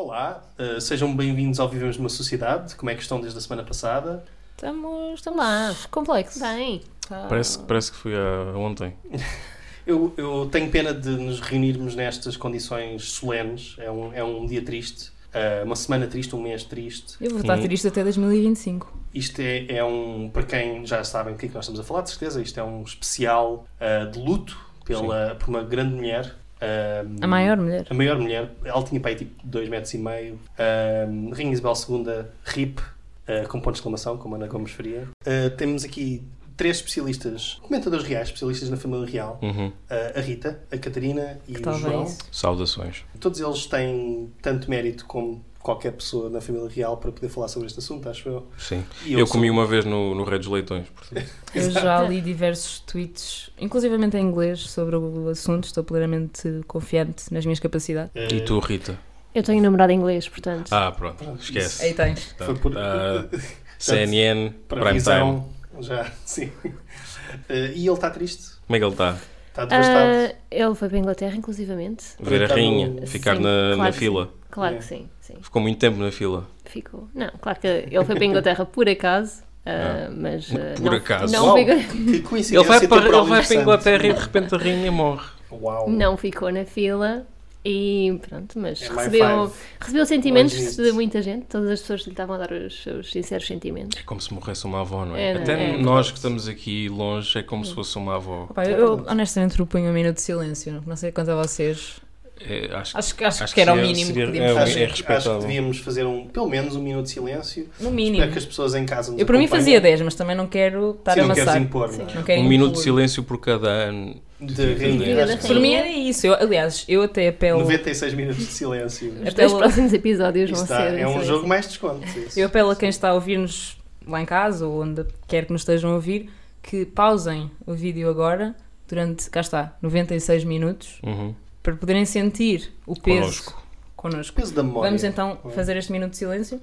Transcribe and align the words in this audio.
Olá, 0.00 0.44
uh, 0.56 0.80
sejam 0.80 1.12
bem-vindos 1.16 1.58
ao 1.58 1.68
Vivemos 1.68 1.96
numa 1.96 2.08
Sociedade. 2.08 2.76
Como 2.76 2.88
é 2.88 2.94
que 2.94 3.02
estão 3.02 3.20
desde 3.20 3.36
a 3.36 3.42
semana 3.42 3.64
passada? 3.64 4.24
Estamos, 4.54 5.14
estamos 5.14 5.40
lá, 5.40 5.74
complexo. 5.90 6.38
Bem. 6.38 6.82
Parece, 7.08 7.58
parece 7.58 7.90
que 7.90 7.98
foi 7.98 8.12
a, 8.14 8.56
ontem. 8.56 8.94
Eu, 9.84 10.12
eu 10.18 10.46
tenho 10.52 10.70
pena 10.70 10.92
de 10.92 11.08
nos 11.08 11.40
reunirmos 11.40 11.96
nestas 11.96 12.36
condições 12.36 13.10
solenes. 13.10 13.74
É 13.78 13.90
um, 13.90 14.12
é 14.12 14.22
um 14.22 14.44
dia 14.44 14.62
triste, 14.62 15.10
uh, 15.34 15.64
uma 15.64 15.74
semana 15.74 16.06
triste, 16.06 16.36
um 16.36 16.42
mês 16.42 16.62
triste. 16.62 17.16
Eu 17.18 17.30
vou 17.30 17.40
estar 17.40 17.58
ter 17.58 17.72
isto 17.72 17.88
até 17.88 18.02
2025. 18.04 19.00
Isto 19.14 19.40
é, 19.40 19.78
é 19.78 19.82
um, 19.82 20.28
para 20.30 20.42
quem 20.42 20.84
já 20.84 21.02
sabem 21.02 21.32
o 21.32 21.38
que 21.38 21.46
é 21.46 21.48
que 21.48 21.54
nós 21.54 21.64
estamos 21.64 21.80
a 21.80 21.84
falar, 21.84 22.02
de 22.02 22.10
certeza, 22.10 22.42
isto 22.42 22.60
é 22.60 22.62
um 22.62 22.82
especial 22.82 23.66
uh, 23.80 24.10
de 24.10 24.18
luto 24.18 24.58
pela, 24.84 25.34
por 25.36 25.48
uma 25.48 25.62
grande 25.62 25.94
mulher. 25.94 26.36
Uh, 26.60 27.16
A 27.20 27.26
maior 27.26 27.56
mulher. 27.56 27.86
A 27.88 27.94
maior 27.94 28.18
mulher. 28.18 28.50
Ela 28.64 28.82
tinha 28.82 29.00
para 29.00 29.10
aí 29.10 29.16
tipo 29.16 29.32
2 29.44 29.68
metros 29.68 29.94
e 29.94 29.98
meio. 29.98 30.34
Uh, 30.34 31.34
Rainha 31.34 31.52
Isabel 31.52 31.72
II, 31.88 32.24
RIP, 32.44 32.80
uh, 32.80 33.48
com 33.48 33.60
ponto 33.60 33.74
de 33.74 33.78
exclamação, 33.78 34.16
como 34.16 34.34
a 34.34 34.38
Ana 34.38 34.46
Gomes 34.46 34.72
faria. 34.72 35.08
Uh, 35.26 35.50
temos 35.56 35.84
aqui 35.84 36.22
três 36.56 36.78
especialistas, 36.78 37.58
comentadores 37.62 38.04
reais, 38.04 38.28
especialistas 38.28 38.68
na 38.68 38.76
família 38.76 39.06
real. 39.06 39.38
Uhum. 39.40 39.68
Uh, 39.68 39.72
a 40.18 40.20
Rita, 40.20 40.60
a 40.70 40.76
Catarina 40.76 41.38
e 41.46 41.54
Que 41.54 41.68
o 41.68 41.72
João. 41.72 42.06
Saudações. 42.32 43.04
Todos 43.20 43.40
eles 43.40 43.66
têm 43.66 44.28
tanto 44.42 44.68
mérito 44.68 45.06
como 45.06 45.44
qualquer 45.62 45.92
pessoa 45.92 46.30
na 46.30 46.40
família 46.40 46.68
real 46.68 46.96
para 46.96 47.10
poder 47.12 47.28
falar 47.28 47.48
sobre 47.48 47.66
este 47.66 47.78
assunto, 47.78 48.08
acho 48.08 48.28
eu. 48.28 48.46
Sim. 48.58 48.84
E 49.04 49.12
Eu, 49.14 49.26
sou- 49.26 49.34
comi 49.34 49.50
uma 49.50 49.66
vez 49.66 49.84
no, 49.84 50.14
no 50.14 50.24
Rei 50.24 50.38
dos 50.38 50.48
Leitões. 50.48 50.86
portanto. 50.88 51.26
Eu 51.54 51.70
já 51.70 52.02
li 52.02 52.20
diversos 52.20 52.80
tweets, 52.80 53.50
inclusivamente 53.58 54.16
em 54.16 54.20
inglês, 54.22 54.60
sobre 54.60 54.96
o 54.96 55.28
assunto. 55.28 55.64
Estou 55.64 55.82
plenamente 55.84 56.60
confiante 56.66 57.32
nas 57.32 57.44
minhas 57.44 57.58
capacidades. 57.60 58.10
Uh, 58.14 58.34
E 58.34 58.40
tu, 58.42 58.58
Rita? 58.60 58.98
eu 59.34 59.42
tenho 59.42 59.62
namorado 59.62 59.92
inglês, 59.92 60.28
portanto. 60.28 60.72
Ah, 60.72 60.90
pronto. 60.90 61.22
Esquece. 61.40 61.84
Aí 61.84 61.94
tens. 61.94 62.34
Foi 62.38 62.54
por- 62.54 62.76
Ah, 62.76 63.28
CNN, 63.78 64.50
para 64.66 64.80
Prime 64.80 65.00
Time. 65.02 65.14
visão, 65.14 65.48
já, 65.80 66.10
sim. 66.24 66.46
Uh, 66.46 67.52
e 67.74 67.86
ele 67.86 67.92
está 67.92 68.10
triste, 68.10 68.52
Como 68.66 68.76
é 68.76 68.78
que 68.78 68.84
ele 68.84 68.92
está? 68.92 69.16
está 69.48 69.64
devastado. 69.64 70.08
Ah, 70.32 70.34
ele 70.50 70.74
foi 70.74 70.88
para 70.88 70.96
a 70.96 71.00
Inglaterra, 71.00 71.36
inclusivamente. 71.36 72.04
Ver 72.20 72.44
a 72.44 72.46
rainha, 72.54 72.88
no- 72.88 73.06
ficar 73.06 73.36
Sim, 73.36 73.42
na, 73.42 73.74
claro 73.74 73.78
na 73.82 73.92
fila. 73.92 74.32
Claro 74.50 74.76
É. 74.76 74.78
que 74.78 74.84
sim, 74.84 75.08
sim. 75.20 75.34
Ficou 75.42 75.60
muito 75.62 75.78
tempo 75.78 75.98
na 75.98 76.10
fila. 76.10 76.46
Ficou. 76.64 77.08
Não, 77.14 77.30
claro 77.40 77.60
que 77.60 77.66
ele 77.66 78.04
foi 78.04 78.14
para 78.14 78.24
a 78.24 78.26
Inglaterra 78.26 78.64
por 78.66 78.88
acaso, 78.88 79.42
ah, 79.66 80.10
mas. 80.16 80.50
ah, 80.52 80.74
Por 80.76 80.90
não, 80.90 80.98
acaso. 80.98 81.32
Não, 81.32 81.46
Uau, 81.46 81.56
que 81.56 82.20
coincidência 82.22 82.56
Ele 82.58 82.64
vai, 82.64 82.86
para, 82.88 83.06
ele 83.08 83.22
vai 83.26 83.46
para 83.46 83.58
a. 83.58 83.60
Inglaterra 83.62 84.06
e 84.06 84.12
de 84.14 84.20
repente 84.20 84.54
a 84.54 84.58
rainha 84.58 84.90
morre. 84.92 85.26
Uau. 85.50 85.88
não 85.90 86.16
ficou 86.16 86.50
na 86.50 86.64
fila. 86.64 87.26
E 87.64 88.18
pronto, 88.26 88.58
mas 88.58 88.80
É 88.80 88.88
recebeu, 88.88 89.52
recebeu 89.80 90.06
sentimentos 90.06 90.76
de 90.76 90.82
it. 90.84 90.92
muita 90.92 91.20
gente, 91.20 91.46
todas 91.46 91.68
as 91.70 91.80
pessoas 91.80 92.02
lhe 92.02 92.10
estavam 92.12 92.36
a 92.36 92.38
dar 92.38 92.52
os 92.52 92.82
seus 92.82 93.10
sinceros 93.10 93.46
sentimentos. 93.46 93.98
É 94.00 94.02
como 94.04 94.20
se 94.20 94.32
morresse 94.32 94.64
uma 94.64 94.80
avó, 94.80 95.04
não 95.04 95.16
é? 95.16 95.30
É, 95.30 95.34
não 95.34 95.42
Até 95.42 95.52
é? 95.74 95.76
nós 95.76 96.08
que 96.10 96.16
estamos 96.16 96.48
aqui 96.48 96.88
longe 96.88 97.36
é 97.36 97.42
como 97.42 97.64
se 97.64 97.74
fosse 97.74 97.98
uma 97.98 98.14
avó. 98.14 98.46
Opa, 98.48 98.64
eu, 98.64 98.78
eu 98.78 99.04
honestamente 99.08 99.54
proponho 99.56 99.90
um 99.90 99.92
minuto 99.92 100.14
de 100.14 100.22
silêncio. 100.22 100.82
Não 100.86 100.96
sei 100.96 101.10
quanto 101.12 101.30
a 101.32 101.42
vocês. 101.42 102.00
É, 102.40 102.74
acho, 102.74 102.96
Acho, 102.96 103.14
que- 103.14 103.24
acho, 103.24 103.44
Acho 103.44 103.54
que 103.54 103.60
era 103.60 103.72
o 103.72 103.74
que 103.76 103.80
seria- 103.80 103.92
mínimo 103.94 104.06
seria- 104.14 104.26
que 104.26 104.32
podíamos 104.32 104.50
é, 104.50 104.60
fazer. 104.60 104.70
Acho, 104.72 104.80
é 105.12 105.16
acho 105.16 105.30
que 105.34 105.38
devíamos 105.40 105.78
fazer 105.78 106.04
um, 106.06 106.26
pelo 106.28 106.48
menos 106.48 106.76
um 106.76 106.82
minuto 106.82 107.04
de 107.04 107.10
silêncio. 107.10 107.68
No 107.80 107.90
mínimo. 107.90 108.16
Espero 108.16 108.32
que 108.32 108.38
as 108.38 108.44
pessoas 108.46 108.74
em 108.74 108.86
casa 108.86 109.10
nos 109.12 109.20
Eu 109.20 109.26
para 109.26 109.38
mim 109.38 109.46
fazia 109.48 109.80
10, 109.80 110.00
mas 110.02 110.14
também 110.14 110.36
não 110.36 110.46
quero 110.46 110.90
estar 110.98 111.14
Sim, 111.14 111.20
a 111.20 111.26
não 111.26 111.34
amassar. 111.34 111.60
impor, 111.60 111.92
não 111.92 112.06
é? 112.08 112.14
Não 112.14 112.22
quero 112.22 112.40
um 112.40 112.48
minuto 112.48 112.66
de 112.68 112.72
impor. 112.74 112.82
silêncio 112.84 113.22
por 113.22 113.38
cada 113.40 113.68
ano. 113.68 114.16
De 114.40 114.74
rainha. 114.74 115.36
Por 115.38 115.58
mim 115.58 115.74
era 115.74 115.88
isso. 115.88 116.24
Eu, 116.28 116.34
aliás, 116.34 116.84
eu 116.88 117.02
até 117.02 117.26
apelo. 117.28 117.58
96 117.60 118.14
minutos 118.14 118.38
de 118.38 118.52
silêncio. 118.52 119.12
Os 119.22 119.28
Até 119.28 119.46
lá- 119.48 119.58
próximos 119.58 119.92
episódios 119.92 120.50
vão 120.50 120.62
está- 120.62 120.76
ser. 120.76 120.98
é 121.00 121.06
um 121.06 121.10
silêncio. 121.14 121.24
jogo 121.34 121.48
mais 121.48 121.66
desconto. 121.66 122.06
isso. 122.18 122.38
Eu 122.38 122.46
apelo 122.46 122.70
a 122.70 122.76
quem 122.76 122.88
está 122.88 123.08
a 123.08 123.14
ouvir-nos 123.14 123.76
lá 124.06 124.22
em 124.22 124.24
casa 124.24 124.64
ou 124.64 124.80
onde 124.82 125.04
quer 125.26 125.44
que 125.46 125.52
nos 125.52 125.62
estejam 125.62 125.90
a 125.90 125.94
ouvir 125.94 126.30
que 126.62 126.84
pausem 126.86 127.50
o 127.66 127.74
vídeo 127.74 128.08
agora 128.08 128.54
durante, 128.88 129.28
cá 129.28 129.40
está, 129.40 129.76
96 129.82 130.44
minutos 130.44 130.98
Uhum. 131.02 131.34
Para 131.72 131.80
poderem 131.80 132.04
sentir 132.04 132.72
o 132.86 132.94
peso 132.98 133.20
Connosco. 133.20 133.62
connosco. 133.96 134.36
Peso 134.36 134.54
da 134.54 134.62
memória. 134.62 134.88
Vamos 134.90 135.04
então 135.04 135.38
fazer 135.54 135.76
este 135.76 135.92
minuto 135.92 136.12
de 136.12 136.16
silêncio 136.16 136.60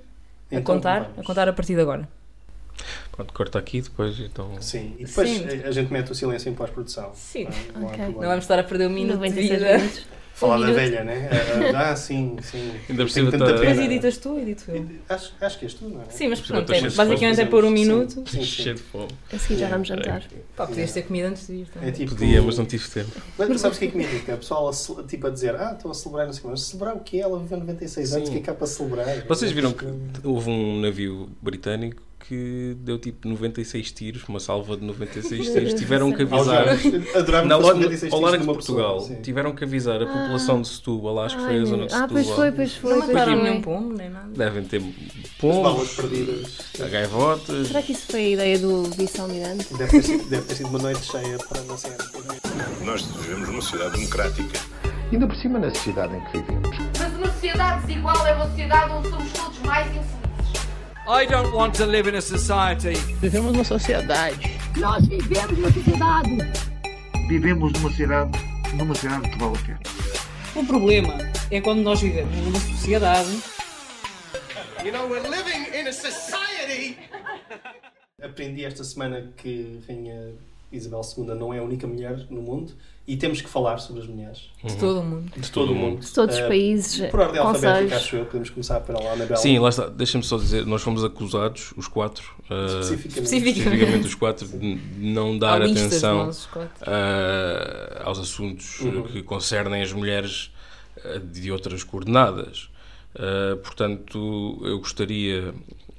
a 0.52 0.56
Então, 0.56 0.76
contar, 0.76 1.02
vamos. 1.04 1.20
a 1.20 1.24
contar 1.24 1.48
a 1.50 1.54
partir 1.54 1.76
de 1.76 1.82
agora. 1.82 2.08
Pronto, 3.12 3.34
corta 3.34 3.58
aqui 3.60 3.82
depois 3.82 4.20
então. 4.20 4.62
Sim, 4.62 4.96
e 5.00 5.06
depois 5.06 5.30
Sim. 5.30 5.46
a- 5.64 5.68
a 5.70 5.72
gente 5.72 5.92
mete 5.94 6.12
o 6.12 6.16
silêncio 6.16 6.50
em 6.50 6.54
pós-produção. 6.56 7.12
Sim. 7.16 7.48
Não, 7.74 7.82
não 7.82 7.88
há 7.88 7.92
Ok. 7.92 7.98
problema. 8.04 8.22
Não 8.24 8.30
vamos 8.30 8.44
estar 8.44 8.60
a 8.60 8.64
perder 8.64 8.88
um 8.88 8.92
minuto 8.92 9.12
de 9.14 9.18
96 9.30 9.60
vida. 9.62 9.78
minutos. 9.78 10.06
Falar 10.36 10.58
Um 10.58 10.60
da 10.60 10.66
minuto. 10.68 10.80
velha, 10.82 11.04
né? 11.06 11.30
Ah, 11.74 11.92
Ah, 11.92 11.96
sim, 11.96 12.36
sim. 12.42 12.72
Ainda 12.90 13.08
cima 13.08 13.32
tanta 13.32 13.54
tá- 13.54 13.60
pena. 13.62 13.82
editas 13.86 14.18
tu, 14.18 14.38
edito 14.38 14.66
eu. 14.70 14.86
Acho, 15.08 15.32
acho 15.40 15.58
que 15.60 15.64
és 15.66 15.74
tu, 15.74 15.88
não 15.88 16.02
é? 16.02 16.06
Sim, 16.10 16.28
mas 16.28 16.42
Por 16.42 16.48
pronto, 16.48 16.74
é, 16.74 16.82
basicamente 16.82 17.40
é 17.42 17.46
pôr 17.46 17.64
um 17.64 17.70
Sim. 17.70 17.74
minuto. 17.74 18.14
Sim, 18.30 18.40
sim. 18.40 18.44
Cheio 18.44 18.76
de 18.76 18.82
fome. 18.82 19.08
A 19.32 19.40
seguir 19.40 19.60
já 19.60 19.70
vamos 19.70 19.88
jantar. 19.88 20.24
Pá, 20.58 20.68
podias 20.68 20.92
ter 20.92 21.04
comido 21.04 21.28
antes 21.28 21.48
de 21.48 21.54
ir. 21.54 21.62
É 21.62 21.66
também. 21.74 21.92
tipo, 21.94 22.12
Podia, 22.16 22.42
mas 22.42 22.58
não 22.58 22.66
tive 22.66 22.86
tempo. 22.90 23.12
Mas 23.38 23.62
sabes 23.62 23.78
o 23.78 23.80
que 23.80 23.86
é 23.86 23.92
que 23.92 23.98
me 23.98 24.04
irrita? 24.04 24.34
O 24.34 24.38
pessoal 24.38 24.70
a, 24.70 25.04
tipo, 25.08 25.26
a 25.26 25.30
dizer, 25.30 25.56
ah, 25.56 25.72
estou 25.74 25.90
a 25.90 25.94
celebrar, 25.94 26.26
não 26.26 26.34
sei 26.34 26.42
mas 26.50 26.62
celebrar 26.64 26.96
o 26.96 27.00
quê? 27.00 27.18
Ela 27.20 27.40
viveu 27.40 27.58
96 27.58 28.14
anos, 28.14 28.28
o 28.28 28.32
que 28.34 28.38
é 28.40 28.42
que 28.42 28.50
há 28.50 28.54
para 28.54 28.68
celebrar? 28.68 29.22
Vocês 29.28 29.52
viram 29.54 29.72
que 29.72 29.86
houve 30.22 30.50
um 30.50 30.82
navio 30.82 31.30
britânico 31.42 32.02
que 32.28 32.76
deu 32.80 32.98
tipo 32.98 33.28
96 33.28 33.92
tiros, 33.92 34.24
uma 34.28 34.40
salva 34.40 34.76
de 34.76 34.84
96 34.86 35.50
tiros. 35.52 35.74
Tiveram 35.76 36.12
que 36.12 36.24
avisar. 36.24 36.66
Adorava 37.16 37.46
Na, 37.48 37.56
que 37.58 37.62
lo- 37.62 37.68
fosse 37.68 37.80
96 37.80 38.14
ao 38.14 38.20
largo 38.22 38.38
de 38.38 38.44
uma 38.44 38.54
Portugal, 38.54 39.00
pessoa, 39.00 39.20
tiveram 39.22 39.54
que 39.56 39.64
avisar 39.64 40.02
a 40.02 40.06
população 40.06 40.62
de 40.62 40.68
Setúbal, 40.68 41.20
acho 41.22 41.38
que 41.38 41.44
foi 41.44 41.56
Ai, 41.56 41.62
a 41.62 41.66
zona 41.66 41.86
de 41.88 41.94
Ah, 41.94 41.98
Setúbal. 42.00 42.24
pois 42.24 42.30
foi, 42.36 42.52
pois 42.52 42.74
foi. 42.76 42.92
Não 42.92 43.08
mataram 43.08 43.44
nenhum 43.44 43.62
pombo, 43.62 43.94
nem 43.94 44.10
nada. 44.10 44.28
Devem 44.36 44.64
ter 44.64 44.82
pombos, 45.40 45.94
perdidas. 45.96 46.58
gaivotas. 46.92 47.68
Será 47.68 47.82
que 47.82 47.92
isso 47.92 48.06
foi 48.10 48.20
a 48.26 48.30
ideia 48.30 48.60
do 48.60 48.84
vice-almirante? 48.84 49.74
Deve 49.76 49.92
ter, 49.92 50.04
sido, 50.04 50.30
deve 50.30 50.44
ter 50.48 50.56
sido 50.56 50.70
uma 50.70 50.80
noite 50.80 51.04
cheia 51.04 51.38
para 51.50 51.62
não 51.62 51.78
ser. 51.78 51.96
Nós 52.84 53.02
vivemos 53.04 53.48
numa 53.50 53.62
sociedade 53.62 53.96
democrática. 53.98 54.60
Ainda 55.12 55.28
por 55.28 55.36
cima 55.36 55.60
na 55.60 55.70
sociedade 55.70 56.16
em 56.16 56.20
que 56.26 56.38
vivemos. 56.40 56.78
Mas 57.00 57.14
uma 57.16 57.28
sociedade 57.32 57.86
desigual 57.86 58.28
é 58.28 58.34
uma 58.34 58.48
sociedade 58.50 58.92
onde 58.94 59.10
somos 59.10 59.32
todos 59.34 59.60
mais 59.60 59.88
infelizes. 59.88 60.25
I 61.08 61.28
don't 61.28 61.54
want 61.54 61.76
to 61.76 61.86
live 61.86 62.08
in 62.08 62.16
a 62.16 62.22
society 62.22 62.96
Vivemos 63.22 63.52
numa 63.52 63.64
sociedade. 63.64 64.40
Nós 64.78 65.08
vivemos 65.08 65.58
numa 65.58 65.72
sociedade. 65.72 66.38
Vivemos 67.28 67.74
numa 67.74 67.90
sociedade, 67.90 68.40
numa 68.74 68.96
sociedade 68.96 69.30
que 69.30 69.38
vale 69.38 69.56
a 69.56 69.62
pena. 69.62 69.80
O 70.56 70.66
problema 70.66 71.14
é 71.52 71.62
quando 71.62 71.82
nós 71.82 72.02
vivemos 72.02 72.36
numa 72.38 72.60
sociedade 72.60 73.30
Aprendi 78.24 78.66
esta 78.66 78.84
semana 78.84 79.32
que 79.38 79.82
Rainha 79.88 80.34
Isabel 80.76 81.02
II 81.18 81.26
não 81.36 81.54
é 81.54 81.60
a 81.60 81.64
única 81.64 81.86
mulher 81.88 82.26
no 82.30 82.42
mundo 82.42 82.74
e 83.08 83.16
temos 83.16 83.40
que 83.40 83.48
falar 83.48 83.78
sobre 83.78 84.02
as 84.02 84.08
mulheres 84.08 84.50
De 84.64 84.76
todo 84.78 85.00
o 85.00 85.04
mundo. 85.04 85.32
de 85.38 85.52
todo 85.52 85.72
o 85.72 85.76
mundo. 85.76 86.00
De 86.02 86.12
todos 86.12 86.36
os 86.36 86.42
Eh, 86.42 86.48
países, 86.48 87.10
Por 87.12 87.20
ordem 87.20 87.40
alfabética, 87.40 87.72
conselhos. 87.74 87.94
acho 87.94 88.16
eu. 88.16 88.26
Podemos 88.26 88.50
começar 88.50 88.80
pela 88.82 89.00
Anabela. 89.12 89.36
Sim, 89.38 89.60
lá 89.60 89.70
está. 89.70 89.88
Deixa-me 89.88 90.24
só 90.24 90.38
dizer, 90.38 90.66
nós 90.66 90.82
fomos 90.82 91.04
acusados, 91.04 91.72
os 91.78 91.88
quatro, 91.88 92.24
uh, 92.50 92.80
especificamente. 92.82 93.24
Especificamente. 93.36 94.08
os 94.08 94.16
quatro, 94.16 94.48
de 94.48 94.80
não 94.98 95.38
dar 95.38 95.62
atenção 95.62 96.26
nós, 96.26 96.46
uh, 96.46 98.04
aos 98.04 98.20
assuntos 98.20 98.80
uh, 98.82 98.86
Uhum. 98.88 99.04
que 99.04 99.22
concernem 99.24 99.82
as 99.84 99.94
mulheres 99.94 100.52
uh, 101.06 101.20
de 101.20 101.52
outras 101.52 101.84
coordenadas. 101.84 102.70
Uh, 103.16 103.56
portanto, 103.58 104.60
eu 104.64 104.80
gostaria, 104.80 105.54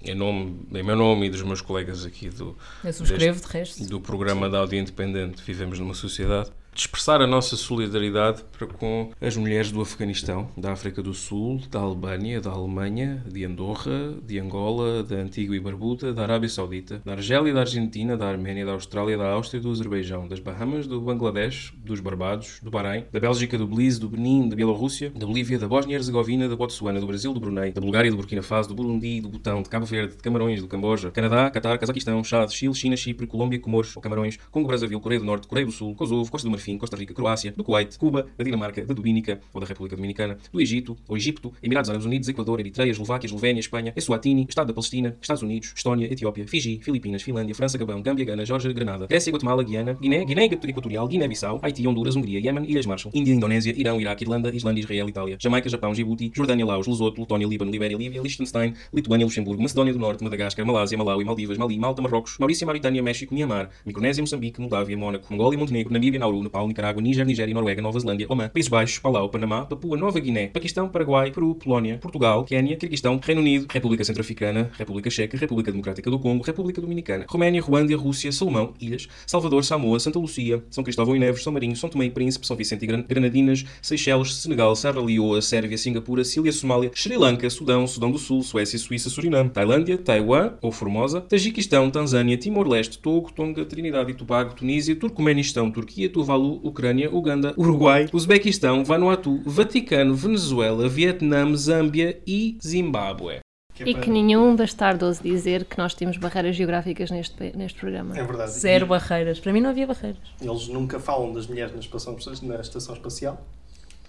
em, 0.06 0.14
nome, 0.14 0.58
em 0.72 0.82
meu 0.82 0.96
nome 0.96 1.26
e 1.26 1.30
dos 1.30 1.42
meus 1.42 1.60
colegas 1.60 2.04
aqui 2.04 2.28
do, 2.28 2.56
Eu 2.84 2.92
subscrevo, 2.92 3.40
de 3.40 3.46
resto. 3.52 3.86
do 3.86 4.00
programa 4.00 4.48
da 4.48 4.58
Áudio 4.58 4.78
Independente 4.78 5.42
Vivemos 5.42 5.78
numa 5.78 5.94
Sociedade, 5.94 6.50
de 6.76 6.82
expressar 6.82 7.22
a 7.22 7.26
nossa 7.26 7.56
solidariedade 7.56 8.44
para 8.52 8.66
com 8.66 9.10
as 9.18 9.34
mulheres 9.34 9.72
do 9.72 9.80
Afeganistão, 9.80 10.50
da 10.54 10.72
África 10.72 11.02
do 11.02 11.14
Sul, 11.14 11.58
da 11.70 11.80
Albânia, 11.80 12.38
da 12.38 12.50
Alemanha, 12.50 13.24
de 13.26 13.46
Andorra, 13.46 14.14
de 14.22 14.38
Angola, 14.38 15.02
da 15.02 15.16
Antigua 15.16 15.56
e 15.56 15.60
Barbuda, 15.60 16.12
da 16.12 16.22
Arábia 16.22 16.50
Saudita, 16.50 17.00
da 17.02 17.12
Argélia, 17.12 17.54
da 17.54 17.60
Argentina, 17.60 18.14
da 18.14 18.28
Arménia, 18.28 18.66
da 18.66 18.72
Austrália, 18.72 19.16
da 19.16 19.30
Áustria 19.30 19.58
do 19.58 19.70
Azerbaijão, 19.70 20.28
das 20.28 20.38
Bahamas, 20.38 20.86
do 20.86 21.00
Bangladesh, 21.00 21.72
dos 21.78 22.00
Barbados, 22.00 22.60
do 22.62 22.70
Bahrein, 22.70 23.06
da 23.10 23.18
Bélgica, 23.18 23.56
do 23.56 23.66
Belize, 23.66 23.98
do 23.98 24.10
Benin, 24.10 24.50
da 24.50 24.54
Bielorrússia, 24.54 25.10
da 25.16 25.24
Bolívia, 25.24 25.58
da 25.58 25.66
Bósnia 25.66 25.94
e 25.94 25.96
Herzegovina, 25.96 26.46
da 26.46 26.56
Botsuana, 26.56 27.00
do 27.00 27.06
Brasil, 27.06 27.32
do 27.32 27.40
Brunei, 27.40 27.72
da 27.72 27.80
Bulgária, 27.80 28.10
do 28.10 28.18
Burkina 28.18 28.42
Faso, 28.42 28.68
do 28.68 28.74
Burundi, 28.74 29.22
do 29.22 29.30
Butão, 29.30 29.62
de 29.62 29.70
Cabo 29.70 29.86
Verde, 29.86 30.16
de 30.16 30.22
Camarões, 30.22 30.60
do 30.60 30.68
Camboja, 30.68 31.10
Canadá, 31.10 31.50
Catar, 31.50 31.78
Cazaquistão, 31.78 32.22
Chad, 32.22 32.50
Chile, 32.50 32.74
China, 32.74 32.98
Chipre, 32.98 33.26
Colômbia, 33.26 33.58
Comores, 33.58 33.96
ou 33.96 34.02
Camarões, 34.02 34.38
Congo, 34.50 34.68
Brazzaville, 34.68 35.00
Coreia 35.00 35.20
do 35.20 35.24
Norte, 35.24 35.48
Coreia 35.48 35.64
do 35.64 35.72
Sul, 35.72 35.94
Kosovo, 35.94 36.30
Costa 36.30 36.46
do 36.46 36.50
Marfim, 36.50 36.65
Marfim, 36.66 36.78
Costa 36.78 36.96
Rica, 36.96 37.14
Croácia, 37.14 37.52
do 37.52 37.62
Kuwait, 37.62 37.96
Cuba, 37.96 38.26
da 38.36 38.44
Dinamarca, 38.44 38.84
da 38.84 38.92
Dominica 38.92 39.40
ou 39.54 39.60
da 39.60 39.66
República 39.66 39.94
Dominicana, 39.96 40.38
do 40.52 40.60
Egito 40.60 40.96
ou 41.08 41.16
Egito, 41.16 41.52
Emirados 41.62 41.88
Árabes 41.88 42.06
Unidos, 42.06 42.28
Equador, 42.28 42.60
Eritreia, 42.60 42.90
Eslováquia, 42.90 43.26
Eslovénia, 43.26 43.60
Espanha, 43.60 43.92
Eswatini, 43.94 44.46
Estado 44.48 44.68
da 44.68 44.74
Palestina, 44.74 45.16
Estados 45.20 45.42
Unidos, 45.42 45.72
Estónia, 45.76 46.12
Etiópia, 46.12 46.46
Fiji, 46.46 46.80
Filipinas, 46.82 47.22
Finlândia, 47.22 47.54
França, 47.54 47.78
Gabão, 47.78 48.02
Gâmbia, 48.02 48.24
Gana, 48.24 48.44
Geórgia, 48.44 48.72
Granada, 48.72 49.06
Grécia, 49.06 49.30
Guatemala, 49.30 49.62
Guiana, 49.62 49.94
Guiné, 49.94 50.24
Guiné 50.24 50.44
Equatorial, 50.46 51.06
Guiné-Bissau, 51.06 51.60
Haiti, 51.62 51.86
Honduras, 51.86 52.16
Hungria, 52.16 52.40
Iémen, 52.40 52.64
Ilhas 52.64 52.86
Marshall, 52.86 53.12
Índia, 53.14 53.32
Indonésia, 53.32 53.72
Irão, 53.76 54.00
Iraque, 54.00 54.24
Irlanda, 54.24 54.54
Islândia, 54.54 54.80
Israel, 54.80 55.08
Itália, 55.08 55.36
Jamaica, 55.40 55.68
Japão, 55.68 55.92
Djibouti, 55.92 56.32
Jordânia, 56.34 56.66
Laos, 56.66 56.86
Lesoto, 56.86 57.20
Letónia, 57.20 57.46
Líbano, 57.46 57.70
Libéria, 57.70 57.96
Líbia, 57.96 58.20
Liechtenstein, 58.20 58.74
Lituânia, 58.92 59.24
Luxemburgo, 59.24 59.62
Macedónia 59.62 59.92
do 59.92 59.98
Norte, 59.98 60.24
Madagascar, 60.24 60.64
Malásia, 60.66 60.98
Malawi, 60.98 61.24
Maldivas, 61.24 61.58
Mali, 61.58 61.78
Malta, 61.78 62.02
Marrocos, 62.02 62.36
Maurícia, 62.38 62.66
Mauritânia, 62.66 63.02
México, 63.02 63.34
Mianmar, 63.34 63.70
Micronésia, 63.84 64.22
Moçambique, 64.22 64.60
Moldávia, 64.60 64.96
Mónaco, 64.96 65.26
Mongólia, 65.30 65.58
Montenegro, 65.58 65.92
Namíbia, 65.92 66.18
Nauru, 66.18 66.42
Nepal, 66.56 66.68
Nicarágua, 66.68 67.02
Níger, 67.02 67.26
Nigéria, 67.26 67.54
Noruega, 67.54 67.82
Nova 67.82 68.00
Zelândia, 68.00 68.26
Oman, 68.28 68.48
Países 68.48 68.68
Baixos, 68.68 68.98
Palau, 68.98 69.28
Panamá, 69.28 69.66
Papua 69.66 69.96
Nova 69.96 70.18
Guiné, 70.18 70.48
Paquistão, 70.48 70.88
Paraguai, 70.88 71.30
Peru, 71.30 71.54
Polónia, 71.54 71.98
Portugal, 71.98 72.44
Quénia, 72.44 72.76
Quirguistão, 72.76 73.20
Reino 73.22 73.40
Unido, 73.42 73.66
República 73.70 74.04
Centro-Africana, 74.04 74.70
República 74.78 75.10
Checa, 75.10 75.36
República 75.36 75.70
Democrática 75.70 76.10
do 76.10 76.18
Congo, 76.18 76.42
República 76.44 76.80
Dominicana, 76.80 77.26
Roménia, 77.28 77.60
Ruanda, 77.60 77.94
Rússia, 77.96 78.32
Salomão, 78.32 78.72
Ilhas, 78.80 79.06
Salvador, 79.26 79.64
Samoa, 79.64 80.00
Santa 80.00 80.18
Lucia, 80.18 80.62
São 80.70 80.82
Cristóvão 80.82 81.14
e 81.14 81.18
Neves, 81.18 81.42
São 81.42 81.52
Marinho, 81.52 81.76
São 81.76 81.90
Tomé 81.90 82.06
e 82.06 82.10
Príncipe, 82.10 82.46
São 82.46 82.56
Vicente 82.56 82.84
e 82.84 82.86
Gran- 82.86 83.04
Granadinas, 83.06 83.64
Seychelles, 83.82 84.34
Senegal, 84.36 84.74
Serra 84.74 85.00
Leoa, 85.00 85.42
Sérvia, 85.42 85.76
Singapura, 85.76 86.24
Síria, 86.24 86.52
Somália, 86.52 86.90
Sri 86.94 87.16
Lanka, 87.16 87.48
Sudão, 87.50 87.86
Sudão 87.86 88.10
do 88.10 88.18
Sul, 88.18 88.42
Suécia, 88.42 88.78
Suíça, 88.78 89.10
Suriname, 89.10 89.50
Tailândia, 89.50 89.98
Taiwan 89.98 90.54
ou 90.62 90.72
Formosa, 90.72 91.20
Tajiquistão, 91.20 91.90
Tanzânia, 91.90 92.36
Timor-Leste, 92.36 92.98
Togo, 92.98 93.32
Tonga, 93.32 93.64
Trinidade 93.64 94.10
e 94.10 94.14
Tobago, 94.14 94.54
Tunísia, 94.54 94.96
Turcomenistão, 94.96 95.70
Turquia, 95.70 96.08
Tuvalu, 96.08 96.45
Ucrânia, 96.62 97.12
Uganda, 97.14 97.54
Uruguai, 97.56 98.08
Uzbequistão, 98.12 98.84
Vanuatu, 98.84 99.40
Vaticano, 99.44 100.14
Venezuela, 100.14 100.88
Vietnã, 100.88 101.54
Zâmbia 101.56 102.20
e 102.26 102.56
Zimbábue. 102.64 103.40
E 103.78 103.92
que 103.94 104.08
nenhum 104.08 104.56
bastardo 104.56 105.04
ouse 105.04 105.22
dizer 105.22 105.66
que 105.66 105.76
nós 105.76 105.92
temos 105.92 106.16
barreiras 106.16 106.56
geográficas 106.56 107.10
neste, 107.10 107.54
neste 107.54 107.78
programa. 107.78 108.16
É 108.18 108.24
verdade. 108.24 108.50
Zero 108.52 108.86
E 108.86 108.88
barreiras. 108.88 109.38
Para 109.38 109.52
mim 109.52 109.60
não 109.60 109.68
havia 109.68 109.86
barreiras. 109.86 110.18
Eles 110.40 110.66
nunca 110.68 110.98
falam 110.98 111.30
das 111.34 111.46
mulheres 111.46 111.74
na 111.74 111.80
estação, 111.80 112.16
na 112.42 112.60
estação 112.60 112.94
espacial. 112.94 113.44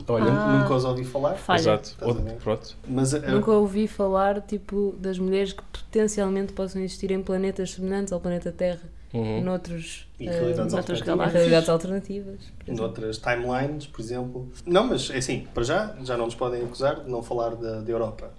Olha, 0.07 0.25
Ah. 0.31 0.59
Nunca 0.59 0.73
os 0.73 0.85
ouvi 0.85 1.03
falar. 1.03 1.35
Falha. 1.35 1.59
exato. 1.59 1.97
Ver? 1.99 2.35
Pronto. 2.35 2.77
Mas 2.87 3.13
eh, 3.13 3.19
Nunca 3.29 3.51
ouvi 3.51 3.87
falar 3.87 4.39
tipo 4.41 4.95
das 4.99 5.19
mulheres 5.19 5.51
que 5.51 5.63
potencialmente 5.63 6.53
possam 6.53 6.81
existir 6.81 7.11
em 7.11 7.21
planetas 7.21 7.71
semelhantes 7.71 8.13
ao 8.13 8.21
planeta 8.21 8.51
Terra, 8.51 8.83
Uhum. 9.13 9.41
noutros 9.43 10.06
E 10.19 10.25
realidades 10.25 10.73
noutras 10.73 10.99
alternativas. 10.99 11.05
galáxias. 11.05 11.33
realidades 11.33 11.69
alternativas. 11.69 12.39
noutras 12.67 13.17
timelines, 13.19 13.85
por 13.85 14.01
exemplo. 14.01 14.51
Não, 14.65 14.87
mas 14.87 15.09
é 15.11 15.17
assim, 15.17 15.47
para 15.53 15.63
já, 15.63 15.95
já 16.03 16.17
não 16.17 16.25
nos 16.25 16.35
podem 16.35 16.63
acusar 16.63 17.03
de 17.03 17.09
não 17.09 17.21
falar 17.21 17.55
da, 17.55 17.81
da 17.81 17.91
Europa. 17.91 18.31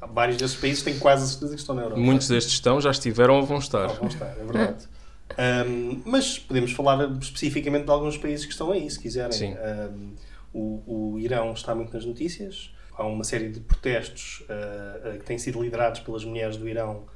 Há 0.00 0.06
Vários 0.06 0.36
desses 0.36 0.56
países 0.56 0.82
têm 0.82 0.98
quase 0.98 1.24
a 1.24 1.26
certeza 1.26 1.54
que 1.54 1.60
estão 1.60 1.74
na 1.74 1.82
Europa. 1.82 2.00
Muitos 2.00 2.28
destes 2.28 2.52
estão, 2.52 2.80
já 2.80 2.90
estiveram 2.90 3.34
ou 3.34 3.42
vão 3.44 3.58
estar. 3.58 3.86
Ah, 3.86 3.94
vão 3.94 4.08
estar, 4.08 4.30
é 4.38 4.44
verdade. 4.44 4.86
Um, 5.36 6.02
mas 6.04 6.38
podemos 6.38 6.72
falar 6.72 7.10
especificamente 7.18 7.86
de 7.86 7.90
alguns 7.90 8.16
países 8.18 8.44
que 8.44 8.52
estão 8.52 8.70
aí, 8.70 8.88
se 8.88 9.00
quiserem. 9.00 9.32
Sim. 9.32 9.54
Um, 9.54 10.14
o, 10.52 11.12
o 11.14 11.18
Irão 11.18 11.52
está 11.52 11.74
muito 11.74 11.92
nas 11.92 12.04
notícias. 12.04 12.72
Há 12.96 13.04
uma 13.04 13.24
série 13.24 13.48
de 13.48 13.58
protestos 13.60 14.42
uh, 14.42 15.14
uh, 15.14 15.18
que 15.18 15.24
têm 15.24 15.38
sido 15.38 15.60
liderados 15.60 16.00
pelas 16.00 16.24
mulheres 16.24 16.56
do 16.56 16.68
Irão, 16.68 17.06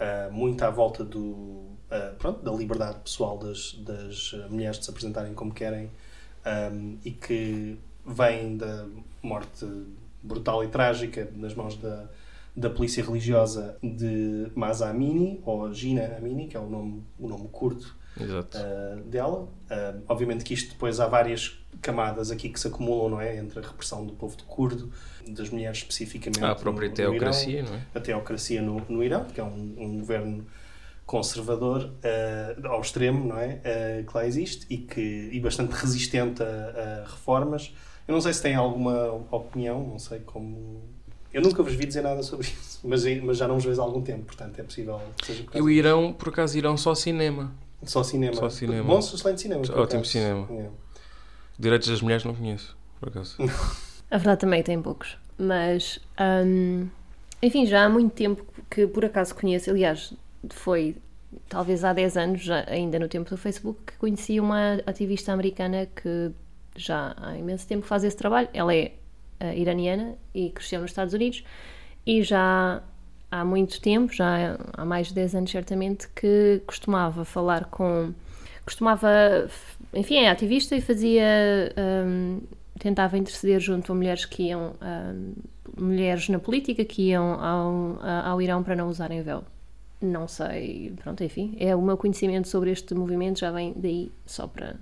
uh, 0.00 0.32
muito 0.32 0.62
à 0.62 0.70
volta 0.70 1.04
do, 1.04 1.76
uh, 1.90 2.14
pronto, 2.16 2.42
da 2.44 2.52
liberdade 2.52 2.98
pessoal 3.00 3.38
das, 3.38 3.72
das 3.84 4.32
uh, 4.32 4.46
mulheres 4.50 4.78
de 4.78 4.84
se 4.84 4.90
apresentarem 4.90 5.34
como 5.34 5.52
querem 5.52 5.90
um, 6.72 6.96
e 7.04 7.10
que 7.10 7.78
vêm 8.06 8.56
da 8.56 8.86
morte 9.22 9.66
brutal 10.22 10.64
e 10.64 10.68
trágica 10.68 11.28
nas 11.36 11.54
mãos 11.54 11.76
da, 11.76 12.06
da 12.56 12.70
polícia 12.70 13.04
religiosa 13.04 13.76
de 13.82 14.50
Masa 14.54 14.88
Amini, 14.88 15.40
ou 15.44 15.72
Gina 15.72 16.16
Amini, 16.16 16.46
que 16.48 16.56
é 16.56 16.60
o 16.60 16.68
nome, 16.68 17.02
o 17.18 17.28
nome 17.28 17.48
curto 17.52 17.94
uh, 18.56 19.00
dela. 19.04 19.42
Uh, 19.42 20.02
obviamente 20.08 20.44
que 20.44 20.54
isto 20.54 20.70
depois 20.72 20.98
há 21.00 21.06
várias 21.06 21.58
camadas 21.80 22.30
aqui 22.32 22.48
que 22.48 22.58
se 22.58 22.66
acumulam, 22.66 23.10
não 23.10 23.20
é? 23.20 23.36
Entre 23.36 23.58
a 23.60 23.62
repressão 23.62 24.04
do 24.04 24.12
povo 24.14 24.36
curdo, 24.44 24.90
das 25.28 25.50
mulheres 25.50 25.78
especificamente. 25.78 26.42
Há 26.42 26.50
a 26.50 26.54
própria 26.56 26.86
no- 26.86 26.90
no 26.90 26.96
teocracia, 26.96 27.58
Irão, 27.60 27.70
não 27.70 27.76
é? 27.76 27.82
a 27.94 28.00
teocracia 28.00 28.62
no, 28.62 28.82
no 28.88 29.04
Irão, 29.04 29.24
que 29.26 29.40
é 29.40 29.44
um, 29.44 29.74
um 29.78 29.98
governo 29.98 30.44
conservador 31.08 31.90
uh, 32.04 32.66
ao 32.66 32.82
extremo, 32.82 33.26
não 33.26 33.38
é? 33.38 33.62
Uh, 33.64 34.06
que 34.06 34.14
lá 34.14 34.26
existe 34.26 34.66
e, 34.68 34.76
que, 34.76 35.30
e 35.32 35.40
bastante 35.40 35.72
resistente 35.72 36.42
a, 36.42 36.46
a 36.46 37.10
reformas. 37.10 37.74
Eu 38.06 38.12
não 38.12 38.20
sei 38.20 38.34
se 38.34 38.42
tem 38.42 38.54
alguma 38.54 39.26
opinião, 39.30 39.82
não 39.88 39.98
sei 39.98 40.20
como. 40.20 40.82
Eu 41.32 41.40
nunca 41.40 41.62
vos 41.62 41.72
vi 41.72 41.86
dizer 41.86 42.02
nada 42.02 42.22
sobre 42.22 42.46
isso, 42.60 42.80
mas, 42.84 43.04
mas 43.22 43.38
já 43.38 43.48
não 43.48 43.54
vos 43.54 43.64
vejo 43.64 43.80
há 43.80 43.84
algum 43.84 44.02
tempo, 44.02 44.26
portanto 44.26 44.58
é 44.58 44.62
possível 44.62 45.00
que 45.16 45.26
seja 45.26 45.44
por 45.44 45.56
E 45.56 45.62
o 45.62 45.70
Irão, 45.70 46.12
por 46.12 46.28
acaso, 46.28 46.58
Irão 46.58 46.76
só 46.76 46.94
cinema. 46.94 47.52
só 47.82 48.02
cinema. 48.02 48.34
Só 48.34 48.50
cinema. 48.50 48.84
Bom, 48.84 48.98
excelente 48.98 49.40
cinema. 49.40 49.62
por 49.62 49.78
Ótimo 49.78 50.04
cinema. 50.04 50.46
É. 50.50 50.68
Direitos 51.58 51.88
das 51.88 52.02
mulheres 52.02 52.22
não 52.24 52.34
conheço, 52.34 52.76
por 53.00 53.08
acaso. 53.08 53.34
A 54.10 54.18
verdade 54.18 54.40
também 54.40 54.62
tem 54.62 54.80
poucos. 54.80 55.16
Mas, 55.38 56.00
hum, 56.44 56.86
enfim, 57.42 57.64
já 57.64 57.86
há 57.86 57.88
muito 57.88 58.12
tempo 58.12 58.44
que 58.70 58.86
por 58.86 59.06
acaso 59.06 59.34
conheço. 59.34 59.70
Aliás, 59.70 60.12
foi 60.50 60.96
talvez 61.48 61.84
há 61.84 61.92
10 61.92 62.16
anos, 62.16 62.48
ainda 62.66 62.98
no 62.98 63.08
tempo 63.08 63.28
do 63.28 63.36
Facebook, 63.36 63.92
que 63.92 63.98
conheci 63.98 64.40
uma 64.40 64.74
ativista 64.86 65.32
americana 65.32 65.86
que 65.86 66.30
já 66.76 67.14
há 67.16 67.36
imenso 67.36 67.66
tempo 67.66 67.86
faz 67.86 68.04
esse 68.04 68.16
trabalho. 68.16 68.48
Ela 68.52 68.74
é 68.74 68.92
eh, 69.40 69.58
iraniana 69.58 70.14
e 70.34 70.50
cresceu 70.50 70.80
nos 70.80 70.90
Estados 70.90 71.14
Unidos 71.14 71.44
e 72.06 72.22
já 72.22 72.82
há 73.30 73.44
muito 73.44 73.80
tempo, 73.80 74.12
já 74.12 74.58
há 74.72 74.84
mais 74.84 75.08
de 75.08 75.14
10 75.14 75.34
anos 75.34 75.50
certamente, 75.50 76.08
que 76.08 76.62
costumava 76.66 77.24
falar 77.24 77.66
com. 77.66 78.12
costumava. 78.64 79.48
enfim, 79.92 80.16
é 80.16 80.30
ativista 80.30 80.74
e 80.76 80.80
fazia. 80.80 81.24
hum, 82.06 82.40
tentava 82.78 83.18
interceder 83.18 83.60
junto 83.60 83.92
a 83.92 83.94
mulheres 83.94 84.24
que 84.24 84.44
iam. 84.44 84.72
hum, 84.82 85.34
mulheres 85.78 86.28
na 86.28 86.38
política 86.38 86.84
que 86.84 87.10
iam 87.10 87.34
ao, 87.34 87.98
ao 88.24 88.42
Irão 88.42 88.62
para 88.62 88.74
não 88.74 88.88
usarem 88.88 89.22
véu. 89.22 89.44
Não 90.00 90.28
sei, 90.28 90.92
pronto, 91.02 91.24
enfim, 91.24 91.56
é 91.58 91.74
o 91.74 91.82
meu 91.82 91.96
conhecimento 91.96 92.46
sobre 92.48 92.70
este 92.70 92.94
movimento 92.94 93.40
já 93.40 93.50
vem 93.50 93.72
daí, 93.76 94.12
só 94.24 94.46
para 94.46 94.76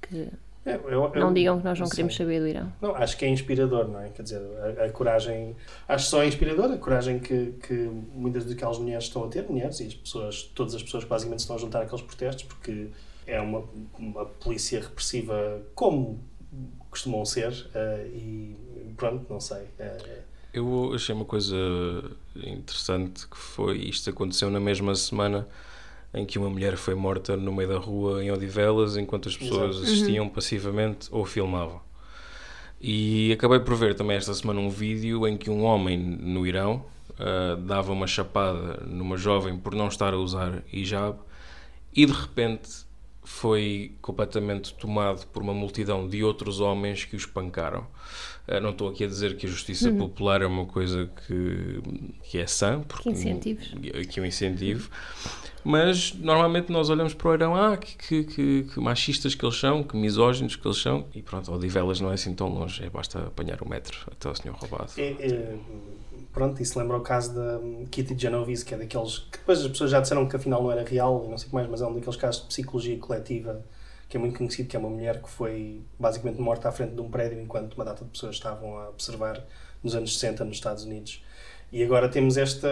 que 0.00 0.28
É, 0.64 0.76
eu- 0.76 0.88
eu- 0.90 1.12
não 1.14 1.32
digam 1.32 1.58
que 1.58 1.64
nós 1.64 1.78
não 1.78 1.86
sim. 1.86 1.90
queremos 1.90 2.16
saber 2.16 2.40
do 2.40 2.48
Irão. 2.48 2.72
Não, 2.80 2.94
acho 2.96 3.16
que 3.18 3.24
é 3.26 3.28
inspirador, 3.28 3.86
não 3.86 4.00
é? 4.00 4.08
Quer 4.08 4.22
dizer, 4.22 4.40
a, 4.80 4.84
a 4.86 4.90
coragem. 4.90 5.54
Acho 5.86 6.06
só 6.08 6.24
inspirador 6.24 6.72
a 6.72 6.78
coragem 6.78 7.18
que, 7.18 7.52
que 7.66 7.74
muitas 8.14 8.46
daquelas 8.46 8.78
mulheres 8.78 9.04
estão 9.04 9.24
a 9.24 9.28
ter, 9.28 9.42
mulheres 9.48 9.78
e 9.80 9.84
as 9.88 9.94
pessoas, 9.94 10.42
todas 10.54 10.74
as 10.74 10.82
pessoas 10.82 11.04
que 11.04 11.10
basicamente 11.10 11.40
se 11.40 11.44
estão 11.44 11.56
a 11.56 11.58
juntar 11.58 11.82
àqueles 11.82 12.02
protestos, 12.02 12.44
porque 12.44 12.88
é 13.26 13.40
uma, 13.40 13.62
uma 13.98 14.24
polícia 14.24 14.80
repressiva 14.80 15.60
como 15.74 16.18
costumam 16.90 17.24
ser 17.26 17.52
eh, 17.74 18.06
e 18.14 18.56
pronto, 18.96 19.26
não 19.30 19.38
sei. 19.38 19.64
eh, 19.78 20.22
Eu 20.54 20.92
achei 20.94 21.14
uma 21.14 21.26
coisa 21.26 21.54
interessante 22.44 23.26
que 23.28 23.36
foi 23.36 23.78
isto 23.78 24.10
aconteceu 24.10 24.50
na 24.50 24.60
mesma 24.60 24.94
semana 24.94 25.46
em 26.14 26.24
que 26.24 26.38
uma 26.38 26.48
mulher 26.48 26.76
foi 26.76 26.94
morta 26.94 27.36
no 27.36 27.52
meio 27.52 27.68
da 27.68 27.78
rua 27.78 28.24
em 28.24 28.30
Odivelas 28.30 28.96
enquanto 28.96 29.28
as 29.28 29.36
pessoas 29.36 29.76
Exato. 29.76 29.92
assistiam 29.92 30.28
passivamente 30.28 31.08
ou 31.10 31.24
filmavam. 31.24 31.80
E 32.80 33.32
acabei 33.32 33.60
por 33.60 33.74
ver 33.74 33.94
também 33.94 34.16
esta 34.16 34.32
semana 34.34 34.60
um 34.60 34.70
vídeo 34.70 35.26
em 35.26 35.36
que 35.36 35.50
um 35.50 35.64
homem 35.64 35.98
no 35.98 36.46
Irão 36.46 36.84
ah, 37.18 37.56
dava 37.56 37.92
uma 37.92 38.06
chapada 38.06 38.84
numa 38.86 39.16
jovem 39.16 39.56
por 39.56 39.74
não 39.74 39.88
estar 39.88 40.12
a 40.12 40.18
usar 40.18 40.62
hijab 40.70 41.18
e 41.94 42.04
de 42.04 42.12
repente 42.12 42.84
foi 43.24 43.96
completamente 44.02 44.74
tomado 44.74 45.26
por 45.28 45.42
uma 45.42 45.54
multidão 45.54 46.06
de 46.06 46.22
outros 46.22 46.60
homens 46.60 47.04
que 47.04 47.16
o 47.16 47.18
espancaram. 47.18 47.86
Ah, 48.48 48.60
não 48.60 48.70
estou 48.70 48.88
aqui 48.88 49.04
a 49.04 49.06
dizer 49.08 49.36
que 49.36 49.46
a 49.46 49.48
justiça 49.48 49.90
popular 49.92 50.40
é 50.40 50.46
uma 50.46 50.66
coisa 50.66 51.10
que, 51.26 51.80
que 52.22 52.38
é 52.38 52.46
sã, 52.46 52.80
porque 52.82 53.04
Que 53.04 53.10
incentivos. 53.10 53.74
que 54.08 54.20
é 54.20 54.22
um 54.22 54.26
incentivo, 54.26 54.88
mas 55.64 56.14
normalmente 56.14 56.70
nós 56.70 56.88
olhamos 56.88 57.12
para 57.12 57.28
o 57.28 57.34
Irão, 57.34 57.56
ah, 57.56 57.76
que, 57.76 57.96
que, 57.96 58.24
que, 58.24 58.62
que 58.72 58.80
machistas 58.80 59.34
que 59.34 59.44
eles 59.44 59.56
são, 59.58 59.82
que 59.82 59.96
misóginos 59.96 60.54
que 60.54 60.64
eles 60.66 60.78
são, 60.78 61.06
e 61.12 61.22
pronto, 61.22 61.52
Odivelas 61.52 62.00
não 62.00 62.10
é 62.10 62.14
assim 62.14 62.32
tão 62.34 62.48
longe, 62.48 62.84
é 62.84 62.88
basta 62.88 63.18
apanhar 63.18 63.60
o 63.62 63.68
metro 63.68 63.98
até 64.12 64.28
o 64.28 64.34
senhor 64.36 64.54
roubado. 64.56 64.92
É, 64.96 65.08
é, 65.08 65.56
pronto, 66.32 66.62
isso 66.62 66.78
lembra 66.78 66.96
o 66.96 67.00
caso 67.00 67.34
da 67.34 67.58
Kitty 67.90 68.16
Genovese, 68.16 68.64
que 68.64 68.74
é 68.74 68.78
daqueles 68.78 69.18
que 69.18 69.38
depois 69.38 69.60
as 69.60 69.66
pessoas 69.66 69.90
já 69.90 70.00
disseram 70.00 70.28
que 70.28 70.36
afinal 70.36 70.62
não 70.62 70.70
era 70.70 70.84
real 70.84 71.24
e 71.26 71.30
não 71.30 71.36
sei 71.36 71.46
o 71.46 71.48
que 71.48 71.54
mais, 71.56 71.68
mas 71.68 71.82
é 71.82 71.86
um 71.86 71.94
daqueles 71.94 72.16
casos 72.16 72.42
de 72.42 72.46
psicologia 72.46 72.96
coletiva 72.98 73.64
que 74.08 74.16
é 74.16 74.20
muito 74.20 74.36
conhecido, 74.38 74.68
que 74.68 74.76
é 74.76 74.78
uma 74.78 74.88
mulher 74.90 75.20
que 75.22 75.28
foi 75.28 75.82
basicamente 75.98 76.40
morta 76.40 76.68
à 76.68 76.72
frente 76.72 76.94
de 76.94 77.00
um 77.00 77.10
prédio 77.10 77.40
enquanto 77.40 77.74
uma 77.74 77.84
data 77.84 78.04
de 78.04 78.10
pessoas 78.10 78.36
estavam 78.36 78.78
a 78.78 78.88
observar 78.90 79.44
nos 79.82 79.94
anos 79.94 80.14
60 80.14 80.44
nos 80.44 80.56
Estados 80.56 80.84
Unidos. 80.84 81.22
E 81.72 81.82
agora 81.82 82.08
temos 82.08 82.36
esta 82.36 82.68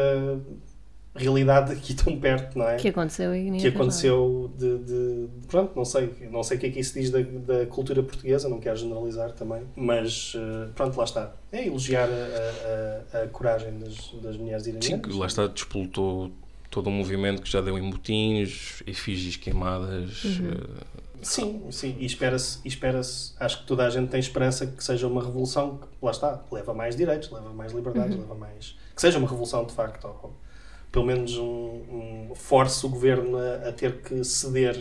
realidade 1.16 1.72
aqui 1.72 1.94
tão 1.94 2.18
perto, 2.18 2.58
não 2.58 2.68
é? 2.68 2.76
Que 2.76 2.88
aconteceu 2.88 3.34
em 3.34 3.44
Guiné 3.44 3.58
que 3.58 3.66
Equatorial. 3.68 3.84
aconteceu 3.84 4.52
de, 4.58 4.78
de- 4.78 5.26
de- 5.28 5.46
pronto, 5.46 5.72
não 5.76 5.84
sei, 5.84 6.12
não 6.30 6.42
sei 6.42 6.56
o 6.56 6.60
que 6.60 6.66
é 6.66 6.70
que 6.70 6.80
isso 6.80 6.94
diz 6.94 7.10
da, 7.10 7.20
da 7.20 7.66
cultura 7.66 8.02
portuguesa, 8.02 8.48
não 8.48 8.58
quero 8.58 8.76
generalizar 8.76 9.32
também, 9.32 9.62
mas 9.76 10.32
eh, 10.36 10.68
pronto, 10.74 10.96
lá 10.96 11.04
está. 11.04 11.32
É 11.52 11.66
elogiar 11.66 12.08
a, 12.08 13.18
a- 13.18 13.22
a- 13.22 13.28
coragem 13.28 13.78
das, 13.78 14.12
das 14.22 14.36
mulheres 14.36 14.64
Sim, 14.64 14.70
iranianas. 14.70 15.06
que 15.12 15.18
lá 15.18 15.26
está, 15.26 15.46
despolutou 15.46 16.32
todo 16.70 16.88
um 16.88 16.92
movimento 16.92 17.42
que 17.42 17.50
já 17.50 17.60
deu 17.60 17.78
em 17.78 17.82
motins, 17.82 18.82
efígies 18.86 19.36
queimadas. 19.36 20.24
eh, 20.24 20.84
Sim, 21.26 21.62
sim, 21.70 21.96
e 21.98 22.04
espera-se, 22.06 22.58
e 22.64 22.68
espera-se, 22.68 23.32
acho 23.40 23.60
que 23.60 23.66
toda 23.66 23.84
a 23.86 23.90
gente 23.90 24.10
tem 24.10 24.20
esperança 24.20 24.66
que 24.66 24.82
seja 24.84 25.06
uma 25.06 25.22
revolução 25.22 25.78
que, 25.78 25.86
lá 26.02 26.10
está, 26.10 26.44
leva 26.52 26.72
mais 26.74 26.94
direitos, 26.96 27.30
leva 27.30 27.52
mais 27.52 27.72
liberdades, 27.72 28.16
leva 28.16 28.34
mais. 28.34 28.76
que 28.94 29.00
seja 29.00 29.18
uma 29.18 29.28
revolução 29.28 29.64
de 29.66 29.72
facto, 29.72 30.04
ou 30.06 30.34
pelo 30.92 31.06
menos 31.06 31.36
um, 31.36 31.44
um 32.30 32.32
force 32.34 32.84
o 32.86 32.88
governo 32.88 33.36
a, 33.38 33.68
a 33.68 33.72
ter 33.72 34.00
que 34.02 34.22
ceder 34.22 34.76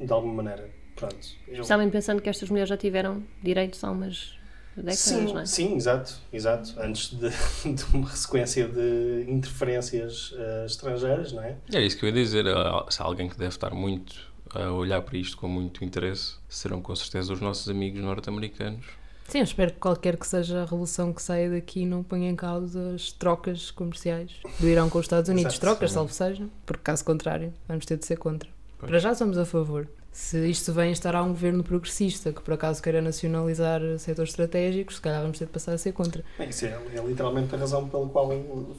de 0.00 0.12
alguma 0.12 0.34
maneira. 0.42 0.70
Pronto. 0.96 1.16
Eu- 1.46 1.54
Especialmente 1.54 1.92
pensando 1.92 2.22
que 2.22 2.28
estas 2.28 2.48
mulheres 2.48 2.68
já 2.68 2.76
tiveram 2.76 3.22
direitos 3.42 3.82
há 3.84 3.90
umas 3.90 4.36
décadas, 4.76 4.98
Sim, 4.98 5.32
não 5.34 5.40
é? 5.40 5.46
sim, 5.46 5.74
exato, 5.76 6.14
exato. 6.32 6.74
Antes 6.80 7.10
de, 7.10 7.28
de 7.74 7.84
uma 7.94 8.08
sequência 8.10 8.66
de 8.68 9.26
interferências 9.28 10.32
eh, 10.36 10.64
estrangeiras, 10.66 11.32
não 11.32 11.42
é? 11.42 11.56
É 11.72 11.82
isso 11.82 11.98
que 11.98 12.04
eu 12.04 12.08
ia 12.08 12.14
dizer. 12.14 12.46
há- 12.48 12.86
Se 12.88 13.02
há 13.02 13.04
alguém 13.04 13.28
que 13.28 13.36
deve 13.36 13.50
estar 13.54 13.70
muito 13.74 14.27
a 14.54 14.72
olhar 14.72 15.02
para 15.02 15.16
isto 15.16 15.36
com 15.36 15.48
muito 15.48 15.84
interesse, 15.84 16.36
serão 16.48 16.80
com 16.80 16.94
certeza 16.94 17.32
os 17.32 17.40
nossos 17.40 17.68
amigos 17.68 18.00
norte-americanos. 18.00 18.84
Sim, 19.28 19.38
eu 19.38 19.44
espero 19.44 19.72
que 19.72 19.78
qualquer 19.78 20.16
que 20.16 20.26
seja 20.26 20.62
a 20.62 20.64
revolução 20.64 21.12
que 21.12 21.20
saia 21.20 21.50
daqui 21.50 21.84
não 21.84 22.02
ponha 22.02 22.30
em 22.30 22.34
causa 22.34 22.94
as 22.94 23.12
trocas 23.12 23.70
comerciais 23.70 24.32
do 24.58 24.66
Irão 24.66 24.88
com 24.88 24.98
os 24.98 25.04
Estados 25.04 25.28
Unidos. 25.28 25.52
Exato. 25.52 25.60
trocas, 25.60 25.92
salvo 25.92 26.12
seja, 26.12 26.48
porque 26.64 26.82
caso 26.82 27.04
contrário, 27.04 27.52
vamos 27.68 27.84
ter 27.84 27.98
de 27.98 28.06
ser 28.06 28.16
contra. 28.16 28.48
Pois. 28.78 28.88
Para 28.88 28.98
já 28.98 29.14
somos 29.14 29.36
a 29.36 29.44
favor. 29.44 29.86
Se 30.10 30.48
isto 30.48 30.72
vem 30.72 30.90
estar 30.90 31.14
a 31.14 31.22
um 31.22 31.28
governo 31.28 31.62
progressista 31.62 32.32
que 32.32 32.40
por 32.40 32.54
acaso 32.54 32.82
queira 32.82 33.02
nacionalizar 33.02 33.80
setores 33.98 34.30
estratégicos, 34.30 34.96
se 34.96 35.00
calhar 35.02 35.20
vamos 35.20 35.38
ter 35.38 35.44
de 35.44 35.52
passar 35.52 35.74
a 35.74 35.78
ser 35.78 35.92
contra. 35.92 36.24
Bem, 36.38 36.48
Isso 36.48 36.64
é, 36.64 36.70
é 36.70 37.00
literalmente 37.06 37.54
a 37.54 37.58
razão 37.58 37.86
pela 37.88 38.08
qual 38.08 38.30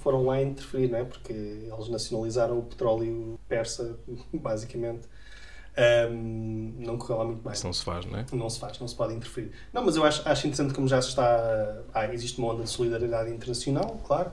foram 0.02 0.26
lá 0.26 0.42
interferir, 0.42 0.90
não 0.90 0.98
é? 0.98 1.04
Porque 1.04 1.32
eles 1.32 1.88
nacionalizaram 1.90 2.58
o 2.58 2.64
petróleo 2.64 3.40
persa, 3.48 3.98
basicamente. 4.34 5.08
Ahm, 5.78 6.74
não 6.80 6.98
correu 6.98 7.18
lá 7.20 7.26
muito 7.26 7.42
bem. 7.44 7.54
Isso 7.54 7.66
não 7.66 7.74
se 7.74 7.84
faz, 7.84 8.06
não 8.06 8.20
é? 8.20 8.26
Não 8.34 8.50
se 8.50 8.60
faz, 8.60 8.80
não 8.80 8.88
se 8.88 8.96
pode 8.96 9.14
interferir. 9.14 9.52
Não, 9.74 9.84
mas 9.86 9.96
eu 9.96 10.04
acho, 10.04 10.28
acho 10.28 10.48
interessante 10.48 10.74
como 10.74 10.88
já 10.88 11.02
se 11.02 11.10
está. 11.10 11.82
Ah, 11.94 12.14
existe 12.14 12.38
uma 12.40 12.54
onda 12.54 12.64
de 12.64 12.70
solidariedade 12.70 13.32
internacional, 13.32 14.00
claro. 14.06 14.32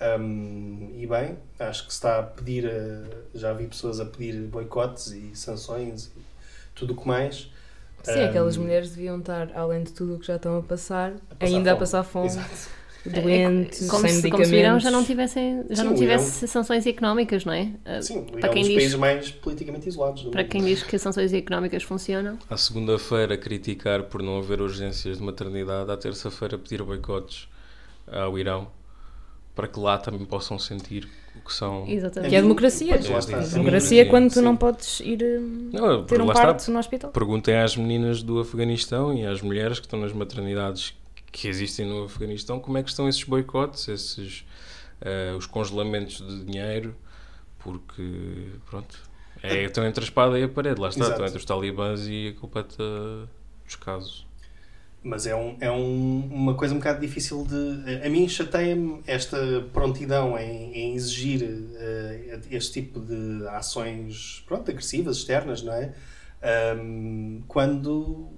Ahm, 0.00 0.90
e 0.94 1.06
bem, 1.06 1.38
acho 1.58 1.84
que 1.86 1.92
se 1.92 1.98
está 1.98 2.18
a 2.18 2.22
pedir. 2.22 2.66
a- 2.66 3.22
já 3.34 3.52
vi 3.52 3.66
pessoas 3.66 4.00
a 4.00 4.04
pedir 4.04 4.34
boicotes 4.46 5.08
e 5.12 5.34
sanções 5.34 6.06
e 6.16 6.20
tudo 6.74 6.92
o 6.92 6.96
que 6.96 7.06
mais. 7.08 7.50
Sim, 8.02 8.24
Ahm, 8.24 8.28
aquelas 8.30 8.56
mulheres 8.56 8.90
deviam 8.90 9.18
estar, 9.18 9.50
além 9.56 9.84
de 9.84 9.92
tudo 9.92 10.16
o 10.16 10.18
que 10.18 10.26
já 10.26 10.36
estão 10.36 10.58
a 10.58 10.62
passar, 10.62 11.12
passar 11.38 11.46
ainda 11.46 11.70
a 11.72 11.74
fome. 11.74 11.80
passar 11.80 12.02
fome, 12.02 12.26
Exato. 12.28 12.81
Doentes, 13.10 13.86
É 13.86 13.90
como, 13.90 14.02
sem 14.08 14.20
se, 14.20 14.30
como 14.30 14.44
se 14.44 14.50
o 14.50 14.54
Irão 14.54 14.74
medicamentos. 14.74 14.82
já 14.84 14.90
não 14.90 15.04
tivessem, 15.04 15.64
já 15.70 15.82
Sim, 15.82 15.88
não 15.88 15.94
tivesse 15.94 16.46
sanções 16.48 16.86
económicas, 16.86 17.44
não 17.44 17.52
é? 17.52 17.70
Uh, 17.86 18.02
Sim, 18.02 18.24
para 18.24 18.46
é 18.46 18.50
um 18.50 18.52
quem 18.54 18.62
dos 18.62 18.68
diz- 18.70 18.78
países 18.78 18.94
mais 18.98 19.30
politicamente 19.30 19.88
isolados 19.88 20.22
do 20.22 20.30
Para 20.30 20.42
mundo. 20.42 20.50
quem 20.50 20.64
diz 20.64 20.82
que 20.82 20.96
as 20.96 21.02
sanções 21.02 21.32
económicas 21.32 21.82
funcionam, 21.82 22.38
À 22.48 22.56
segunda-feira 22.56 23.36
criticar 23.36 24.04
por 24.04 24.22
não 24.22 24.38
haver 24.38 24.60
urgências 24.60 25.18
de 25.18 25.22
maternidade, 25.24 25.90
à 25.90 25.96
terça-feira 25.96 26.56
pedir 26.58 26.82
boicotes 26.82 27.48
ao 28.10 28.38
Irão 28.38 28.68
para 29.54 29.68
que 29.68 29.78
lá 29.78 29.98
também 29.98 30.24
possam 30.24 30.58
sentir 30.58 31.06
o 31.36 31.40
que 31.46 31.52
são. 31.52 31.86
exatamente. 31.86 32.30
Que 32.30 32.36
é 32.36 32.38
a 32.38 32.42
democracia. 32.42 32.98
Pois, 32.98 33.24
está. 33.26 33.38
Democracia 33.40 34.02
é 34.02 34.04
quando 34.06 34.28
tu 34.28 34.34
Sim. 34.34 34.42
não 34.42 34.56
podes 34.56 35.00
ir 35.00 35.22
hum, 35.22 35.70
Não, 35.72 36.04
ter 36.04 36.20
um 36.20 36.24
lá 36.26 36.32
está. 36.32 36.46
parto 36.46 36.70
no 36.70 36.78
hospital. 36.78 37.10
Perguntem 37.10 37.56
às 37.56 37.76
meninas 37.76 38.22
do 38.22 38.40
Afeganistão 38.40 39.12
e 39.12 39.26
às 39.26 39.42
mulheres 39.42 39.78
que 39.78 39.86
estão 39.86 39.98
nas 40.00 40.12
maternidades 40.12 40.94
que 41.32 41.48
existem 41.48 41.86
no 41.86 42.04
Afeganistão 42.04 42.60
como 42.60 42.78
é 42.78 42.82
que 42.82 42.90
estão 42.90 43.08
esses 43.08 43.24
boicotes, 43.24 43.88
esses 43.88 44.44
eh, 45.00 45.34
os 45.36 45.46
congelamentos 45.46 46.18
de 46.18 46.44
dinheiro, 46.44 46.94
porque 47.58 48.50
pronto, 48.68 48.98
é, 49.42 49.64
estão 49.64 49.84
entre 49.86 50.04
a 50.04 50.06
espada 50.06 50.38
e 50.38 50.44
a 50.44 50.48
parede, 50.48 50.80
lá 50.80 50.88
está, 50.88 51.00
Exato. 51.00 51.12
estão 51.14 51.26
entre 51.26 51.38
os 51.38 51.44
talibãs 51.44 52.06
e 52.06 52.34
a 52.36 52.40
completa 52.40 52.84
dos 53.64 53.76
casos. 53.76 54.26
Mas 55.04 55.26
é, 55.26 55.34
um, 55.34 55.56
é 55.60 55.68
um- 55.68 56.28
uma 56.30 56.54
coisa 56.54 56.72
um 56.74 56.78
bocado 56.78 57.00
difícil 57.00 57.44
de. 57.44 58.06
A 58.06 58.08
mim 58.08 58.28
chateia-me 58.28 59.00
esta 59.04 59.36
prontidão 59.72 60.38
em, 60.38 60.72
em 60.72 60.94
exigir 60.94 61.42
eh, 61.74 62.38
este 62.52 62.80
tipo 62.82 63.00
de 63.00 63.44
ações 63.48 64.44
pronto, 64.46 64.70
agressivas, 64.70 65.16
externas, 65.16 65.60
não 65.60 65.72
é? 65.72 65.92
Ahm, 66.42 67.40
quando. 67.48 68.28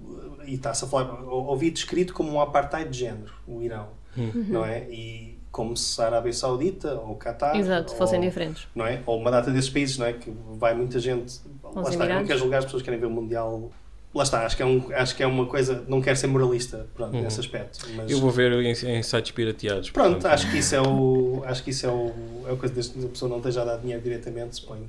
E 0.45 0.53
está-se 0.55 0.85
a 0.85 0.87
falar. 0.87 1.23
ou- 1.23 1.45
Ouvi 1.47 1.71
descrito 1.71 2.13
como 2.13 2.31
um 2.31 2.39
apartheid 2.41 2.89
de 2.89 2.99
género, 2.99 3.33
o 3.47 3.61
Irão, 3.61 3.87
não 4.15 4.63
é? 4.63 4.87
E 4.91 5.37
como 5.51 5.75
se 5.75 5.99
a 6.01 6.05
Arábia 6.05 6.33
Saudita 6.33 6.93
ou 6.95 7.13
o 7.13 7.15
Qatar. 7.15 7.55
Exato, 7.55 7.95
fossem 7.95 8.19
ou- 8.19 8.25
diferentes. 8.25 8.67
não 8.75 8.85
é? 8.85 9.01
Ou 9.05 9.17
uma 9.19 9.31
data 9.31 9.49
desses 9.51 9.69
países, 9.69 9.97
não 9.97 10.05
é? 10.05 10.13
Que 10.13 10.31
vai 10.57 10.75
muita 10.75 10.99
gente. 10.99 11.39
Lá 11.73 11.89
está, 11.89 12.05
não 12.07 12.25
quero 12.25 12.39
julgar 12.39 12.59
as 12.59 12.65
pessoas 12.65 12.81
que 12.83 12.85
querem 12.85 12.99
ver 12.99 13.07
o 13.07 13.09
Mundial. 13.09 13.71
Lá 14.13 14.23
está, 14.23 14.45
acho 14.45 14.55
que 14.55 14.63
é, 14.63 14.65
um, 14.65 14.83
acho 14.93 15.13
que 15.15 15.23
é 15.23 15.27
uma 15.27 15.45
coisa. 15.45 15.83
Não 15.89 15.99
quero 16.01 16.15
ser 16.15 16.27
moralista 16.27 16.87
pronto, 16.95 17.15
Uhum. 17.15 17.23
nesse 17.23 17.39
aspecto. 17.39 17.85
Mas, 17.97 18.09
Eu 18.11 18.19
vou 18.21 18.29
ver 18.31 18.51
em, 18.53 18.71
em 18.71 19.03
sites 19.03 19.31
pirateados. 19.31 19.89
Pronto, 19.89 20.11
portanto, 20.13 20.31
acho 20.31 20.49
que 20.51 20.57
isso 20.59 20.75
é 20.75 20.81
o. 20.81 21.43
Acho 21.45 21.63
que 21.63 21.69
isso 21.71 21.85
é 21.85 21.89
o. 21.89 22.13
É 22.47 22.53
a 22.53 22.55
coisa 22.55 22.73
desde 22.73 22.93
que 22.93 23.05
a 23.05 23.09
pessoa 23.09 23.27
não 23.29 23.37
esteja 23.37 23.63
a 23.63 23.65
dar 23.65 23.77
dinheiro 23.77 24.01
diretamente, 24.01 24.55
suponho. 24.57 24.87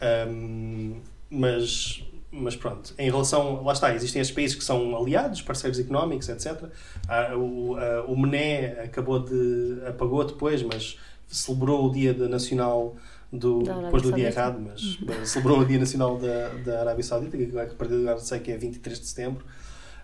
Ahm, 0.00 0.96
mas. 1.30 2.02
Mas 2.32 2.54
pronto, 2.54 2.94
em 2.96 3.10
relação. 3.10 3.62
Lá 3.64 3.72
está, 3.72 3.92
existem 3.94 4.22
estes 4.22 4.34
países 4.34 4.56
que 4.56 4.62
são 4.62 4.96
aliados, 4.96 5.42
parceiros 5.42 5.80
económicos, 5.80 6.28
etc. 6.28 6.64
Ah, 7.08 7.34
o, 7.36 7.76
ah, 7.76 8.04
o 8.06 8.16
Mené 8.16 8.82
acabou 8.84 9.18
de. 9.18 9.82
apagou 9.86 10.24
depois, 10.24 10.62
mas 10.62 10.96
celebrou 11.26 11.86
o 11.86 11.90
Dia 11.90 12.12
Nacional 12.28 12.94
do. 13.32 13.64
Da 13.64 13.80
depois 13.80 14.02
do 14.02 14.12
dia 14.12 14.28
errado, 14.28 14.60
mas 14.60 14.98
mas 15.04 15.28
celebrou 15.28 15.58
o 15.58 15.64
Dia 15.64 15.78
Nacional 15.78 16.18
da, 16.18 16.48
da 16.64 16.80
Arábia 16.80 17.02
Saudita, 17.02 17.36
que 17.36 17.44
a 17.44 17.66
partir 17.74 17.94
de 17.94 18.02
agora 18.02 18.18
sei 18.18 18.38
que 18.38 18.52
é 18.52 18.56
23 18.56 19.00
de 19.00 19.06
setembro. 19.06 19.44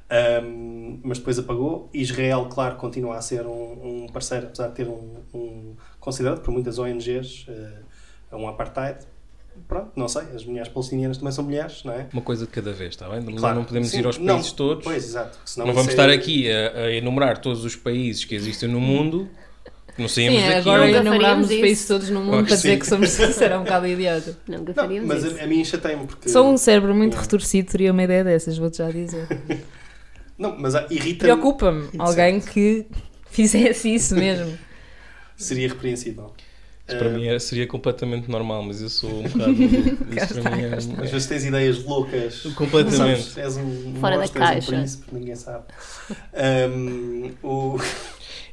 Um, 0.08 1.00
mas 1.02 1.18
depois 1.18 1.38
apagou. 1.38 1.90
Israel, 1.92 2.46
claro, 2.48 2.76
continua 2.76 3.16
a 3.16 3.22
ser 3.22 3.46
um, 3.46 4.04
um 4.04 4.08
parceiro, 4.08 4.46
apesar 4.46 4.68
de 4.68 4.74
ter 4.74 4.88
um, 4.88 5.16
um 5.34 5.76
considerado 6.00 6.40
por 6.42 6.52
muitas 6.52 6.78
ONGs 6.78 7.46
uh, 7.48 8.36
um 8.36 8.48
apartheid. 8.48 8.98
Pronto, 9.68 9.90
não 9.96 10.06
sei, 10.08 10.22
as 10.34 10.44
mulheres 10.44 10.68
palestinianas 10.68 11.18
também 11.18 11.32
são 11.32 11.44
mulheres, 11.44 11.82
não 11.84 11.92
é? 11.92 12.06
Uma 12.12 12.22
coisa 12.22 12.46
de 12.46 12.52
cada 12.52 12.72
vez, 12.72 12.90
está 12.90 13.08
bem? 13.08 13.20
Não, 13.20 13.34
Claro, 13.34 13.56
não 13.56 13.64
podemos 13.64 13.88
sim. 13.88 13.98
ir 14.00 14.06
aos 14.06 14.18
Não, 14.18 14.34
países 14.34 14.52
todos. 14.52 14.84
Pois, 14.84 15.04
exato. 15.04 15.38
Senão 15.44 15.66
não 15.66 15.74
vamos 15.74 15.88
é- 15.88 15.92
estar 15.92 16.08
aqui 16.10 16.50
a, 16.50 16.72
a 16.84 16.92
enumerar 16.94 17.38
todos 17.40 17.64
os 17.64 17.74
países 17.74 18.24
que 18.24 18.34
existem 18.34 18.68
no 18.68 18.80
mundo. 18.80 19.28
Não 19.98 20.08
saímos 20.08 20.38
Sim, 20.40 20.46
daqui. 20.46 20.58
agora 20.58 20.86
Nunca 20.86 20.98
enumerámos 20.98 21.20
faríamos 21.46 21.50
os 21.50 21.60
países 21.60 21.86
todos 21.88 22.10
no 22.10 22.20
mundo 22.20 22.30
Claro 22.30 22.46
para 22.46 22.56
dizer 22.56 22.72
sim. 22.74 22.78
que 22.78 22.86
somos 22.86 23.08
sinceros, 23.16 23.40
é 23.40 23.58
um 23.58 23.62
bocado 23.64 23.86
idiota. 23.86 24.38
Nunca 24.46 24.64
Não, 24.66 24.74
faríamos 24.74 25.08
mas 25.08 25.24
isso. 25.24 25.40
a, 25.40 25.42
a 25.42 25.46
mim 25.46 25.64
chateia-me 25.64 26.06
porque. 26.06 26.28
Só 26.28 26.46
um 26.46 26.56
cérebro 26.58 26.94
muito 26.94 27.12
Yeah. 27.12 27.22
retorcido 27.22 27.70
teria 27.72 27.92
uma 27.92 28.02
ideia 28.02 28.22
dessas, 28.22 28.58
vou-te 28.58 28.76
já 28.78 28.90
dizer. 28.90 29.26
Não, 30.38 30.54
mas 30.58 30.74
irrita-me. 30.90 31.16
Preocupa-me 31.16 31.88
alguém 31.98 32.40
que 32.40 32.86
fizesse 33.30 33.94
isso 33.94 34.14
mesmo. 34.14 34.56
Seria 35.34 35.68
repreensível. 35.68 36.32
Isso 36.88 36.98
para 36.98 37.08
Uh, 37.08 37.12
mim 37.14 37.26
é- 37.26 37.38
seria 37.40 37.66
completamente 37.66 38.30
normal, 38.30 38.62
mas 38.62 38.80
eu 38.80 38.88
sou 38.88 39.10
um 39.10 39.22
bocado. 39.28 39.52
Isso 39.52 40.40
para 40.40 40.56
mim 40.56 40.62
é. 40.62 40.74
Às 40.74 41.10
vezes 41.10 41.26
tens 41.26 41.44
ideias 41.44 41.82
loucas. 41.84 42.42
Completamente. 42.54 43.22
Sabes, 43.22 43.38
és 43.38 43.56
um 43.56 43.94
Fora 44.00 44.18
da 44.18 44.28
caixa. 44.28 44.70
um 44.72 44.76
príncipe, 44.78 45.04
ninguém 45.12 45.34
sabe. 45.34 45.64
Um, 46.34 47.30
o... 47.42 47.78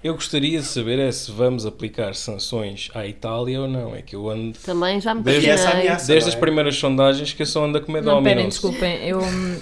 Eu 0.04 0.16
gostaria 0.16 0.60
de 0.60 0.66
saber 0.66 1.00
é 1.00 1.10
se 1.14 1.32
vamos 1.32 1.66
aplicar 1.66 2.14
sanções 2.14 2.90
à 2.94 3.08
Itália 3.08 3.62
ou 3.62 3.70
não. 3.70 3.96
É 3.96 4.02
que 4.02 4.14
eu 4.18 4.30
ando. 4.30 4.58
Também 4.60 5.00
já 5.00 5.16
me 5.16 5.22
Desde 5.24 5.50
ameaça. 5.50 6.08
Desde 6.08 6.28
as 6.30 6.36
primeiras 6.36 6.76
sondagens 6.76 7.32
que 7.32 7.42
eu 7.42 7.46
só 7.46 7.64
ando 7.64 7.78
a 7.78 7.82
comer 7.82 8.02
Não, 8.04 8.16
Domino's. 8.16 8.34
perem, 8.34 8.50
desculpem, 8.50 9.08
eu, 9.08 9.22
hum, 9.22 9.60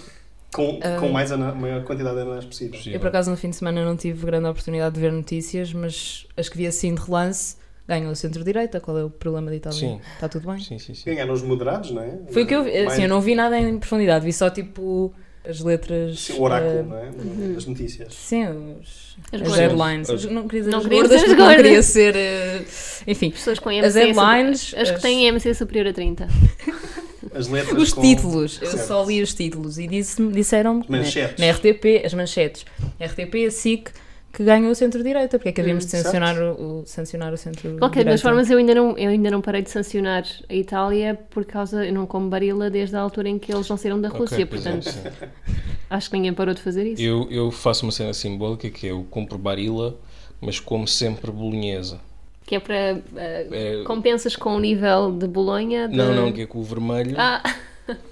Com, 0.51 0.79
com 0.79 1.05
Ah. 1.07 1.09
mais 1.11 1.31
ana- 1.31 1.53
maior 1.53 1.83
quantidade 1.83 2.17
de 2.41 2.47
possível. 2.47 2.71
Possível. 2.71 2.93
eu 2.93 2.99
por 2.99 3.09
acaso 3.09 3.29
no 3.29 3.37
fim 3.37 3.51
de 3.51 3.55
semana 3.55 3.85
não 3.85 3.95
tive 3.95 4.25
grande 4.25 4.47
oportunidade 4.47 4.95
de 4.95 4.99
ver 5.01 5.11
notícias, 5.11 5.71
mas 5.73 6.25
as 6.35 6.49
que 6.49 6.57
vi 6.57 6.65
assim 6.65 6.95
de 6.95 7.01
relance 7.01 7.55
ganham 7.91 8.11
o 8.11 8.15
centro-direita. 8.15 8.79
Qual 8.79 8.97
é 8.97 9.03
o 9.03 9.09
problema 9.09 9.49
da 9.51 9.55
Itália? 9.55 9.77
Sim. 9.79 9.99
Está 10.15 10.27
tudo 10.27 10.51
bem? 10.51 10.59
Sim, 10.59 10.79
sim, 10.79 10.93
sim. 10.93 11.03
Ganharam 11.05 11.33
os 11.33 11.41
moderados, 11.43 11.91
não 11.91 12.01
é? 12.01 12.17
Foi 12.31 12.43
o 12.43 12.47
que 12.47 12.55
eu 12.55 12.63
vi. 12.63 12.77
Assim, 12.77 13.03
eu 13.03 13.09
não 13.09 13.21
vi 13.21 13.35
nada 13.35 13.59
em 13.59 13.77
profundidade, 13.77 14.25
vi 14.25 14.33
só 14.33 14.49
tipo 14.49 15.13
as 15.47 15.59
letras. 15.59 16.19
Sim, 16.19 16.33
o 16.33 16.41
oráculo, 16.43 16.71
eh, 16.71 16.83
não 16.83 16.97
é? 16.97 17.53
Das 17.53 17.65
notícias. 17.65 18.13
Sim, 18.13 18.47
os, 18.79 19.17
As 19.33 19.41
as, 19.41 19.57
headlines. 19.57 20.09
As- 20.09 20.25
Não 20.25 20.43
queria 20.47 20.61
dizer 20.61 20.71
Não 20.71 20.79
as 20.79 20.83
queria 20.85 20.99
gordas, 21.01 21.21
dizer 21.21 21.31
as 21.33 21.37
gordas. 21.37 21.55
queria 21.57 21.83
ser. 21.83 22.15
eh, 22.15 22.61
enfim, 23.07 23.31
Pessoas 23.31 23.57
com 23.59 23.69
As 23.69 23.95
headlines, 23.95 24.59
superior- 24.59 24.81
as 24.83 24.89
que 24.89 24.95
as- 24.97 25.01
têm 25.01 25.27
IMC 25.27 25.53
superior 25.55 25.87
a 25.87 25.93
30. 25.93 26.27
As 27.33 27.47
letras 27.47 27.81
os 27.81 27.93
com- 27.93 28.01
títulos. 28.01 28.59
Eu 28.61 28.67
Certo. 28.71 28.87
só 28.87 29.05
li 29.05 29.21
os 29.21 29.33
títulos 29.33 29.77
e 29.77 29.87
disse 29.87 30.21
disseram-me 30.31 30.83
Manchetes. 30.89 31.39
na, 31.39 31.45
na 31.45 31.51
RTP, 31.53 32.03
as 32.03 32.13
manchetes. 32.13 32.65
RTP, 32.99 33.45
a 33.45 33.51
SIC 33.51 33.89
que 34.31 34.43
ganhou 34.43 34.71
o 34.71 34.75
centro-direita. 34.75 35.37
Porque 35.37 35.49
é 35.49 35.51
que 35.51 35.61
havíamos 35.61 35.83
Hum, 35.83 35.87
de 35.87 35.91
sancionar 35.91 36.37
o, 36.41 36.79
o- 36.81 36.83
sancionar 36.85 37.33
o 37.33 37.37
centro-direita? 37.37 37.75
De 37.75 37.79
qualquer 37.79 38.05
das 38.05 38.21
formas, 38.21 38.49
eu 38.49 38.57
ainda, 38.57 38.73
não, 38.75 38.97
eu 38.97 39.09
ainda 39.09 39.29
não 39.31 39.41
parei 39.41 39.61
de 39.61 39.69
sancionar 39.69 40.23
a 40.49 40.53
Itália 40.55 41.19
por 41.29 41.45
causa. 41.45 41.85
Eu 41.85 41.93
não 41.93 42.05
como 42.05 42.29
barila 42.29 42.69
desde 42.69 42.95
a 42.95 43.01
altura 43.01 43.29
em 43.29 43.37
que 43.39 43.51
eles 43.53 43.67
não 43.69 43.77
saíram 43.77 43.99
da 43.99 44.09
Ok, 44.09 44.19
Rússia, 44.19 44.45
pois 44.47 44.65
é, 44.65 44.71
portanto, 44.71 44.83
sim. 44.83 45.01
acho 45.89 46.09
que 46.09 46.15
ninguém 46.15 46.33
parou 46.33 46.53
de 46.53 46.61
fazer 46.61 46.85
isso. 46.87 47.01
Eu, 47.01 47.27
eu 47.29 47.51
faço 47.51 47.85
uma 47.85 47.91
cena 47.91 48.13
simbólica 48.13 48.69
que 48.69 48.87
é 48.87 48.91
eu 48.91 49.05
compro 49.09 49.37
barila, 49.37 49.97
mas 50.39 50.59
como 50.59 50.87
sempre 50.87 51.31
bolonhesa. 51.31 51.99
Que 52.45 52.55
é 52.55 52.59
para. 52.59 52.75
eh, 53.15 53.47
É- 53.51 53.83
compensas 53.85 54.35
com 54.35 54.55
o 54.55 54.59
nível 54.59 55.11
de 55.11 55.27
Bolonha? 55.27 55.87
De... 55.87 55.95
Não, 55.95 56.13
não, 56.13 56.31
que 56.33 56.41
é 56.41 56.45
com 56.45 56.59
o 56.59 56.63
vermelho 56.63 57.15
Ah, 57.17 57.41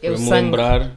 É 0.02 0.10
me 0.10 0.18
sangue. 0.18 0.44
lembrar 0.46 0.92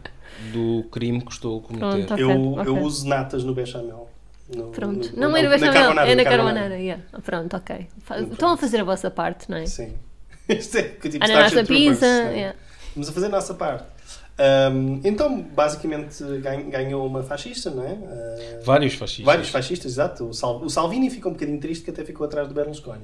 do 0.52 0.84
crime 0.90 1.20
que 1.20 1.32
estou 1.32 1.58
a 1.58 1.62
cometer. 1.62 2.06
Pronto, 2.06 2.14
ok, 2.14 2.24
eu, 2.24 2.52
ok. 2.54 2.66
eu 2.66 2.78
uso 2.80 3.06
natas 3.08 3.44
no 3.44 3.54
bechamel. 3.54 4.08
No- 4.56 4.68
Pronto. 4.70 5.10
no- 5.14 5.20
não 5.20 5.36
é 5.36 5.42
no 5.42 5.48
na 5.48 5.54
bechamel, 5.56 5.72
carbonara, 5.74 6.10
é 6.10 6.14
na 6.14 6.22
na 6.24 6.30
carbonara. 6.30 6.78
yeah. 6.78 7.02
Pronto, 7.24 7.56
ok. 7.56 7.86
Fa- 8.04 8.20
Estão 8.20 8.50
a 8.50 8.56
fazer 8.56 8.80
a 8.80 8.84
vossa 8.84 9.10
parte, 9.10 9.50
não 9.50 9.56
é? 9.56 9.66
Sim. 9.66 9.92
Isto 10.48 10.78
é 10.78 10.82
que 10.82 11.08
tipo 11.08 11.24
Ah, 11.24 11.28
nossa 11.28 11.50
Troopers, 11.64 11.68
pizza. 11.68 12.06
né? 12.24 12.32
yeah. 12.36 12.58
Vamos 12.94 13.08
a 13.08 13.12
fazer 13.12 13.26
a 13.26 13.30
nossa 13.30 13.54
parte. 13.54 13.84
Ahm, 14.38 15.00
então, 15.04 15.40
basicamente, 15.42 16.22
gan- 16.40 16.68
ganhou 16.70 17.06
uma 17.06 17.22
fascista, 17.22 17.70
não 17.70 17.84
é? 17.84 17.92
Ah, 17.92 18.60
Vários 18.64 18.94
fascistas. 18.94 19.24
Vários 19.26 19.48
fascistas, 19.50 19.92
exato. 19.92 20.24
O, 20.28 20.34
Sal- 20.34 20.62
o 20.62 20.68
Salvini 20.70 21.10
ficou 21.10 21.30
um 21.30 21.34
bocadinho 21.34 21.60
triste 21.60 21.84
que 21.84 21.90
até 21.90 22.04
ficou 22.04 22.24
atrás 22.26 22.48
do 22.48 22.54
Berlusconi. 22.54 23.02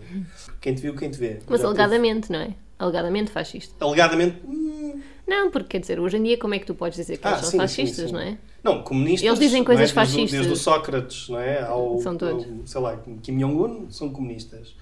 Quem 0.60 0.74
te 0.74 0.80
viu, 0.82 0.94
quem 0.96 1.10
te 1.10 1.18
vê. 1.18 1.38
Mas 1.48 1.60
Já 1.60 1.66
alegadamente, 1.66 2.32
não 2.32 2.40
é? 2.40 2.50
Alegadamente 2.78 3.30
fascista. 3.30 3.72
teve- 3.78 3.84
Alegadamente. 3.84 4.36
hum, 4.44 5.00
Não, 5.28 5.50
porque 5.50 5.68
quer 5.68 5.80
dizer, 5.80 6.00
hoje 6.00 6.16
em 6.16 6.22
dia, 6.22 6.38
como 6.38 6.54
é 6.54 6.58
que 6.58 6.64
tu 6.66 6.74
podes 6.74 6.96
dizer 6.96 7.18
que 7.18 7.26
Ah, 7.26 7.32
eles 7.32 7.40
são 7.42 7.50
sim, 7.50 7.56
sim, 7.56 7.58
fascistas, 7.58 8.06
sim. 8.06 8.12
não 8.12 8.20
é? 8.20 8.38
Não, 8.64 8.82
comunistas. 8.82 9.26
Eles 9.26 9.38
dizem 9.38 9.60
é? 9.60 9.64
coisas 9.64 9.92
Desde 9.92 9.92
o- 9.92 10.02
fascistas. 10.02 10.30
Desde 10.30 10.52
o 10.52 10.56
Sócrates, 10.56 11.28
não 11.28 11.38
é? 11.40 11.62
Ao, 11.62 12.00
São 12.00 12.16
todos. 12.16 12.44
ao, 12.44 12.66
sei 12.66 12.80
lá, 12.80 12.96
Kim 13.22 13.36
Jong-un 13.38 13.90
são 13.90 14.08
comunistas. 14.10 14.74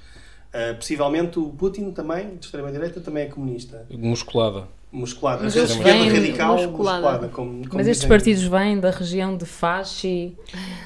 Ah, 0.55 0.75
possivelmente 0.75 1.39
o 1.39 1.49
Putin 1.51 1.91
também, 1.91 2.37
de 2.37 2.47
extrema-direita, 2.47 3.01
também 3.01 3.25
é 3.25 3.27
comunista. 3.27 3.85
Musculada. 3.91 4.69
Musculada. 4.93 5.43
Mas 5.43 5.55
a 5.57 5.59
eles 5.59 5.75
vêm 5.75 6.09
radical 6.09 6.55
musculada. 6.57 6.71
musculada. 7.01 7.29
como, 7.29 7.51
como 7.69 7.69
Mas 7.75 7.87
estes 7.89 7.97
dizem. 8.05 8.09
partidos 8.09 8.43
vêm 8.45 8.79
da 8.81 8.91
região 8.91 9.37
de 9.37 9.45
Fasci. 9.45 10.35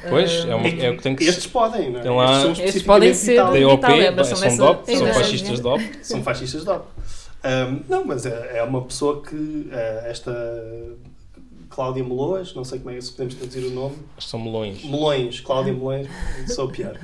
Pois, 0.08 0.44
é, 0.46 0.54
uma- 0.54 0.66
é 0.66 0.90
o 0.90 0.96
que 0.96 1.02
tem 1.02 1.14
que 1.14 1.22
Estes 1.24 1.46
podem, 1.46 1.90
não 1.90 2.00
é? 2.00 2.10
Lá- 2.10 2.24
Estes, 2.24 2.40
são 2.42 2.50
Estes 2.50 2.64
especificamente 2.64 2.86
podem 2.86 3.10
de 3.12 3.16
ser-. 3.18 3.36
Da 3.36 4.24
são 4.24 4.56
DOP, 4.56 4.96
são 4.96 5.06
fascistas. 5.14 5.60
DOP. 5.60 5.82
São 6.02 6.22
fascistas 6.24 6.64
DOP. 6.64 6.86
Ahm, 7.42 7.84
não, 7.88 8.04
mas 8.04 8.26
é, 8.26 8.58
é 8.58 8.62
uma 8.62 8.84
pessoa 8.84 9.22
que 9.22 9.70
ah, 9.72 10.06
esta 10.06 10.30
Cláudia 11.70 12.02
Meloas, 12.02 12.52
não 12.54 12.64
sei 12.64 12.80
como 12.80 12.90
é 12.90 12.94
que 12.96 13.02
se 13.02 13.12
podemos 13.12 13.34
traduzir 13.36 13.64
o 13.66 13.70
nome. 13.70 13.94
São 14.18 14.38
melões. 14.42 14.84
Melões, 14.84 15.38
Cláudia 15.40 15.72
Melões, 15.72 16.08
sou 16.48 16.68
pior. 16.68 16.98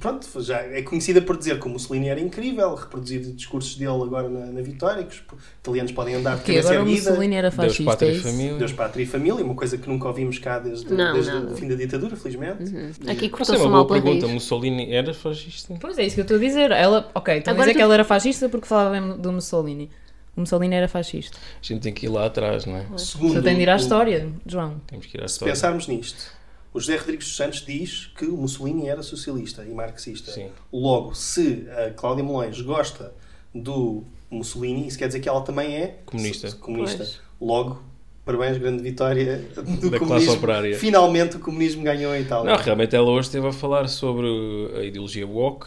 Pronto, 0.00 0.26
já 0.42 0.58
é 0.60 0.82
conhecida 0.82 1.22
por 1.22 1.36
dizer 1.36 1.60
que 1.60 1.66
o 1.66 1.70
Mussolini 1.70 2.08
era 2.08 2.18
incrível, 2.20 2.74
reproduzir 2.74 3.20
discursos 3.20 3.76
dele 3.76 3.90
agora 4.02 4.28
na, 4.28 4.46
na 4.46 4.60
Vitória, 4.60 5.04
que 5.04 5.14
os 5.14 5.22
italianos 5.60 5.92
podem 5.92 6.16
andar 6.16 6.36
de 6.36 6.42
cabeça 6.42 6.70
agora 6.72 6.82
o. 6.84 6.90
Mussolini 6.90 7.34
era 7.36 7.48
Deus, 7.50 7.54
fascista. 7.62 7.84
pátria 7.84 8.08
é 8.08 8.12
e 8.12 8.16
isso? 8.16 8.24
família. 8.28 8.54
Deus, 8.58 8.72
pátria 8.72 9.02
e 9.02 9.06
família, 9.06 9.44
uma 9.44 9.54
coisa 9.54 9.78
que 9.78 9.88
nunca 9.88 10.08
ouvimos 10.08 10.38
cá 10.38 10.58
desde, 10.58 10.92
Não, 10.92 11.12
desde 11.14 11.30
não. 11.32 11.52
o 11.52 11.56
fim 11.56 11.68
da 11.68 11.74
ditadura, 11.76 12.16
felizmente. 12.16 12.64
Aqui 12.64 12.94
Mas 13.04 13.22
é 13.22 13.28
cortou-se 13.28 13.62
uma 13.62 13.84
boa 13.84 13.86
pergunta. 14.02 14.26
Mussolini 14.26 14.92
era 14.92 15.14
fascista? 15.14 15.74
Pois 15.80 15.96
é, 15.96 16.04
isso 16.04 16.16
que 16.16 16.20
eu 16.20 16.24
estou 16.24 16.36
a 16.36 16.40
dizer. 16.40 16.70
Ela, 16.72 17.08
ok, 17.14 17.38
estão 17.38 17.52
a 17.52 17.54
Agora 17.54 17.66
dizer 17.66 17.74
tu- 17.74 17.76
que 17.76 17.82
ela 17.82 17.94
era 17.94 18.04
fascista 18.04 18.48
porque 18.48 18.66
falava 18.66 19.00
do 19.16 19.32
Mussolini. 19.32 19.90
O 20.38 20.42
Mussolini 20.42 20.72
era 20.76 20.86
fascista. 20.86 21.36
A 21.60 21.66
gente 21.66 21.80
tem 21.82 21.92
que 21.92 22.06
ir 22.06 22.08
lá 22.08 22.26
atrás, 22.26 22.64
não 22.64 22.76
é? 22.76 22.86
Segundo, 22.96 23.34
Só 23.34 23.42
tem 23.42 23.56
de 23.56 23.62
ir 23.62 23.68
à 23.68 23.74
o- 23.74 23.76
história, 23.76 24.28
João. 24.46 24.80
Temos 24.86 25.06
que 25.06 25.16
ir 25.16 25.24
à 25.24 25.26
Se 25.26 25.32
história. 25.34 25.52
pensarmos 25.52 25.88
nisto, 25.88 26.30
o 26.72 26.78
José 26.78 26.94
Rodrigues 26.96 27.26
dos 27.26 27.36
Santos 27.36 27.64
diz 27.66 28.06
que 28.16 28.24
o 28.26 28.36
Mussolini 28.36 28.86
era 28.88 29.02
socialista 29.02 29.64
e 29.64 29.74
marxista. 29.74 30.30
Sim. 30.30 30.48
Logo, 30.72 31.12
se 31.12 31.66
a 31.76 31.90
Cláudia 31.90 32.22
Melões 32.22 32.60
gosta 32.60 33.12
do 33.52 34.04
Mussolini, 34.30 34.86
isso 34.86 34.96
quer 34.96 35.08
dizer 35.08 35.18
que 35.18 35.28
ela 35.28 35.40
também 35.40 35.74
é 35.74 35.96
Comunista. 36.06 36.52
comunista. 36.52 36.98
Pois. 36.98 37.20
Logo, 37.40 37.82
parabéns, 38.24 38.58
grande 38.58 38.80
vitória 38.80 39.44
do 39.56 39.90
Da 39.90 39.98
classe 39.98 39.98
comunismo. 39.98 40.32
operária. 40.34 40.78
Finalmente 40.78 41.34
o 41.36 41.40
comunismo 41.40 41.82
ganhou 41.82 42.14
em 42.14 42.20
Itália. 42.22 42.52
Não, 42.56 42.62
realmente 42.62 42.94
ela 42.94 43.10
hoje 43.10 43.26
esteve 43.26 43.48
a 43.48 43.52
falar 43.52 43.88
sobre 43.88 44.28
a 44.76 44.84
ideologia 44.84 45.26
woke 45.26 45.66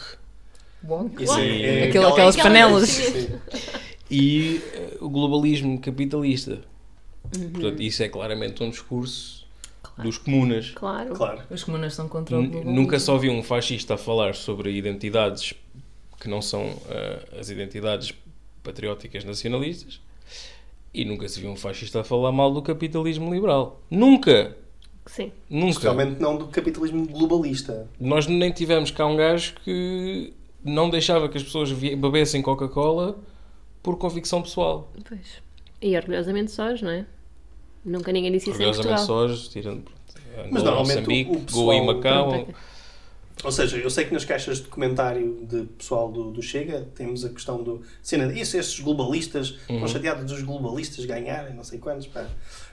Isso 1.20 1.38
é- 1.38 1.44
é 1.44 1.74
Aquele- 1.84 1.88
aquela- 1.90 2.10
aquelas 2.10 2.36
panelas. 2.38 3.00
E 4.12 4.62
eh, 4.74 4.98
o 5.00 5.10
globalismo 5.10 5.80
capitalista. 5.80 6.62
Uhum. 7.36 7.52
Portanto, 7.52 7.82
isso 7.82 8.04
é 8.04 8.10
claramente 8.10 8.62
um 8.64 8.70
discurso 8.70 9.48
dos 9.98 10.18
comunas. 10.18 10.72
Claro. 10.72 11.14
Claro. 11.14 11.42
Os 11.50 11.64
comunas 11.64 11.94
são 11.94 12.08
contra 12.08 12.38
o 12.38 12.42
globalismo. 12.42 12.72
Nunca 12.72 13.00
só 13.00 13.18
vi 13.18 13.30
um 13.30 13.42
fascista 13.42 13.94
a 13.94 13.98
falar 13.98 14.36
sobre 14.36 14.72
identidades 14.72 15.54
que 16.20 16.30
não 16.30 16.42
são 16.42 16.78
eh, 16.90 17.40
as 17.40 17.50
identidades 17.50 18.14
patrióticas 18.64 19.24
nacionalistas 19.24 20.00
e 20.94 21.06
nunca 21.06 21.28
se 21.28 21.40
viu 21.40 21.50
um 21.50 21.56
fascista 21.56 22.02
a 22.02 22.04
falar 22.04 22.32
mal 22.32 22.54
do 22.54 22.62
capitalismo 22.62 23.34
liberal. 23.34 23.82
Nunca! 23.90 24.56
Sim. 25.06 25.32
Nunca! 25.50 25.70
Especialmente 25.70 26.22
não 26.22 26.38
do 26.38 26.48
capitalismo 26.48 27.08
globalista. 27.08 27.90
Nós 28.00 28.28
nem 28.28 28.52
tivemos 28.52 28.92
cá 28.92 29.06
um 29.06 29.16
gajo 29.16 29.56
que 29.64 30.32
não 30.64 30.90
deixava 30.90 31.28
que 31.28 31.38
as 31.38 31.44
pessoas 31.44 31.72
bebessem 31.72 32.42
Coca-Cola 32.42 33.18
por 33.82 33.98
convicção 33.98 34.42
pessoal. 34.42 34.92
Pois. 35.08 35.42
E 35.82 35.96
orgulhosamente 35.96 36.52
sós, 36.52 36.82
não 36.82 36.92
é? 36.92 37.06
Nunca 37.84 38.12
ninguém 38.12 38.32
disse 38.32 38.52
isso 38.52 38.62
em 38.62 38.66
Portugal. 38.72 38.98
só, 39.00 39.28
tirando 39.50 39.82
pronto, 39.82 40.02
Angola, 40.34 40.48
Mas 40.52 40.64
normalmente 40.64 40.98
Moçambique, 41.00 41.32
o- 41.32 41.40
pessoal- 41.42 41.64
Goa 41.66 41.76
e 41.76 41.86
Macau. 41.86 42.30
Pronto, 42.30 42.56
Ou 43.44 43.52
seja, 43.52 43.78
eu 43.78 43.90
sei 43.90 44.06
que 44.06 44.14
nas 44.14 44.24
caixas 44.24 44.58
de 44.60 44.68
comentário 44.68 45.44
de 45.50 45.64
pessoal 45.64 46.12
do, 46.12 46.30
do 46.30 46.44
Chega 46.44 46.88
temos 46.94 47.26
a 47.26 47.30
questão 47.30 47.64
do. 47.64 47.82
Cena, 48.04 48.32
isso, 48.32 48.56
esses 48.56 48.80
globalistas, 48.80 49.52
Uhum. 49.68 49.76
estão 49.78 49.88
chateados 49.88 50.32
dos 50.32 50.44
globalistas 50.44 51.04
ganharem, 51.06 51.56
não 51.56 51.64
sei 51.64 51.80
quantos, 51.80 52.06
pá. 52.06 52.28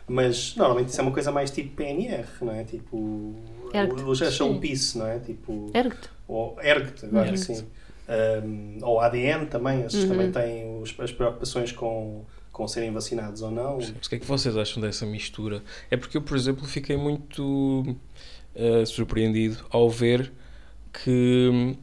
Mas 0.07 0.55
normalmente 0.57 0.89
isso 0.91 1.01
é 1.01 1.03
uma 1.03 1.13
coisa 1.13 1.33
mais 1.33 1.51
tipo 1.51 1.75
PNR, 1.75 2.27
não 2.43 2.53
é? 2.53 2.65
Tipo. 2.65 3.35
Ergt. 3.73 4.03
Os 4.03 4.21
a 4.21 4.31
Sim. 4.31 4.61
Peace, 4.61 4.99
não 4.99 5.07
é? 5.07 5.19
Tipo. 5.21 5.71
Ergue-te. 5.73 6.11
Ou 6.27 6.59
ERGT, 6.61 7.07
agora 7.07 7.29
Ergt. 7.29 7.39
sim. 7.47 7.67
Um, 8.09 8.79
ou 8.83 9.01
ADN 9.01 9.47
também, 9.47 9.85
esses 9.85 10.05
Uhum. 10.05 10.09
também 10.09 10.33
têm 10.33 10.81
os- 10.81 10.95
as 10.99 11.13
preocupações 11.13 11.73
com, 11.73 12.25
com 12.51 12.67
serem 12.67 12.91
vacinados 12.91 13.43
ou 13.43 13.51
não. 13.51 13.77
O 13.79 14.09
que 14.09 14.15
é 14.15 14.19
que 14.19 14.25
vocês 14.27 14.57
acham 14.57 14.81
dessa 14.83 15.05
mistura? 15.05 15.63
É 15.91 15.97
porque 15.97 16.17
eu, 16.17 16.23
por 16.23 16.37
exemplo, 16.37 16.65
fiquei 16.67 16.97
muito 16.97 17.95
eh, 18.55 18.85
surpreendido 18.87 19.59
ao 19.71 19.91
ver 19.91 20.33
que 20.93 21.51
hum, 21.53 21.77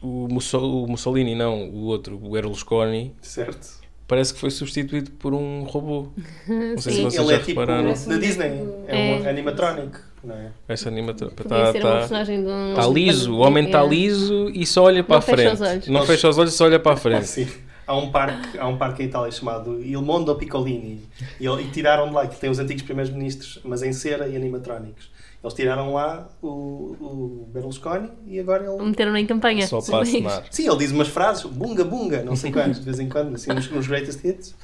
o, 0.00 0.26
o 0.26 0.86
Mussolini, 0.88 1.34
não, 1.34 1.68
o 1.70 1.84
outro, 1.86 2.16
o 2.22 2.30
Berlusconi, 2.30 3.12
Certo? 3.20 3.82
parece 4.06 4.32
que 4.32 4.38
foi 4.40 4.50
substituído 4.50 5.10
por 5.12 5.34
um 5.34 5.64
robô. 5.64 6.08
Não 6.46 6.78
sei 6.80 6.92
se 6.92 6.98
Sim. 6.98 7.02
vocês 7.04 7.14
Ele 7.22 7.30
já 7.30 7.42
é 7.42 7.44
tipo 7.44 7.60
repararam. 7.60 7.92
da 7.92 8.16
Disney, 8.18 8.46
é, 8.86 8.94
um 8.96 9.24
É. 9.26 9.28
animatronic, 9.30 9.98
não 10.24 10.34
é? 10.34 10.50
Essa 10.68 10.88
animação 10.88 11.28
Podia 11.30 11.56
está 11.56 11.72
ser 11.72 11.84
uma 11.84 11.96
personagem 11.98 12.42
de 12.42 12.48
um... 12.50 12.74
tá 12.74 12.86
liso, 12.88 13.32
o 13.34 13.38
homem 13.38 13.66
está 13.66 13.82
É. 13.82 13.88
liso 13.88 14.50
e 14.50 14.66
só 14.66 14.84
olha 14.84 15.02
para 15.04 15.14
Não 15.14 15.18
a 15.18 15.22
fecha 15.22 15.36
frente. 15.36 15.54
os 15.54 15.60
olhos. 15.60 15.88
Não 15.88 16.06
fecha 16.06 16.28
os 16.28 16.38
olhos, 16.38 16.54
só 16.54 16.64
olha 16.64 16.78
para 16.80 16.92
a 16.92 16.96
frente. 16.96 17.26
Sim. 17.26 17.48
Há 17.86 17.96
um 17.98 18.10
parque, 18.10 18.58
há 18.58 18.66
um 18.66 18.78
parque 18.78 19.02
em 19.02 19.06
Itália 19.06 19.30
chamado 19.30 19.78
Il 19.84 20.00
Mondo 20.00 20.34
Piccolini 20.36 21.02
e, 21.38 21.46
e 21.46 21.64
tiraram 21.70 22.08
de 22.08 22.14
lá, 22.14 22.26
que 22.26 22.36
tem 22.40 22.48
os 22.48 22.58
antigos 22.58 22.82
primeiros 22.82 23.12
ministros, 23.12 23.60
mas 23.62 23.82
em 23.82 23.92
cera 23.92 24.26
e 24.26 24.34
animatrónicos. 24.36 25.12
Eles 25.42 25.52
tiraram 25.52 25.92
lá 25.92 26.26
o, 26.42 26.46
o 26.48 27.48
Berlusconi 27.52 28.08
e 28.26 28.40
agora 28.40 28.64
ele. 28.64 28.82
Meteram 28.82 29.14
em 29.14 29.26
campanha. 29.26 29.66
Só 29.66 29.82
para 29.82 30.00
assinar. 30.00 30.42
Sim, 30.50 30.66
ele 30.66 30.78
diz 30.78 30.90
umas 30.92 31.08
frases, 31.08 31.44
bunga 31.44 31.84
bunga, 31.84 32.22
não 32.22 32.34
sei 32.34 32.50
quantos, 32.50 32.78
de 32.78 32.86
vez 32.86 32.98
em 32.98 33.10
quando, 33.10 33.34
assim, 33.34 33.52
nos, 33.52 33.70
nos 33.70 33.86
greatest 33.86 34.24
hits. 34.24 34.54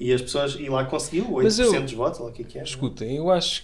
E 0.00 0.12
as 0.12 0.20
pessoas, 0.20 0.56
e 0.58 0.68
lá 0.68 0.84
conseguiu 0.86 1.26
8% 1.30 1.42
Mas 1.44 1.58
eu- 1.60 1.80
dos 1.80 1.92
votos, 1.92 2.18
ou 2.18 2.26
o 2.26 2.32
que 2.32 2.42
é 2.42 2.44
que 2.44 2.58
é. 2.58 2.64
Escutem, 2.64 3.16
eu 3.18 3.30
acho 3.30 3.62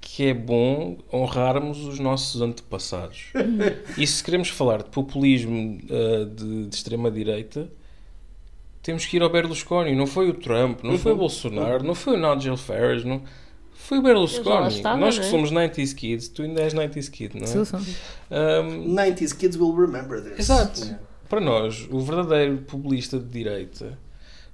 que 0.00 0.26
é 0.26 0.34
bom 0.34 0.96
honrarmos 1.12 1.84
os 1.84 1.98
nossos 1.98 2.40
antepassados. 2.40 3.32
e 3.96 4.06
se 4.06 4.22
queremos 4.22 4.48
falar 4.48 4.82
de 4.82 4.90
populismo 4.90 5.78
uh, 5.84 6.26
de, 6.26 6.66
de 6.66 6.74
extrema-direita, 6.74 7.70
temos 8.82 9.04
que 9.04 9.16
ir 9.16 9.22
ao 9.22 9.30
Berlusconi. 9.30 9.94
Não 9.94 10.06
foi 10.06 10.30
o 10.30 10.34
Trump, 10.34 10.82
não 10.82 10.98
foi 10.98 11.12
o 11.12 11.16
Bolsonaro, 11.16 11.84
não 11.84 11.94
foi 11.94 12.18
o 12.18 12.34
Nigel 12.34 12.56
Farage, 12.56 13.06
não... 13.06 13.22
foi 13.74 13.98
o 13.98 14.02
Berlusconi. 14.02 14.68
estava, 14.68 14.96
Nós 14.98 15.18
que 15.18 15.26
é? 15.26 15.30
somos 15.30 15.52
90s 15.52 15.94
kids, 15.94 16.28
tu 16.28 16.42
ainda 16.42 16.62
és 16.62 16.74
90s 16.74 17.10
kid, 17.10 17.36
não 17.36 17.44
é? 17.44 17.46
Sim, 17.46 17.64
sim. 17.64 17.94
Um, 18.30 18.94
90s 18.94 19.36
kids 19.36 19.56
will 19.58 19.74
remember 19.74 20.22
this. 20.22 20.38
Exato. 20.38 20.80
Yeah. 20.80 21.00
para 21.28 21.40
nós, 21.40 21.86
o 21.90 22.00
verdadeiro 22.00 22.58
populista 22.58 23.18
de 23.18 23.26
direita, 23.26 23.98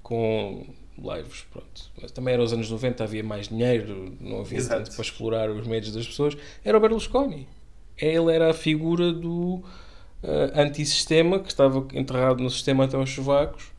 com 0.03 0.67
lives, 0.97 1.45
pronto, 1.53 1.91
mas 2.01 2.11
também 2.13 2.35
era 2.35 2.43
os 2.43 2.53
anos 2.53 2.71
90, 2.71 3.03
havia 3.05 3.23
mais 3.25 3.49
dinheiro, 3.49 4.13
não 4.21 4.41
havia 4.41 4.59
Exato. 4.59 4.85
tanto 4.85 4.95
para 4.95 5.03
explorar 5.05 5.51
os 5.51 5.67
médios 5.67 5.93
das 5.95 6.07
pessoas, 6.07 6.37
era 6.65 6.77
o 6.77 6.81
Berlusconi. 6.81 7.49
Ele 7.97 8.33
era 8.35 8.51
a 8.51 8.55
figura 8.55 9.13
do 9.13 9.63
eh, 10.23 10.53
antissistema 10.55 11.39
que 11.39 11.49
estava 11.49 11.87
enterrado 11.95 12.43
no 12.43 12.51
sistema 12.51 12.85
até 12.85 12.97
aos 12.97 13.11
sovacos 13.11 13.73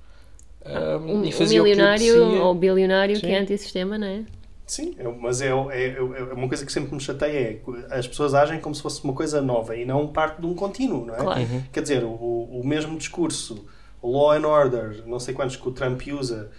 um, 0.65 1.19
Um, 1.19 1.25
e 1.25 1.29
um 1.29 1.31
fazia 1.31 1.61
o 1.61 1.65
que 1.65 1.69
milionário 1.71 2.41
ou 2.41 2.55
bilionário 2.55 3.15
que 3.15 3.27
Sim. 3.27 3.33
é 3.33 3.39
antissistema, 3.39 3.97
não 3.97 4.07
é? 4.07 4.23
Sim, 4.65 4.95
é- 4.97 5.03
mas 5.07 5.41
é, 5.41 5.49
é, 5.49 5.95
é 5.97 6.01
uma 6.33 6.47
coisa 6.47 6.65
que 6.65 6.71
sempre 6.71 6.93
me 6.95 6.99
chateia 6.99 7.37
é 7.51 7.53
que 7.53 7.93
as 7.93 8.07
pessoas 8.07 8.33
agem 8.33 8.59
como 8.59 8.73
se 8.73 8.81
fosse 8.81 9.03
uma 9.03 9.13
coisa 9.13 9.41
nova 9.41 9.75
e 9.75 9.85
não 9.85 10.07
parte 10.07 10.41
de 10.41 10.47
um 10.47 10.55
contínuo, 10.55 11.05
não 11.05 11.13
é? 11.13 11.17
Claro. 11.17 11.41
Quer 11.71 11.81
dizer, 11.81 12.03
o, 12.03 12.09
o 12.09 12.61
mesmo 12.65 12.97
discurso, 12.97 13.65
law 14.01 14.31
and 14.31 14.47
order, 14.47 15.03
não 15.05 15.19
sei 15.19 15.33
quantos 15.35 15.55
que 15.55 15.67
o 15.67 15.71
Trump 15.71 16.01
usa, 16.07 16.49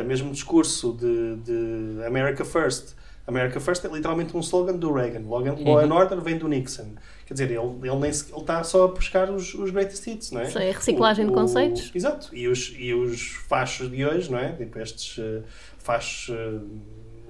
o 0.00 0.04
mesmo 0.04 0.30
discurso 0.32 0.92
de, 0.92 1.36
de 1.36 2.04
America 2.04 2.44
First. 2.44 2.94
America 3.26 3.60
First 3.60 3.84
é 3.84 3.88
literalmente 3.88 4.36
um 4.36 4.40
slogan 4.40 4.76
do 4.76 4.92
Reagan. 4.92 5.20
Logan, 5.20 5.54
Law 5.64 5.78
and 5.78 5.94
order 5.94 6.20
vem 6.20 6.36
do 6.36 6.48
Nixon. 6.48 6.94
Quer 7.26 7.34
dizer, 7.34 7.50
ele, 7.50 7.58
ele, 7.58 7.96
nem 7.96 8.10
ele 8.10 8.10
está 8.10 8.62
só 8.64 8.84
a 8.84 8.88
buscar 8.88 9.30
os, 9.30 9.54
os 9.54 9.70
greatest 9.70 10.04
hits, 10.06 10.32
não 10.32 10.40
é? 10.40 10.48
Isso 10.48 10.58
é 10.58 10.70
reciclagem 10.72 11.26
de 11.26 11.32
conceitos. 11.32 11.92
Exato. 11.94 12.34
E 12.34 12.48
os, 12.48 12.74
e 12.76 12.92
os 12.92 13.30
fachos 13.48 13.88
de 13.90 14.04
hoje, 14.04 14.30
não 14.32 14.38
é? 14.38 14.52
Tipo 14.52 14.78
estes 14.80 15.16
eh, 15.18 15.42
fachos 15.78 16.34
eh, 16.34 16.60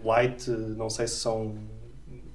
light, 0.03 0.51
eh, 0.51 0.55
não 0.55 0.89
sei 0.89 1.07
se 1.07 1.17
são 1.17 1.55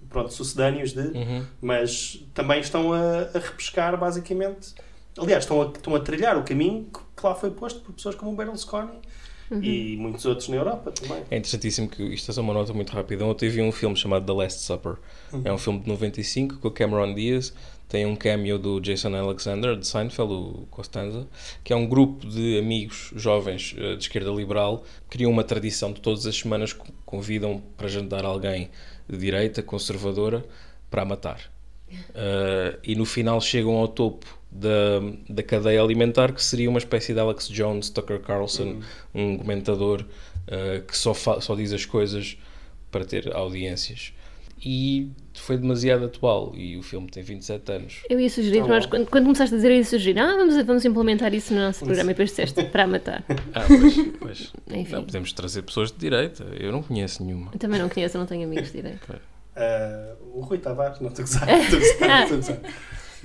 pronto, 0.09 0.31
sucedâneos 0.31 0.93
de, 0.93 0.99
Uhum. 0.99 1.43
mas 1.59 2.23
também 2.35 2.59
estão 2.59 2.93
a, 2.93 3.21
a 3.33 3.39
repescar 3.39 3.97
basicamente. 3.97 4.75
Aliás, 5.17 5.43
estão 5.43 5.61
a, 5.61 5.65
estão 5.65 5.95
a 5.95 5.99
trilhar 5.99 6.38
o 6.38 6.43
caminho 6.43 6.83
que, 6.85 6.99
que 7.17 7.25
lá 7.25 7.33
foi 7.33 7.49
posto 7.49 7.79
por 7.81 7.93
pessoas 7.93 8.13
como 8.15 8.31
o 8.31 8.35
Berlusconi 9.49 9.93
e 9.93 9.97
muitos 9.97 10.25
outros 10.25 10.47
na 10.49 10.55
Europa 10.58 10.91
também. 10.91 11.23
É 11.29 11.38
interessantíssimo 11.38 11.88
que 11.89 12.03
isto 12.03 12.31
é 12.31 12.34
só 12.34 12.41
uma 12.41 12.53
nota 12.53 12.73
muito 12.73 12.91
rápida. 12.93 13.25
Ontem 13.25 13.49
vi 13.49 13.62
um 13.62 13.71
filme 13.71 13.95
chamado 13.95 14.25
The 14.25 14.34
Last 14.34 14.62
Supper. 14.62 14.95
É 15.43 15.51
um 15.51 15.58
filme 15.58 15.79
de 15.79 15.88
95 15.88 16.58
com 16.60 16.67
o 16.67 16.71
Cameron 16.71 17.13
Diaz. 17.13 17.53
Tem 17.88 18.05
um 18.05 18.15
cameo 18.15 18.58
do 18.58 18.79
Jason 18.81 19.15
Alexander, 19.15 19.75
de 19.77 19.86
Seinfeld, 19.86 20.34
o 20.34 20.67
Costanza, 20.71 21.27
que 21.63 21.71
é 21.71 21.75
um 21.75 21.86
grupo 21.88 22.25
de 22.27 22.58
amigos 22.58 23.12
jovens 23.15 23.75
eh, 23.77 23.95
de 23.95 24.01
esquerda 24.03 24.31
liberal 24.31 24.84
que 25.08 25.17
criam 25.17 25.29
uma 25.31 25.43
tradição 25.43 25.93
de 25.93 26.01
todas 26.01 26.25
as 26.25 26.36
semanas 26.36 26.73
co- 26.73 26.88
convidam 27.05 27.62
para 27.77 27.88
jantar 27.88 28.25
alguém 28.25 28.69
de 29.08 29.17
direita, 29.17 29.62
conservadora, 29.62 30.43
para 30.89 31.05
matar. 31.05 31.39
Uh, 32.10 32.77
e 32.84 32.95
no 32.95 33.05
final 33.05 33.39
chegam 33.39 33.75
ao 33.77 33.88
topo 33.88 34.25
da, 34.55 35.01
da 35.29 35.43
cadeia 35.43 35.81
alimentar, 35.81 36.31
que 36.31 36.43
seria 36.43 36.69
uma 36.69 36.79
espécie 36.79 37.13
de 37.13 37.19
Alex 37.19 37.47
Jones, 37.49 37.89
Tucker 37.89 38.19
Carlson, 38.21 38.79
um 39.13 39.37
comentador 39.37 40.01
uh, 40.01 40.81
que 40.85 40.97
só, 40.97 41.13
só 41.13 41.55
diz 41.55 41.73
as 41.73 41.85
coisas 41.85 42.37
para 42.89 43.03
ter 43.03 43.35
audiências. 43.35 44.13
E 44.67 45.11
foi 45.33 45.57
demasiado 45.57 46.05
atual. 46.05 46.53
E 46.55 46.77
o 46.77 46.81
filme 46.81 47.07
tem 47.09 47.21
27 47.21 47.71
anos. 47.71 48.01
Eu 48.09 48.19
ia 48.19 48.29
sugerir, 48.29 48.61
Tá 48.61 48.67
nós, 48.67 48.85
bom. 48.85 48.91
quando, 48.91 49.07
quando 49.09 49.23
começaste 49.25 49.53
a 49.53 49.57
dizer, 49.57 49.69
eu 49.69 49.75
ia 49.75 49.83
sugerir, 49.85 50.17
ah, 50.17 50.35
vamos, 50.37 50.65
vamos 50.65 50.85
implementar 50.85 51.33
isso 51.33 51.53
no 51.53 51.59
nosso 51.59 51.83
programa. 51.85 52.11
E 52.11 52.13
depois 52.13 52.29
disseste, 52.31 52.63
para 52.63 52.87
matar. 52.87 53.23
Ah, 53.53 53.65
pois, 53.67 53.95
pois. 54.19 54.53
Enfim. 54.71 54.93
Não, 54.95 55.03
podemos 55.03 55.33
trazer 55.33 55.61
pessoas 55.61 55.91
de 55.91 55.97
direita. 55.97 56.45
Eu 56.57 56.71
não 56.71 56.81
conheço 56.81 57.23
nenhuma. 57.23 57.51
Eu 57.53 57.59
também 57.59 57.79
não 57.79 57.89
conheço, 57.89 58.15
eu 58.15 58.19
não 58.21 58.25
tenho 58.27 58.45
amigos 58.47 58.71
de 58.71 58.81
direito. 58.81 59.07
Ah, 59.57 60.15
o 60.33 60.41
Rui 60.41 60.57
Tavares, 60.57 60.99
não 60.99 61.07
estou 61.07 61.23
a 61.23 61.27
gozar, 61.27 61.47
estou 61.61 61.79
a 61.79 61.81
gozar, 61.81 62.23
estou 62.23 62.33
a 62.33 62.41
gozar. 62.41 62.59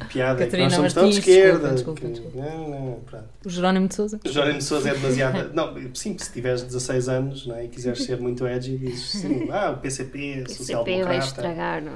Piada, 0.08 0.44
é 0.44 0.46
que 0.46 0.56
nós 0.56 0.66
Catarina 0.68 0.70
somos 0.70 0.92
tão 0.94 1.08
de 1.10 1.18
esquerda. 1.18 1.70
desculpa, 1.72 2.00
que- 2.00 2.08
desculpa, 2.08 2.38
Não, 2.38 2.70
não, 2.70 3.00
pronto. 3.00 3.24
O 3.44 3.48
Jerónimo 3.50 3.88
de 3.88 3.94
Souza. 3.94 4.20
Jerónimo 4.24 4.58
de 4.58 4.64
Sousa 4.64 4.90
é 4.90 4.94
demasiado. 4.94 5.52
Não, 5.54 5.74
sim, 5.94 6.16
se 6.18 6.32
tiveres 6.32 6.62
16 6.62 7.08
anos 7.08 7.46
não 7.46 7.56
é, 7.56 7.64
e 7.64 7.68
quiseres 7.68 8.02
ser 8.04 8.18
muito 8.20 8.46
edgy, 8.46 8.76
dizes 8.78 9.10
sim, 9.20 9.48
ah, 9.52 9.70
o 9.70 9.76
PCP, 9.78 10.10
CP 10.18 10.44
vai 10.44 10.54
social-democrata, 10.54 11.24
estragar. 11.26 11.82
Não. 11.82 11.92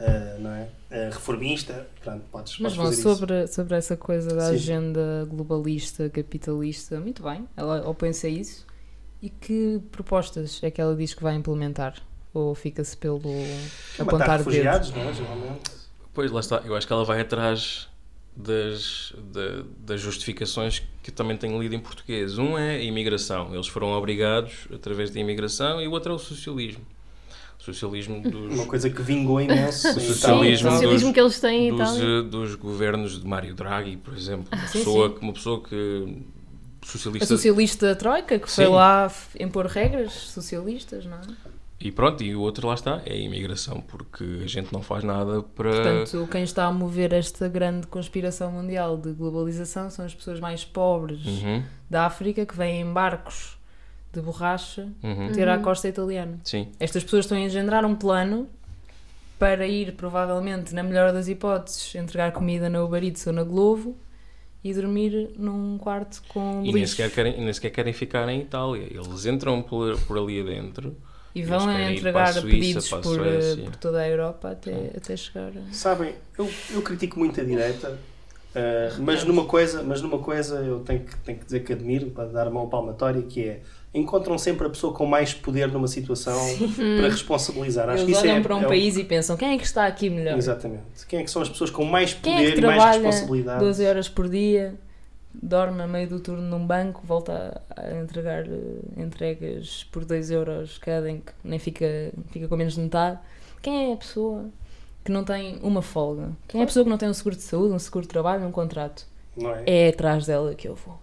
ah, 0.00 0.36
não 0.38 0.50
é? 0.50 0.68
Ah, 0.90 1.08
reformista, 1.12 1.86
pronto, 2.02 2.22
podes, 2.30 2.58
Mas 2.58 2.74
podes 2.74 2.76
bom, 2.76 2.84
fazer 2.84 2.94
isso. 3.00 3.02
sobre, 3.16 3.46
sobre 3.46 3.76
essa 3.76 3.96
coisa 3.96 4.34
da 4.34 4.48
Sim. 4.48 4.54
agenda 4.54 5.26
globalista, 5.30 6.08
capitalista, 6.10 7.00
muito 7.00 7.22
bem, 7.22 7.46
ela 7.56 7.88
opõe-se 7.88 8.26
a 8.26 8.30
isso. 8.30 8.66
E 9.22 9.30
que 9.30 9.80
propostas 9.92 10.58
é 10.62 10.70
que 10.70 10.80
ela 10.80 10.96
diz 10.96 11.14
que 11.14 11.22
vai 11.22 11.34
implementar? 11.34 11.94
Ou 12.34 12.54
fica-se 12.54 12.96
pelo 12.96 13.20
É 13.24 14.02
apontar 14.02 14.40
o 14.40 14.44
dedo? 14.44 14.50
refugiados, 14.50 14.90
não 14.90 15.02
é? 15.08 15.12
Geralmente. 15.12 15.70
Pois, 16.14 16.30
lá 16.30 16.40
está. 16.40 16.62
Eu 16.64 16.74
acho 16.76 16.86
que 16.86 16.92
ela 16.92 17.04
vai 17.04 17.20
atrás 17.20 17.88
das, 18.36 19.12
da- 19.32 19.64
das 19.78 20.00
justificações 20.00 20.82
que 21.02 21.10
eu 21.10 21.14
também 21.14 21.36
tenho 21.36 21.60
lido 21.60 21.74
em 21.74 21.80
português. 21.80 22.38
Um 22.38 22.56
é 22.58 22.76
a 22.76 22.82
imigração. 22.82 23.54
Eles 23.54 23.66
foram 23.66 23.92
obrigados 23.92 24.66
através 24.74 25.10
da 25.10 25.18
imigração 25.20 25.80
e 25.80 25.88
o 25.88 25.90
outro 25.92 26.12
é 26.12 26.14
o 26.14 26.18
socialismo. 26.18 26.84
O 27.58 27.62
socialismo 27.64 28.20
dos, 28.28 28.52
Uma 28.54 28.66
coisa 28.66 28.90
que 28.90 29.00
vingou 29.02 29.40
imenso. 29.40 29.88
O 29.88 30.00
socialismo 30.00 30.68
o 30.68 30.72
socialismo 30.72 31.08
dos- 31.08 31.14
que 31.14 31.20
eles 31.20 31.40
têm 31.40 31.68
em 31.68 31.76
dos, 31.76 31.80
Itália. 31.96 32.18
eh, 32.18 32.22
dos 32.22 32.54
governos 32.56 33.20
de 33.20 33.26
Mário 33.26 33.54
Draghi, 33.54 33.96
por 33.96 34.14
exemplo. 34.14 34.46
Uma, 34.52 34.66
Sim, 34.66 34.78
pessoa, 34.78 35.08
sim. 35.08 35.14
que- 35.14 35.20
uma 35.22 35.32
pessoa 35.32 35.62
que... 35.62 36.16
A 36.82 36.86
Socialista... 36.86 37.26
socialista 37.28 37.94
Troika, 37.94 38.38
que 38.40 38.50
foi 38.50 38.64
Sim. 38.66 38.72
lá 38.72 39.12
impor 39.38 39.66
regras 39.66 40.12
socialistas, 40.12 41.04
não 41.06 41.16
é? 41.18 41.20
E 41.82 41.90
pronto, 41.90 42.22
e 42.22 42.34
o 42.34 42.40
outro 42.40 42.68
lá 42.68 42.74
está, 42.74 43.02
é 43.04 43.12
a 43.12 43.16
imigração, 43.16 43.80
porque 43.80 44.24
a 44.44 44.46
gente 44.46 44.72
não 44.72 44.82
faz 44.82 45.02
nada 45.02 45.42
para... 45.42 45.70
Portanto, 45.70 46.28
quem 46.30 46.42
está 46.44 46.66
a 46.66 46.72
mover 46.72 47.12
esta 47.12 47.48
grande 47.48 47.86
conspiração 47.86 48.52
mundial 48.52 48.96
de 48.96 49.12
globalização 49.12 49.90
são 49.90 50.04
as 50.04 50.14
pessoas 50.14 50.38
mais 50.40 50.64
pobres 50.64 51.24
Uhum, 51.24 51.62
da 51.90 52.06
África 52.06 52.46
que 52.46 52.56
vêm 52.56 52.80
em 52.80 52.92
barcos 52.92 53.58
de 54.12 54.20
borracha 54.20 54.88
uhum. 55.02 55.32
ter 55.32 55.48
à 55.48 55.58
costa 55.58 55.88
italiana. 55.88 56.38
Sim, 56.44 56.68
Estas 56.78 57.02
pessoas 57.02 57.24
estão 57.24 57.36
a 57.36 57.40
engendrar 57.40 57.84
um 57.84 57.94
plano 57.94 58.48
para 59.38 59.66
ir, 59.66 59.94
provavelmente, 59.94 60.74
na 60.74 60.82
melhor 60.82 61.12
das 61.12 61.26
hipóteses, 61.26 61.94
entregar 61.94 62.30
comida 62.32 62.68
na 62.68 62.82
Uber 62.82 63.02
Eats 63.02 63.26
ou 63.26 63.32
na 63.32 63.42
Glovo 63.42 63.96
e 64.62 64.72
dormir 64.72 65.30
num 65.36 65.76
quarto 65.78 66.22
com 66.28 66.62
e 66.64 66.72
nem 66.72 66.86
sequer, 66.86 67.10
querem, 67.10 67.40
nem 67.40 67.52
sequer 67.52 67.70
querem 67.70 67.92
ficar 67.92 68.28
em 68.28 68.42
Itália. 68.42 68.86
Eles 68.88 69.26
entram 69.26 69.60
por, 69.60 69.98
por 70.02 70.16
ali 70.16 70.40
adentro 70.40 70.96
E 71.34 71.42
vão 71.42 71.70
entregar 71.80 72.32
Suíça, 72.32 72.46
pedidos 72.46 72.88
por, 72.90 73.26
eh, 73.26 73.56
por 73.64 73.76
toda 73.76 74.00
a 74.00 74.08
Europa 74.08 74.50
até, 74.50 74.90
até 74.96 75.16
chegar 75.16 75.48
a... 75.48 75.72
Sabem, 75.72 76.14
eu, 76.38 76.50
eu 76.74 76.82
critico 76.82 77.18
muito 77.18 77.40
a 77.40 77.44
direita, 77.44 77.98
ah, 78.54 78.94
mas, 79.00 79.24
numa 79.24 79.44
coisa, 79.46 79.82
mas 79.82 80.02
numa 80.02 80.18
coisa 80.18 80.56
eu 80.56 80.80
tenho 80.80 81.00
que, 81.00 81.16
tenho 81.20 81.38
que 81.38 81.44
dizer 81.46 81.60
que 81.64 81.72
admiro, 81.72 82.10
para 82.10 82.26
dar 82.26 82.46
a 82.46 82.50
mão 82.50 82.68
palmatória, 82.68 83.22
que 83.22 83.44
é 83.48 83.60
encontram 83.94 84.38
sempre 84.38 84.66
a 84.66 84.70
pessoa 84.70 84.92
com 84.94 85.04
mais 85.04 85.34
poder 85.34 85.68
numa 85.68 85.86
situação 85.88 86.38
para 86.98 87.08
responsabilizar. 87.10 87.88
Acho 87.90 88.04
que 88.04 88.10
Eles 88.10 88.16
isso 88.18 88.26
olham 88.26 88.36
é, 88.38 88.40
para 88.40 88.56
um 88.56 88.62
é 88.62 88.64
o- 88.64 88.68
país 88.68 88.96
e 88.96 89.04
pensam 89.04 89.36
quem 89.36 89.52
é 89.54 89.58
que 89.58 89.64
está 89.64 89.86
aqui 89.86 90.08
melhor? 90.08 90.36
Exatamente. 90.38 90.82
Quem 91.06 91.20
é 91.20 91.22
que 91.24 91.30
são 91.30 91.42
as 91.42 91.48
pessoas 91.50 91.68
com 91.70 91.84
mais 91.84 92.14
Quem 92.14 92.32
poder 92.34 92.48
é 92.48 92.52
que 92.52 92.58
e 92.58 92.62
mais 92.62 92.96
responsabilidade? 92.96 93.60
12 93.60 93.86
horas 93.86 94.08
por 94.08 94.28
dia, 94.30 94.74
dorme 95.34 95.82
a 95.82 95.86
meio 95.86 96.08
do 96.08 96.20
turno 96.20 96.42
num 96.42 96.66
banco, 96.66 97.02
volta 97.04 97.62
a 97.76 97.90
entregar 97.94 98.46
eh, 98.46 99.00
entregas 99.00 99.84
por 99.90 100.04
2 100.04 100.30
euros 100.30 100.78
cada, 100.78 101.10
em 101.10 101.20
que 101.20 101.32
nem 101.42 101.58
fica, 101.58 101.86
fica 102.30 102.48
com 102.48 102.56
menos 102.56 102.74
de 102.74 102.80
metade? 102.80 103.18
Quem 103.60 103.90
é 103.90 103.94
a 103.94 103.96
pessoa 103.96 104.46
que 105.04 105.10
não 105.10 105.24
tem 105.24 105.58
uma 105.62 105.82
folga? 105.82 106.30
Quem 106.48 106.60
é 106.60 106.64
a 106.64 106.66
pessoa 106.66 106.84
que 106.84 106.90
não 106.90 106.98
tem 106.98 107.08
um 107.08 107.14
seguro 107.14 107.36
de 107.36 107.42
saúde, 107.42 107.74
um 107.74 107.78
seguro 107.78 108.02
de 108.02 108.08
trabalho, 108.08 108.46
um 108.46 108.52
contrato? 108.52 109.06
É? 109.66 109.86
É 109.86 109.88
atrás 109.88 110.26
dela 110.26 110.54
que 110.54 110.68
eu 110.68 110.74
vou. 110.74 111.00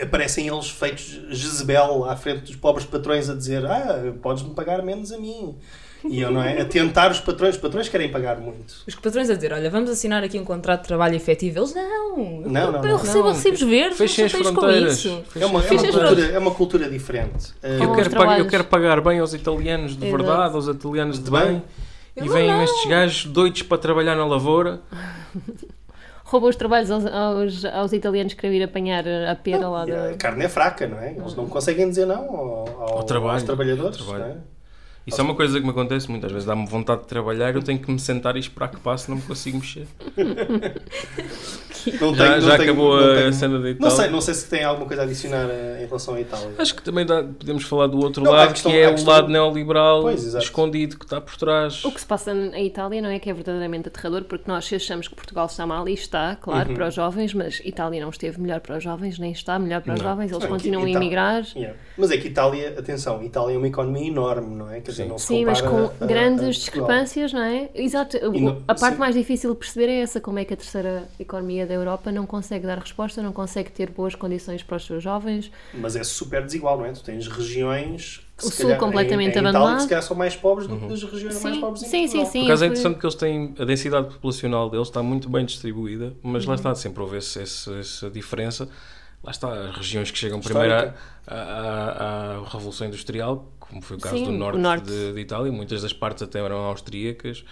Aparecem 0.00 0.48
eles 0.48 0.70
feitos 0.70 1.20
Jezebel 1.30 2.04
à 2.04 2.16
frente 2.16 2.42
dos 2.42 2.56
pobres 2.56 2.86
patrões 2.86 3.28
a 3.28 3.34
dizer 3.34 3.66
ah, 3.66 4.14
podes-me 4.22 4.54
pagar 4.54 4.82
menos 4.82 5.12
a 5.12 5.18
mim. 5.18 5.56
E 6.04 6.20
eu, 6.20 6.30
não 6.30 6.42
é? 6.42 6.60
A 6.60 6.64
tentar 6.64 7.10
os 7.10 7.20
patrões. 7.20 7.54
Os 7.56 7.60
patrões 7.60 7.88
querem 7.88 8.10
pagar 8.10 8.38
muito. 8.38 8.74
Os 8.86 8.94
patrões 8.94 9.28
a 9.28 9.34
dizer, 9.34 9.52
olha, 9.52 9.68
vamos 9.70 9.90
assinar 9.90 10.22
aqui 10.24 10.38
um 10.38 10.44
contrato 10.44 10.82
de 10.82 10.88
trabalho 10.88 11.14
efetivo. 11.14 11.58
Eles, 11.60 11.74
não, 11.74 12.16
Não, 12.16 12.72
não, 12.72 12.82
eu 12.82 12.88
não. 12.90 12.96
recebo 12.96 13.24
Não, 13.24 13.32
recibos 13.32 13.60
verdes, 13.62 13.98
fechem 13.98 14.24
as 14.24 14.32
fronteiras. 14.32 15.04
É 15.36 15.44
uma, 15.46 15.62
é, 15.62 15.70
uma 15.72 15.82
cultura, 15.92 16.26
é 16.26 16.38
uma 16.38 16.50
cultura 16.52 16.88
diferente. 16.90 17.52
Eu 17.62 17.92
quero, 17.94 18.10
pagar, 18.10 18.38
eu 18.38 18.46
quero 18.46 18.64
pagar 18.64 19.00
bem 19.00 19.18
aos 19.20 19.34
italianos 19.34 19.96
de 19.96 20.10
verdade, 20.10 20.54
aos 20.54 20.66
italianos 20.68 21.22
de 21.22 21.30
bem. 21.30 21.40
bem. 21.46 21.62
E 22.16 22.20
Eu 22.26 22.32
vêm 22.32 22.62
estes 22.64 22.88
gajos 22.88 23.24
doidos 23.26 23.62
para 23.62 23.78
trabalhar 23.78 24.16
na 24.16 24.26
lavoura. 24.26 24.80
Roubou 26.24 26.48
os 26.48 26.54
trabalhos 26.56 26.90
aos, 26.92 27.04
aos, 27.06 27.64
aos 27.64 27.92
italianos 27.92 28.34
que 28.34 28.40
queriam 28.40 28.60
ir 28.60 28.62
apanhar 28.62 29.04
a 29.06 29.34
pera 29.34 29.68
lá 29.68 29.84
E 29.86 29.90
a 29.92 29.96
da. 30.10 30.14
carne 30.14 30.44
é 30.44 30.48
fraca, 30.48 30.86
não 30.86 30.98
é? 30.98 31.12
Eles 31.12 31.34
não 31.34 31.46
conseguem 31.48 31.88
dizer 31.88 32.06
não 32.06 32.18
ao, 32.36 32.68
ao- 32.80 32.92
Ao 32.98 33.02
trabalho. 33.02 33.32
aos 33.34 33.42
trabalhadores. 33.42 33.98
Ao 34.00 34.06
trabalho. 34.06 34.40
Isso 35.06 35.20
é 35.20 35.24
uma 35.24 35.34
coisa 35.34 35.58
que 35.58 35.64
me 35.64 35.70
acontece 35.70 36.10
muitas 36.10 36.30
vezes. 36.30 36.46
Dá-me 36.46 36.66
vontade 36.66 37.02
de 37.02 37.08
trabalhar, 37.08 37.54
eu 37.54 37.62
tenho 37.62 37.78
que 37.78 37.90
me 37.90 37.98
sentar 37.98 38.36
e 38.36 38.40
esperar 38.40 38.68
que 38.68 38.78
passe, 38.78 39.08
não 39.08 39.16
me 39.16 39.22
consigo 39.22 39.58
mexer. 39.58 39.86
Não 42.00 42.14
Já, 42.14 42.24
tenho- 42.28 42.40
já 42.40 42.48
não 42.48 42.56
tenho- 42.58 42.62
acabou 42.72 43.00
não 43.00 43.12
a 43.12 43.16
tenho- 43.16 43.32
cena 43.32 43.54
da 43.54 43.60
Não 43.64 43.68
Itália. 43.70 43.96
sei, 43.96 44.10
não 44.10 44.20
sei 44.20 44.34
se 44.34 44.48
tem 44.48 44.64
alguma 44.64 44.86
coisa 44.86 45.02
a 45.02 45.04
adicionar 45.04 45.46
eh, 45.50 45.80
em 45.82 45.86
relação 45.86 46.14
à 46.14 46.20
Itália. 46.20 46.50
Acho 46.58 46.74
que 46.74 46.82
também 46.82 47.06
dá- 47.06 47.22
podemos 47.22 47.64
falar 47.64 47.86
do 47.86 47.98
outro 47.98 48.22
Não, 48.22 48.32
a 48.32 48.36
lado, 48.38 48.52
questão- 48.52 48.70
que 48.72 48.78
é 48.78 48.86
a 48.86 48.88
o 48.90 48.92
questão- 48.94 49.12
lado 49.12 49.28
neoliberal 49.28 50.02
Pois, 50.02 50.34
escondido 50.34 50.98
que 50.98 51.04
está 51.04 51.20
por 51.20 51.36
trás. 51.36 51.84
O 51.84 51.92
que 51.92 52.00
se 52.00 52.06
passa 52.06 52.32
na 52.34 52.60
Itália 52.60 53.00
não 53.02 53.10
é 53.10 53.18
que 53.18 53.28
é 53.30 53.32
verdadeiramente 53.32 53.88
aterrador, 53.88 54.24
porque 54.24 54.44
nós 54.50 54.70
achamos 54.72 55.08
que 55.08 55.14
Portugal 55.14 55.46
está 55.46 55.66
mal 55.66 55.88
e 55.88 55.94
está, 55.94 56.36
claro, 56.40 56.68
Uhum. 56.70 56.74
para 56.74 56.88
os 56.88 56.94
jovens, 56.94 57.34
mas 57.34 57.60
Itália 57.64 58.00
não 58.02 58.10
esteve 58.10 58.40
melhor 58.40 58.60
para 58.60 58.76
os 58.76 58.84
jovens, 58.84 59.18
nem 59.18 59.32
está 59.32 59.58
melhor 59.58 59.80
para 59.82 59.94
os 59.94 60.00
Não. 60.00 60.08
jovens, 60.08 60.30
eles 60.30 60.42
Não, 60.42 60.50
continuam 60.50 60.84
a 60.84 60.90
emigrar. 60.90 61.44
Yeah. 61.56 61.76
Mas 61.96 62.10
é 62.10 62.16
que 62.18 62.28
Itália, 62.28 62.74
atenção, 62.78 63.22
Itália 63.22 63.54
é 63.54 63.58
uma 63.58 63.66
economia 63.68 64.08
enorme, 64.08 64.54
não 64.54 64.70
é? 64.70 64.80
Quer 64.80 64.90
dizer, 64.90 65.02
Sim. 65.04 65.08
não 65.08 65.18
se 65.18 65.26
Sim, 65.26 65.44
mas 65.44 65.60
com 65.60 65.76
a- 65.84 65.90
a 66.00 66.06
grandes 66.06 66.40
Portugal. 66.40 66.50
discrepâncias, 66.50 67.32
não 67.32 67.42
é? 67.42 67.68
Exato. 67.74 68.18
Não- 68.32 68.62
a 68.68 68.74
parte 68.74 68.94
sim. 68.94 69.00
mais 69.00 69.14
difícil 69.14 69.50
de 69.52 69.56
perceber 69.58 69.88
é 69.88 70.00
essa, 70.00 70.20
como 70.20 70.38
é 70.38 70.44
que 70.44 70.54
a 70.54 70.56
terceira 70.56 71.04
economia 71.18 71.66
da 71.70 71.74
Europa 71.76 72.10
não 72.10 72.26
consegue 72.26 72.66
dar 72.66 72.78
resposta, 72.78 73.22
não 73.22 73.32
consegue 73.32 73.70
ter 73.70 73.90
boas 73.90 74.14
condições 74.16 74.62
para 74.62 74.76
os 74.76 74.84
seus 74.84 75.02
jovens. 75.02 75.50
Mas 75.72 75.94
é 75.94 76.02
super 76.02 76.44
desigual, 76.44 76.76
não 76.78 76.84
é? 76.84 76.92
Tu 76.92 77.02
tens 77.04 77.28
regiões 77.28 78.26
que 78.36 78.44
O 78.44 78.50
se 78.50 78.56
sul 78.56 78.64
calhar, 78.66 78.80
completamente 78.80 79.26
em, 79.34 79.38
em 79.38 79.40
Itália, 79.40 79.50
abandonado. 79.50 79.76
que 79.76 79.82
se 79.84 79.88
calhar 79.88 80.02
são 80.02 80.16
mais 80.16 80.34
pobres 80.34 80.66
do 80.66 80.74
Uhum. 80.74 80.80
que 80.80 80.88
das 80.88 81.02
regiões 81.04 81.34
Sim, 81.36 81.42
mais 81.44 81.58
pobres 81.58 81.82
em 81.82 81.86
sim, 81.86 82.08
sim, 82.08 82.24
sim. 82.24 82.40
Por 82.40 82.46
acaso 82.46 82.64
é 82.64 82.66
interessante 82.66 82.98
que 82.98 83.06
eles 83.06 83.14
têm 83.14 83.54
a 83.58 83.64
densidade 83.64 84.08
populacional 84.12 84.68
deles 84.68 84.88
está 84.88 85.02
muito 85.02 85.28
bem 85.28 85.44
distribuída, 85.46 86.12
mas 86.22 86.42
Uhum. 86.44 86.48
lá 86.50 86.54
está, 86.56 86.74
sempre 86.74 87.02
houve 87.02 87.16
esse- 87.18 87.40
esse- 87.40 87.72
essa 87.78 88.10
diferença. 88.10 88.68
Lá 89.22 89.30
está, 89.30 89.52
as 89.68 89.76
regiões 89.76 90.10
que 90.10 90.18
chegam 90.18 90.40
primeiro 90.40 90.72
à, 90.74 90.94
à- 91.28 92.36
à 92.38 92.48
Revolução 92.50 92.86
Industrial, 92.86 93.46
como 93.60 93.80
foi 93.82 93.96
o 93.96 94.00
caso 94.00 94.16
Sim, 94.16 94.24
do 94.24 94.32
norte, 94.32 94.58
norte. 94.58 94.86
De, 94.86 95.12
de 95.12 95.20
Itália, 95.20 95.52
muitas 95.52 95.82
das 95.82 95.92
partes 95.92 96.22
até 96.22 96.40
eram 96.40 96.56
austríacas. 96.64 97.44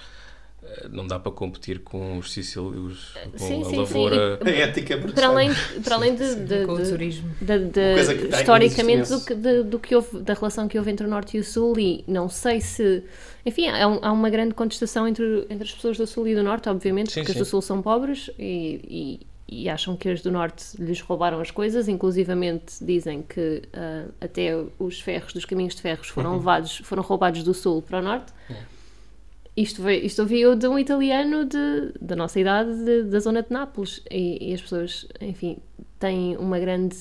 Eh, 0.71 0.89
Não 0.91 1.07
dá 1.07 1.19
para 1.19 1.33
competir 1.33 1.81
com 1.81 2.19
os 2.19 2.33
sicílios, 2.33 3.15
com 3.33 3.39
Sim, 3.39 3.63
a 3.63 3.65
sim, 3.65 3.71
sim. 3.71 3.77
lavoura. 3.77 4.39
A 4.45 4.51
ética. 4.51 4.99
Para 4.99 5.27
além, 5.29 5.51
para 5.83 5.95
além 5.97 6.15
de, 6.15 6.35
de- 6.37 6.67
Com 6.67 6.73
o 6.73 6.83
de- 6.83 6.91
turismo. 6.91 7.31
que 7.39 7.47
tem, 7.47 8.41
historicamente 8.41 9.11
do 9.11 9.21
que, 9.25 9.35
de- 9.35 9.63
do 9.63 9.79
que 9.79 9.95
houve, 9.95 10.21
da 10.21 10.35
relação 10.35 10.69
que 10.69 10.79
houve 10.79 10.91
entre 10.91 11.07
o 11.07 11.11
Norte 11.11 11.37
e 11.37 11.41
o 11.41 11.45
Sul 11.45 11.79
e 11.79 12.05
não 12.07 12.29
sei 12.29 12.61
se 12.61 13.03
enfim, 13.47 13.69
há, 13.69 13.87
um- 13.89 13.99
há 14.03 14.13
uma 14.13 14.29
grande 14.29 14.53
contestação 14.55 15.09
entre, 15.09 15.47
entre 15.49 15.65
as 15.65 15.73
pessoas 15.73 15.97
do 15.97 16.07
Sul 16.07 16.29
e 16.29 16.35
do 16.35 16.43
Norte, 16.43 16.69
obviamente, 16.69 17.13
Sim, 17.13 17.21
porque 17.21 17.33
sim. 17.33 17.39
as 17.41 17.47
do 17.47 17.51
Sul 17.51 17.63
são 17.63 17.81
pobres 17.81 18.31
e, 18.39 19.21
e- 19.51 19.63
e 19.63 19.69
acham 19.71 19.97
que 19.97 20.07
as 20.11 20.21
do 20.21 20.31
Norte 20.31 20.65
lhes 20.79 21.01
roubaram 21.01 21.41
as 21.41 21.51
coisas, 21.51 21.89
inclusivamente 21.89 22.75
dizem 22.85 23.23
que 23.23 23.63
ah, 23.73 24.05
até 24.21 24.55
os 24.79 25.01
ferros 25.01 25.33
dos 25.33 25.47
caminhos 25.47 25.75
de 25.75 25.81
ferros 25.81 26.09
foram 26.09 26.33
Uhum. 26.33 26.37
levados, 26.37 26.79
foram 26.85 27.03
roubados 27.03 27.43
do 27.43 27.55
Sul 27.55 27.81
para 27.81 28.01
o 28.01 28.03
Norte. 28.03 28.31
Isto, 29.61 29.83
veio, 29.83 30.05
isto 30.05 30.21
ouviu 30.23 30.55
de 30.55 30.69
um 30.69 30.79
italiano 30.79 31.45
de, 31.45 31.93
da 32.01 32.15
nossa 32.15 32.39
idade, 32.39 32.71
de- 32.85 33.03
da 33.05 33.19
zona 33.19 33.43
de 33.43 33.51
Nápoles. 33.51 34.01
E, 34.11 34.51
e 34.51 34.55
as 34.55 34.61
pessoas, 34.63 35.07
enfim, 35.21 35.57
têm 35.99 36.37
uma 36.37 36.59
grande. 36.59 36.97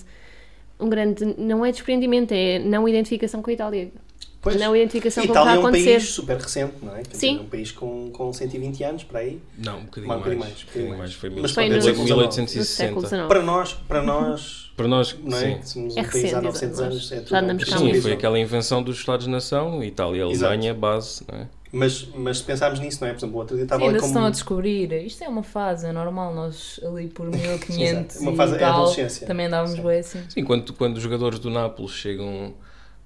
Um 0.79 0.89
grande. 0.89 1.23
Não 1.37 1.65
é 1.65 1.71
desprendimento, 1.71 2.31
é 2.33 2.59
não 2.59 2.87
identificação 2.87 3.41
com 3.41 3.49
a 3.49 3.53
Itália. 3.53 3.91
Pois. 4.39 4.55
Não 4.59 4.75
identificação 4.75 5.23
com 5.25 5.29
o 5.31 5.33
que 5.33 5.39
Itália 5.39 5.49
está 5.49 5.53
é 5.53 5.57
a 5.57 5.65
um 5.65 5.67
acontecer. 5.67 5.91
país 5.99 6.09
super 6.09 6.37
recente, 6.37 6.73
não 6.81 6.93
é? 6.95 7.01
Quer 7.01 7.07
dizer, 7.09 7.19
Sim. 7.19 7.37
é 7.37 7.41
um 7.41 7.45
país 7.45 7.71
com, 7.71 8.11
com 8.11 8.31
120 8.33 8.83
anos, 8.83 9.03
para 9.03 9.19
aí. 9.19 9.41
Não, 9.57 9.79
um 9.79 9.83
bocadinho 9.85 10.13
Um 10.13 10.17
bocadinho 10.17 10.39
mais. 10.39 10.51
mais, 10.53 10.63
Um 10.63 10.65
bocadinho 10.67 10.97
mais. 10.97 11.13
Foi, 11.13 11.29
Mas 11.31 11.51
foi 11.51 11.69
no- 11.69 11.75
no- 11.75 12.03
1860. 12.03 12.59
No 12.59 12.65
século 12.65 13.01
XIX. 13.07 13.27
Para 13.27 13.41
nós, 13.43 13.73
para 13.73 14.01
nós, 14.03 14.71
Para 14.77 14.87
nós, 14.87 15.15
não 15.23 15.37
é? 15.37 15.41
sim. 15.41 15.57
Que 15.59 15.69
somos 15.69 15.97
É 15.97 16.01
um 16.01 16.03
país 16.03 16.13
recente, 16.13 16.35
há 16.35 16.41
900 16.41 16.79
exato. 16.79 16.91
anos. 16.93 17.11
É 17.11 17.15
tudo 17.17 17.29
Já 17.29 17.39
andamos 17.39 17.63
um 17.63 17.65
cá 17.65 17.75
há 17.75 17.79
país 17.79 17.95
Sim, 17.95 18.01
foi 18.01 18.11
aquela 18.13 18.39
invenção 18.39 18.83
dos 18.83 18.97
Estados-nação, 18.97 19.83
Itália 19.83 20.25
e 20.25 20.31
Exato. 20.31 20.45
Alemanha, 20.53 20.73
base. 20.73 21.23
Não 21.31 21.39
é? 21.39 21.47
Mas, 21.71 22.07
mas 22.15 22.37
se 22.39 22.43
pensarmos 22.43 22.79
nisso, 22.79 22.99
não 23.01 23.07
é? 23.09 23.11
Por 23.13 23.19
exemplo, 23.19 23.35
o 23.35 23.39
outro 23.39 23.55
dia 23.55 23.63
estava 23.65 23.81
Sim, 23.81 23.87
ali 23.87 23.95
ainda 23.95 23.99
se 23.99 24.07
como... 24.13 24.19
estão 24.19 24.25
a 24.27 24.31
descobrir. 24.31 24.91
Isto 25.05 25.23
é 25.23 25.27
uma 25.27 25.43
fase, 25.43 25.85
é 25.87 25.91
normal. 25.91 26.33
Nós 26.33 26.79
ali 26.85 27.07
por 27.07 27.25
1500 27.29 27.77
Exato. 28.15 28.19
Uma 28.21 28.35
fase- 28.35 28.53
e 28.53 28.55
é 28.55 28.59
tal, 28.59 28.81
adolescência. 28.81 29.27
também 29.27 29.45
andávamos 29.47 29.75
Sim. 29.77 29.83
bem 29.83 29.99
assim. 29.99 30.19
Sim, 30.29 30.43
quando, 30.43 30.73
quando 30.73 30.97
os 30.97 31.03
jogadores 31.03 31.39
do 31.39 31.49
Nápoles 31.49 31.91
chegam 31.91 32.53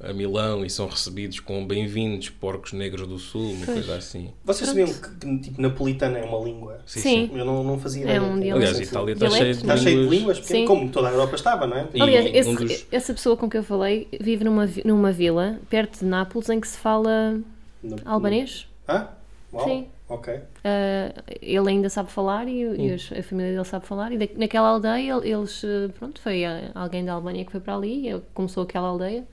a 0.03 0.13
Milão 0.13 0.65
e 0.65 0.69
são 0.69 0.87
recebidos 0.87 1.39
com 1.39 1.63
bem-vindos 1.65 2.29
porcos 2.31 2.73
negros 2.73 3.07
do 3.07 3.19
Sul, 3.19 3.51
uma 3.53 3.65
coisa 3.67 3.95
assim. 3.97 4.31
Vocês 4.43 4.67
sabiam 4.67 4.87
que, 4.87 5.09
que, 5.15 5.37
tipo, 5.39 5.61
napolitano 5.61 6.17
é 6.17 6.23
uma 6.23 6.43
língua? 6.43 6.79
Sim. 6.87 7.29
Eu 7.35 7.45
não, 7.45 7.63
não 7.63 7.77
fazia 7.79 8.07
É 8.09 8.19
um 8.19 8.39
dialeto. 8.39 8.55
Aliás, 8.67 8.79
a 8.79 8.83
Itália 8.83 9.13
está 9.13 9.29
cheia 9.29 9.53
de 9.53 9.59
Está 9.59 9.77
cheio 9.77 9.95
de 9.97 10.01
línguas. 10.01 10.17
línguas, 10.19 10.39
porque, 10.39 10.53
Sim. 10.53 10.65
como 10.65 10.89
toda 10.89 11.07
a 11.07 11.11
Europa 11.11 11.35
estava, 11.35 11.67
não 11.67 11.77
é? 11.77 11.87
E 11.93 12.01
Aliás, 12.01 12.25
um 12.25 12.29
esse- 12.53 12.55
dos- 12.55 12.85
essa 12.91 13.13
pessoa 13.13 13.37
com 13.37 13.47
que 13.47 13.57
eu 13.57 13.63
falei 13.63 14.07
vive 14.19 14.43
numa, 14.43 14.67
numa 14.83 15.11
vila 15.11 15.59
perto 15.69 15.99
de 15.99 16.05
Nápoles 16.05 16.49
em 16.49 16.59
que 16.59 16.67
se 16.67 16.77
fala 16.79 17.39
No- 17.83 17.97
albanês. 18.05 18.67
Ah? 18.87 19.13
Uau. 19.53 19.63
Sim. 19.65 19.87
Ok. 20.07 20.33
Uh, 20.33 20.41
ele 21.41 21.69
ainda 21.69 21.89
sabe 21.89 22.11
falar 22.11 22.47
e, 22.47 22.61
e 22.61 22.93
os- 22.93 23.11
a 23.11 23.23
família 23.23 23.51
dele 23.53 23.63
sabe 23.65 23.85
falar. 23.85 24.11
E 24.11 24.17
da- 24.17 24.27
naquela 24.37 24.67
aldeia, 24.69 25.13
ele- 25.17 25.29
eles, 25.31 25.63
uh, 25.63 25.89
pronto, 25.97 26.21
foi 26.21 26.43
uh, 26.45 26.71
alguém 26.75 27.03
da 27.05 27.13
Albânia 27.13 27.45
que 27.45 27.51
foi 27.51 27.61
para 27.61 27.75
ali, 27.75 28.07
ele 28.07 28.21
começou 28.33 28.63
aquela 28.63 28.87
aldeia. 28.89 29.25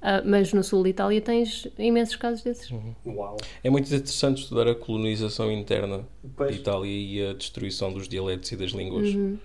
Uh, 0.00 0.24
mas 0.24 0.50
no 0.54 0.64
sul 0.64 0.82
de 0.82 0.90
Itália 0.90 1.20
tens 1.20 1.66
imensos 1.78 2.16
casos 2.16 2.42
desses. 2.42 2.70
Uau. 3.04 3.36
É 3.62 3.68
muito 3.68 3.86
interessante 3.86 4.42
estudar 4.42 4.66
a 4.66 4.74
colonização 4.74 5.52
interna 5.52 6.06
Pois. 6.36 6.54
de 6.54 6.60
Itália 6.60 6.90
e 6.90 7.26
a 7.30 7.32
destruição 7.34 7.92
dos 7.92 8.08
dialetos 8.08 8.50
e 8.50 8.56
das 8.56 8.70
línguas 8.70 9.08
Uhum. 9.14 9.36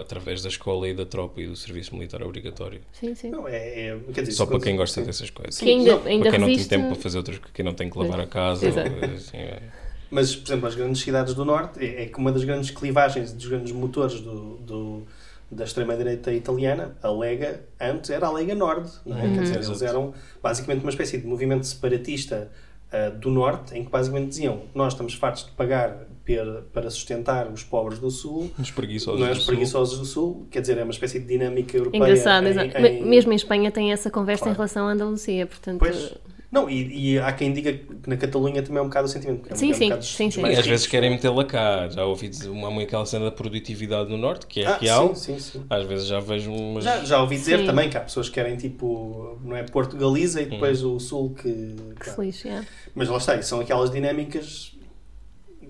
Através 0.00 0.42
da 0.42 0.48
escola 0.48 0.88
e 0.88 0.94
da 0.94 1.04
tropa 1.04 1.40
e 1.40 1.46
do 1.46 1.56
serviço 1.56 1.94
militar 1.94 2.22
obrigatório. 2.22 2.80
Sim, 2.92 3.14
sim. 3.14 3.30
Não, 3.30 3.46
é, 3.48 3.88
é, 3.88 3.98
quer 4.14 4.20
dizer, 4.22 4.32
Só 4.32 4.46
para 4.46 4.60
quem 4.60 4.76
gosta 4.76 5.00
sim. 5.00 5.06
dessas 5.06 5.30
coisas. 5.30 5.58
Que 5.58 5.70
ainda, 5.70 5.96
não, 5.96 6.04
ainda 6.06 6.22
para 6.24 6.30
quem 6.32 6.40
não 6.40 6.46
tem 6.46 6.56
resiste. 6.56 6.68
tempo 6.70 6.86
para 6.86 6.94
fazer 6.96 7.18
outras 7.18 7.40
quem 7.52 7.64
não 7.64 7.74
tem 7.74 7.90
que 7.90 7.98
lavar 7.98 8.20
a 8.20 8.26
casa. 8.26 8.66
Ou, 8.66 9.14
assim, 9.14 9.36
é. 9.36 9.62
Mas, 10.10 10.34
por 10.34 10.48
exemplo, 10.50 10.68
as 10.68 10.74
grandes 10.74 11.02
cidades 11.02 11.34
do 11.34 11.44
Norte, 11.44 11.84
é, 11.84 12.04
é 12.04 12.06
que 12.06 12.16
uma 12.18 12.32
das 12.32 12.42
grandes 12.44 12.70
clivagens, 12.70 13.32
dos 13.32 13.46
grandes 13.46 13.72
motores 13.72 14.20
do, 14.20 14.56
do- 14.58 15.02
da 15.50 15.64
extrema-direita 15.64 16.32
italiana, 16.32 16.96
a 17.02 17.10
Lega, 17.10 17.60
antes 17.80 18.10
era 18.10 18.26
a 18.26 18.32
Lega 18.32 18.54
Nord. 18.54 18.90
Não 19.04 19.18
é? 19.18 19.24
Uhum. 19.24 19.34
Quer 19.34 19.40
dizer, 19.42 19.54
eles 19.56 19.68
Exato. 19.68 19.84
eram 19.84 20.14
basicamente 20.42 20.80
uma 20.82 20.90
espécie 20.90 21.18
de 21.18 21.26
movimento 21.26 21.66
separatista 21.66 22.50
ah, 22.92 23.10
do 23.10 23.30
Norte, 23.30 23.76
em 23.76 23.84
que 23.84 23.90
basicamente 23.90 24.28
diziam: 24.28 24.62
Nós 24.74 24.92
estamos 24.94 25.12
fartos 25.14 25.44
de 25.44 25.50
pagar 25.52 26.06
per- 26.28 26.62
para 26.74 26.90
sustentar 26.90 27.48
os 27.50 27.62
pobres 27.64 27.98
do 27.98 28.10
Sul. 28.10 28.50
Os 28.58 28.70
preguiçosos 28.70 29.18
Não 29.20 29.26
é 29.26 29.30
do 29.30 29.36
os 29.38 29.44
Sul. 29.44 29.46
preguiçosos 29.54 29.98
do 29.98 30.04
Sul, 30.04 30.46
quer 30.50 30.60
dizer, 30.60 30.76
é 30.76 30.82
uma 30.82 30.92
espécie 30.92 31.18
de 31.18 31.26
dinâmica 31.26 31.74
europeia. 31.76 32.02
Engraçado, 32.02 32.46
em- 32.46 32.50
exato. 32.50 32.76
em- 32.76 32.82
Me- 32.82 33.00
Mesmo 33.08 33.32
em 33.32 33.36
Espanha 33.36 33.70
tem 33.70 33.90
essa 33.92 34.10
conversa 34.10 34.42
Claro. 34.44 34.52
em 34.54 34.56
relação 34.56 34.86
à 34.86 34.92
Andalucia, 34.92 35.46
portanto. 35.46 35.78
Pois. 35.78 36.12
Não, 36.50 36.68
e, 36.68 37.12
e 37.12 37.18
há 37.18 37.30
quem 37.32 37.52
diga 37.52 37.70
que 37.74 37.86
na 38.08 38.16
Catalunha 38.16 38.62
também 38.62 38.78
é 38.78 38.82
um 38.82 38.86
bocado 38.88 39.06
o 39.06 39.10
sentimento. 39.10 39.46
é 39.50 39.52
um- 39.52 39.56
Sim, 39.56 39.66
é 39.66 39.70
um 39.70 39.74
sim, 39.74 39.80
sim, 39.90 40.26
dos 40.26 40.34
sim. 40.34 40.42
Bem, 40.42 40.56
às 40.56 40.66
vezes 40.66 40.86
querem 40.86 41.10
metê-la 41.10 41.44
cá. 41.44 41.88
Já 41.90 42.04
ouvi 42.06 42.26
dizer 42.28 42.48
uma 42.48 42.70
muito 42.70 42.86
aquela 42.88 43.04
cena 43.04 43.26
da 43.26 43.30
produtividade 43.30 44.08
no 44.10 44.16
Norte, 44.16 44.46
que 44.46 44.60
é 44.62 44.66
Ah, 44.66 44.78
real. 44.78 45.14
sim, 45.14 45.38
sim, 45.38 45.58
sim. 45.58 45.64
Às 45.68 45.86
vezes 45.86 46.06
já 46.06 46.20
vejo 46.20 46.50
umas. 46.50 46.84
Já, 46.84 47.04
já 47.04 47.20
ouvi 47.20 47.36
dizer 47.36 47.58
Sim. 47.60 47.66
também 47.66 47.90
que 47.90 47.96
há 47.98 48.00
pessoas 48.00 48.28
que 48.28 48.34
querem 48.34 48.56
tipo, 48.56 49.38
não 49.44 49.54
é 49.56 49.62
Porto 49.62 49.94
Galiza 49.96 50.40
e 50.40 50.46
depois 50.46 50.82
o 50.82 50.98
Sul 50.98 51.34
que. 51.34 51.42
Que 51.52 51.94
claro. 52.00 52.14
se 52.14 52.20
lixe, 52.26 52.48
é. 52.48 52.62
Mas 52.94 53.08
lá 53.10 53.18
está, 53.18 53.36
e 53.36 53.42
são 53.42 53.60
aquelas 53.60 53.90
dinâmicas 53.90 54.72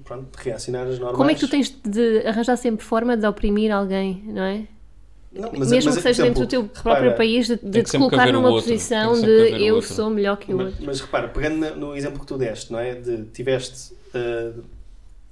pronto, 0.08 0.36
de 0.38 0.42
reacionar 0.44 0.86
as 0.86 0.98
normais. 0.98 1.16
Como 1.16 1.30
é 1.30 1.34
que 1.34 1.40
tu 1.40 1.48
tens 1.48 1.70
de 1.84 2.26
arranjar 2.26 2.56
sempre 2.56 2.84
forma 2.84 3.16
de 3.16 3.26
oprimir 3.26 3.70
alguém, 3.70 4.22
não 4.26 4.42
é? 4.42 4.64
Não, 5.30 5.52
Mesmo 5.52 5.58
mas- 5.58 5.84
que 5.84 5.84
mas, 5.90 5.94
seja 6.02 6.22
dentro 6.22 6.40
do 6.40 6.48
teu 6.48 6.62
repara, 6.62 6.82
próprio 6.82 7.14
país, 7.16 7.46
de, 7.46 7.56
de 7.62 7.82
te 7.82 7.92
colocar 7.98 8.32
numa 8.32 8.48
outro. 8.48 8.64
posição 8.70 9.20
de 9.20 9.62
eu 9.62 9.74
outro. 9.76 9.92
sou 9.94 10.08
melhor 10.08 10.38
que 10.38 10.52
o 10.52 10.56
Mas, 10.56 10.66
outro. 10.68 10.86
mas 10.86 11.00
repara, 11.02 11.28
pegando 11.28 11.76
no 11.76 11.94
exemplo 11.94 12.18
que 12.18 12.26
tu 12.26 12.38
deste, 12.38 12.72
não 12.72 12.78
é? 12.78 12.94
De 12.94 13.24
tiveste 13.26 13.92
ah, 14.14 14.52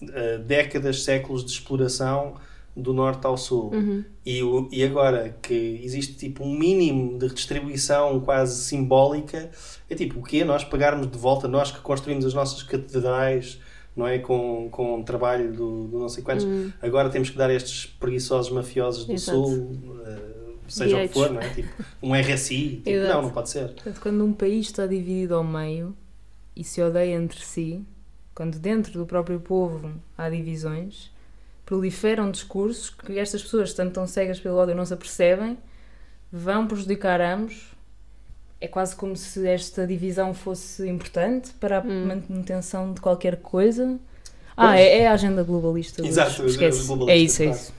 ah, 0.03 0.39
décadas, 0.45 1.03
séculos 1.03 1.43
de 1.45 1.51
exploração 1.51 2.35
do 2.77 2.93
norte 2.93 3.27
ao 3.27 3.39
sul. 3.39 3.71
Uhum. 3.73 4.05
E, 4.25 4.43
o- 4.43 4.69
e 4.71 4.85
agora 4.85 5.35
que 5.41 5.81
existe 5.83 6.13
tipo 6.13 6.45
um 6.45 6.53
mínimo 6.57 7.19
de 7.19 7.29
redistribuição 7.29 8.21
quase 8.21 8.63
simbólica, 8.65 9.51
é 9.89 9.95
tipo 9.95 10.21
o 10.21 10.23
quê? 10.23 10.45
Nós 10.45 10.63
pagarmos 10.63 11.11
de 11.11 11.17
volta, 11.17 11.49
nós 11.49 11.71
que 11.73 11.81
construímos 11.81 12.27
as 12.27 12.35
nossas 12.35 12.63
catedrais, 12.63 13.59
não 13.97 14.07
é? 14.07 14.19
Com, 14.19 14.69
com 14.71 15.01
o 15.01 15.05
trabalho 15.05 15.53
do, 15.53 15.89
do 15.89 15.99
não 15.99 16.09
sei 16.09 16.23
quantos, 16.23 16.47
agora 16.83 17.09
temos 17.09 17.31
que 17.31 17.37
dar 17.37 17.49
a 17.49 17.55
estes 17.55 17.87
preguiçosos 17.87 18.53
mafiosos 18.53 19.07
do. 19.07 19.13
Exato. 19.13 19.39
sul, 19.39 20.03
eh, 20.07 20.37
seja 20.69 20.91
Direitos. 20.91 21.17
o 21.17 21.21
que 21.21 21.29
for, 21.29 21.35
não 21.35 21.41
é? 21.41 21.49
Tipo, 21.49 21.85
um 22.03 22.15
RSI, 22.15 22.83
tipo, 22.85 23.09
não, 23.09 23.23
não 23.23 23.31
pode 23.31 23.49
ser. 23.49 23.69
Portanto, 23.69 24.01
quando 24.01 24.25
um 24.25 24.33
país 24.33 24.67
está 24.67 24.87
dividido 24.87 25.35
ao 25.35 25.45
meio 25.45 25.97
e 26.55 26.63
se 26.63 26.83
odeia 26.83 27.15
entre 27.15 27.41
si, 27.41 27.85
quando 28.35 28.59
dentro 28.59 28.93
do 28.93 29.07
próprio 29.07 29.41
povo 29.41 29.91
há 30.17 30.29
divisões, 30.29 31.11
proliferam 31.65 32.31
discursos 32.31 32.91
que 32.91 33.19
estas 33.19 33.43
pessoas, 33.43 33.73
tanto 33.73 33.95
tão 33.95 34.07
cegas 34.07 34.39
pelo 34.39 34.57
ódio, 34.57 34.75
não 34.75 34.85
se 34.85 34.95
apercebem, 34.95 35.59
vão 36.31 36.67
prejudicar 36.67 37.21
ambos. 37.21 37.75
É 38.61 38.67
quase 38.69 38.97
como 38.97 39.15
se 39.17 39.47
esta 39.47 39.87
divisão 39.87 40.33
fosse 40.33 40.89
importante 40.89 41.51
para 41.61 41.79
a 41.79 41.85
manutenção 41.85 42.93
de 42.93 43.01
qualquer 43.01 43.37
coisa. 43.37 43.99
Ah, 44.57 44.69
Pois. 44.69 44.81
é, 44.81 44.99
é 45.01 45.07
a 45.09 45.13
agenda 45.13 45.43
globalista. 45.43 46.05
Exato, 46.07 46.47
esquece. 46.47 46.91
os 46.91 47.09
É 47.09 47.17
isso, 47.17 47.43
é 47.43 47.47
claro. 47.47 47.61
isso. 47.61 47.73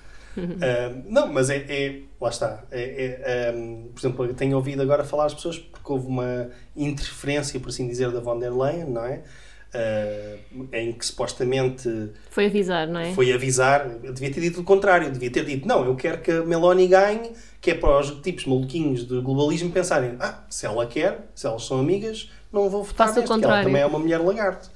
Ah, 0.61 1.01
não, 1.07 1.33
mas 1.33 1.49
é, 1.49 1.57
é- 1.67 2.01
lá 2.21 2.29
está. 2.29 2.63
É, 2.69 2.81
é, 2.81 3.49
ah, 3.49 3.89
por 3.91 3.99
exemplo, 3.99 4.25
eu 4.25 4.33
tenho 4.35 4.55
ouvido 4.55 4.81
agora 4.83 5.03
falar 5.03 5.25
as 5.25 5.33
pessoas 5.33 5.57
porque 5.57 5.91
houve 5.91 6.05
uma 6.07 6.49
interferência, 6.75 7.59
por 7.59 7.69
assim 7.69 7.87
dizer, 7.87 8.11
da 8.11 8.19
von 8.19 8.37
der 8.37 8.53
Leyen, 8.53 8.85
não 8.85 9.03
é? 9.03 9.23
Ah, 9.73 10.37
em 10.73 10.93
que 10.93 11.05
supostamente 11.05 11.89
Foi 12.31 12.45
avisar, 12.45 12.87
não 12.87 12.99
é? 13.01 13.13
foi 13.13 13.33
avisar, 13.33 13.85
eu 14.01 14.13
devia 14.13 14.31
ter 14.31 14.39
dito 14.41 14.61
o 14.61 14.63
contrário, 14.63 15.11
devia 15.11 15.29
ter 15.29 15.43
dito, 15.45 15.67
não, 15.67 15.85
eu 15.85 15.95
quero 15.95 16.21
que 16.21 16.31
a 16.31 16.43
Meloni 16.43 16.87
ganhe, 16.87 17.31
que 17.59 17.71
é 17.71 17.73
para 17.75 17.99
os 17.99 18.09
tipos 18.21 18.45
maluquinhos 18.45 19.03
do 19.03 19.21
globalismo 19.21 19.69
pensarem, 19.69 20.15
ah, 20.19 20.43
se 20.49 20.65
ela 20.65 20.85
quer, 20.87 21.29
se 21.35 21.45
elas 21.45 21.65
são 21.65 21.79
amigas, 21.79 22.31
não 22.51 22.69
vou 22.69 22.81
votar 22.83 23.07
neste, 23.07 23.27
que 23.37 23.43
ela 23.43 23.61
também 23.61 23.81
é 23.81 23.85
uma 23.85 23.99
mulher 23.99 24.19
lagarto. 24.19 24.71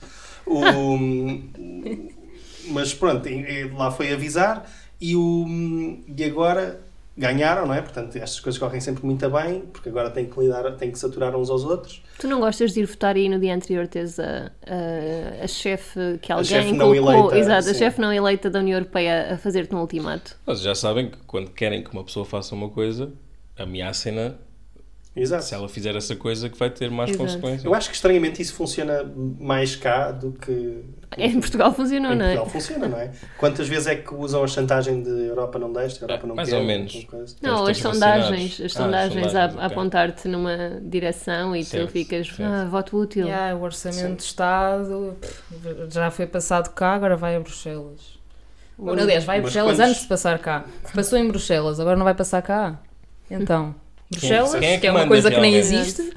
O- 0.45 0.97
mas 2.67 2.93
pronto, 2.93 3.27
lá 3.75 3.91
foi 3.91 4.11
avisar 4.13 4.69
e, 4.99 5.15
o, 5.15 5.45
e 6.15 6.23
agora 6.23 6.81
ganharam, 7.21 7.67
não 7.67 7.73
é? 7.73 7.81
Portanto, 7.81 8.15
estas 8.15 8.39
coisas 8.39 8.59
correm 8.59 8.81
sempre 8.81 9.05
muito 9.05 9.29
bem, 9.29 9.61
porque 9.71 9.89
agora 9.89 10.09
têm 10.09 10.25
que 10.25 10.39
lidar, 10.39 10.69
têm 10.75 10.91
que 10.91 10.97
saturar 10.97 11.35
uns 11.35 11.49
aos 11.49 11.63
outros. 11.63 12.01
Tu 12.17 12.27
não 12.27 12.39
gostas 12.39 12.73
de 12.73 12.81
ir 12.81 12.85
votar 12.85 13.15
e 13.15 13.29
no 13.29 13.39
dia 13.39 13.53
anterior 13.53 13.87
teres 13.87 14.19
a, 14.19 14.51
a, 14.65 15.43
a 15.43 15.47
chefe 15.47 16.17
que 16.21 16.31
alguém 16.31 16.45
chefe 16.45 16.73
não 16.73 16.87
colocou, 16.87 17.31
eleita, 17.31 17.37
exato, 17.37 17.69
a 17.69 17.73
sim. 17.73 17.79
chefe 17.79 18.01
não 18.01 18.11
eleita 18.11 18.49
da 18.49 18.59
União 18.59 18.77
Europeia 18.79 19.35
a 19.35 19.37
fazer-te 19.37 19.75
um 19.75 19.79
ultimato. 19.79 20.35
Mas 20.45 20.61
já 20.61 20.73
sabem 20.73 21.11
que 21.11 21.17
quando 21.27 21.51
querem 21.51 21.83
que 21.83 21.91
uma 21.93 22.03
pessoa 22.03 22.25
faça 22.25 22.55
uma 22.55 22.69
coisa, 22.69 23.11
ameacem-na 23.55 24.33
Exato. 25.15 25.43
se 25.43 25.53
ela 25.53 25.67
fizer 25.67 25.93
essa 25.95 26.15
coisa 26.15 26.49
que 26.49 26.57
vai 26.57 26.69
ter 26.69 26.89
mais 26.89 27.09
Exato. 27.09 27.25
consequências. 27.25 27.65
Eu 27.65 27.73
acho 27.73 27.89
que 27.89 27.95
estranhamente 27.95 28.41
isso 28.41 28.53
funciona 28.53 29.03
mais 29.39 29.75
cá 29.75 30.09
do 30.11 30.31
que. 30.31 30.85
É, 31.17 31.25
em 31.27 31.39
Portugal 31.41 31.73
funcionou, 31.73 32.13
Em 32.13 32.15
não 32.15 32.25
é? 32.25 32.35
Portugal 32.35 32.49
funciona, 32.61 32.87
não 32.87 32.97
é? 32.97 33.11
Quantas 33.37 33.67
vezes 33.67 33.87
é 33.87 33.95
que 33.95 34.15
usam 34.15 34.41
a 34.41 34.47
chantagem 34.47 35.03
de 35.03 35.09
Europa 35.09 35.59
não 35.59 35.73
deixa, 35.73 36.01
Europa 36.05 36.23
É, 36.23 36.27
não 36.27 36.35
mais 36.35 36.49
quer? 36.49 36.55
ou 36.57 36.63
menos. 36.63 37.05
Não, 37.41 37.65
Eles 37.65 37.77
as 37.77 37.77
sondagens, 37.91 38.61
as 38.61 38.75
Ah, 38.77 38.83
sondagens, 38.83 39.25
sondagens, 39.25 39.59
a, 39.59 39.65
apontar-te 39.65 40.27
numa 40.29 40.79
direção 40.81 41.53
e 41.53 41.65
Certo, 41.65 41.87
tu 41.87 41.91
ficas, 41.91 42.27
certo. 42.27 42.43
ah, 42.43 42.65
voto 42.69 42.97
útil. 42.97 43.25
Yeah, 43.27 43.53
o 43.57 43.61
orçamento 43.63 44.15
de 44.17 44.23
Estado 44.23 45.17
já 45.89 46.09
foi 46.09 46.25
passado 46.25 46.69
cá, 46.73 46.93
agora 46.93 47.17
vai 47.17 47.35
a 47.35 47.39
Bruxelas. 47.41 48.17
Ou, 48.77 48.89
aliás, 48.93 49.25
vai 49.25 49.39
a 49.39 49.41
Bruxelas 49.41 49.75
quantos- 49.75 49.89
antes 49.91 50.01
de 50.03 50.07
passar 50.07 50.39
cá. 50.39 50.63
Passou 50.95 51.19
em 51.19 51.27
Bruxelas, 51.27 51.81
agora 51.81 51.97
não 51.97 52.05
vai 52.05 52.15
passar 52.15 52.41
cá. 52.41 52.79
Então, 53.29 53.75
Bruxelas, 54.11 54.51
quem 54.55 54.69
é 54.69 54.73
que 54.75 54.81
que 54.81 54.87
é 54.87 54.91
uma 54.91 55.07
coisa 55.07 55.31
que 55.31 55.39
nem 55.39 55.55
existe, 55.55 56.11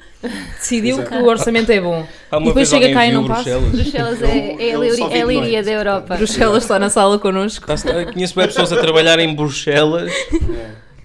decidiu 0.59 0.97
Exato. 0.97 1.09
que 1.09 1.15
o 1.17 1.25
orçamento 1.25 1.71
é 1.71 1.79
bom. 1.79 2.05
E 2.33 2.43
depois 2.45 2.67
chega 2.69 2.91
cá 2.93 3.07
e 3.07 3.13
não 3.13 3.25
passa. 3.27 3.57
Bruxelas? 3.59 4.21
É, 4.21 4.27
é, 4.27 4.69
é 4.69 4.73
a 4.73 4.77
noite, 5.25 5.61
da 5.63 5.71
Europa. 5.71 6.15
Bruxelas 6.17 6.63
está 6.63 6.77
na 6.77 6.89
sala 6.89 7.17
connosco. 7.17 7.65
Conheço 8.13 8.35
bem 8.35 8.45
pessoas 8.47 8.73
a 8.73 8.77
trabalhar 8.77 9.17
em 9.19 9.33
Bruxelas 9.33 10.11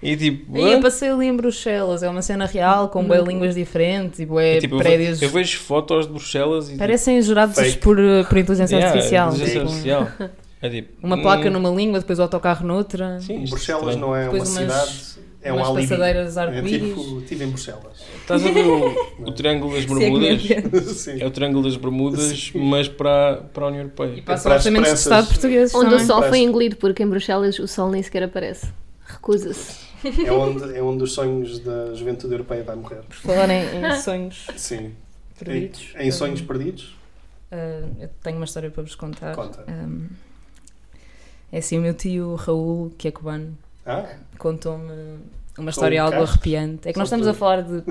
e 0.03 0.17
tipo. 0.17 0.57
E 0.57 0.71
eu 0.73 0.81
passei 0.81 1.09
ali 1.09 1.27
em 1.27 1.35
Bruxelas, 1.35 2.03
é 2.03 2.09
uma 2.09 2.21
cena 2.21 2.45
real, 2.45 2.89
com 2.89 3.03
bué 3.05 3.21
línguas 3.21 3.55
diferentes 3.55 4.19
e 4.19 4.25
bué 4.25 4.57
E, 4.57 4.59
tipo, 4.61 4.77
prédios. 4.77 5.21
Eu 5.21 5.29
vejo 5.29 5.59
fotos 5.59 6.07
de 6.07 6.11
Bruxelas 6.11 6.69
e. 6.69 6.75
Parecem 6.77 7.21
gerados 7.21 7.55
Fake. 7.55 7.77
por, 7.77 7.97
uh, 7.99 8.25
por 8.27 8.37
inteligência 8.37 8.75
Yeah, 8.75 8.93
artificial. 8.93 9.29
inteligência 9.29 9.59
tipo, 9.59 9.69
artificial. 9.71 10.29
É 10.63 10.69
tipo, 10.69 10.89
Uma 11.01 11.15
hum, 11.15 11.21
placa 11.21 11.49
numa 11.49 11.69
língua, 11.69 11.99
depois 11.99 12.19
o 12.19 12.21
autocarro 12.23 12.65
noutra. 12.67 13.19
Sim, 13.21 13.43
isto 13.43 13.55
Bruxelas 13.55 13.95
não 13.95 14.15
é 14.15 14.25
Depois 14.25 14.49
uma 14.49 14.61
umas- 14.61 14.79
cidade, 14.81 15.21
é 15.41 15.51
um 15.51 15.55
umas 15.57 15.67
alibi. 15.69 15.81
passadeiras 15.87 16.37
É 16.37 16.41
arco-íris. 16.41 16.97
tipo, 16.97 17.19
estive 17.19 17.43
em 17.43 17.47
Bruxelas. 17.47 18.03
Estás 18.21 18.45
a 18.45 18.51
ver 18.51 18.65
o, 18.65 18.95
o 19.27 19.31
Triângulo 19.31 19.73
das 19.73 19.83
é 19.83 19.87
Bermudas? 19.87 20.41
Sim. 20.97 21.21
É 21.21 21.25
o 21.25 21.31
Triângulo 21.31 21.63
das 21.63 21.75
Bermudas, 21.77 22.51
mas 22.53 22.87
para, 22.87 23.37
para 23.53 23.65
a 23.65 23.67
União 23.67 23.81
Europeia. 23.83 24.13
E 24.17 24.21
passa 24.21 24.43
para 24.43 24.55
orçamentos 24.55 24.89
de 24.91 24.97
expressas. 24.97 25.23
Estado 25.23 25.27
portugueses 25.27 25.75
Onde 25.75 25.85
o 25.87 25.89
também. 25.91 26.05
sol 26.05 26.23
foi 26.23 26.39
engolido, 26.39 26.75
porque 26.77 27.03
em 27.03 27.07
Bruxelas 27.07 27.57
o 27.59 27.67
sol 27.67 27.89
nem 27.89 28.01
sequer 28.03 28.23
aparece. 28.23 28.67
Recusa-se. 29.05 29.91
É 30.25 30.31
onde, 30.31 30.77
é 30.77 30.81
onde 30.81 31.03
os 31.03 31.11
sonhos 31.13 31.59
da 31.59 31.93
juventude 31.93 32.33
europeia 32.33 32.63
vai 32.63 32.75
morrer. 32.75 33.01
Por 33.03 33.15
falar 33.15 33.49
em, 33.49 33.85
em 33.85 33.95
sonhos 34.01 34.47
Sim. 34.55 34.93
perdidos. 35.37 35.93
Em, 35.95 36.07
em 36.07 36.11
sonhos 36.11 36.41
perdidos? 36.41 36.95
ah, 37.51 37.87
eu 37.99 38.09
tenho 38.23 38.37
uma 38.37 38.45
história 38.45 38.71
para 38.71 38.81
vos 38.81 38.95
contar. 38.95 39.35
Conta. 39.35 39.63
Hum, 39.69 40.07
é 41.51 41.57
assim, 41.59 41.77
o 41.77 41.81
meu 41.81 41.93
tio 41.93 42.35
Raul, 42.35 42.91
que 42.97 43.09
é 43.09 43.11
cubano, 43.11 43.55
Ah, 43.85 44.05
contou-me 44.37 45.19
uma 45.57 45.69
história 45.69 46.01
Raul 46.01 46.13
algo 46.13 46.25
Castro? 46.25 46.39
arrepiante. 46.39 46.87
É 46.89 46.93
que 46.93 46.99
nós 46.99 47.07
estamos 47.07 47.27
a 47.27 47.33
falar 47.33 47.63
de 47.63 47.83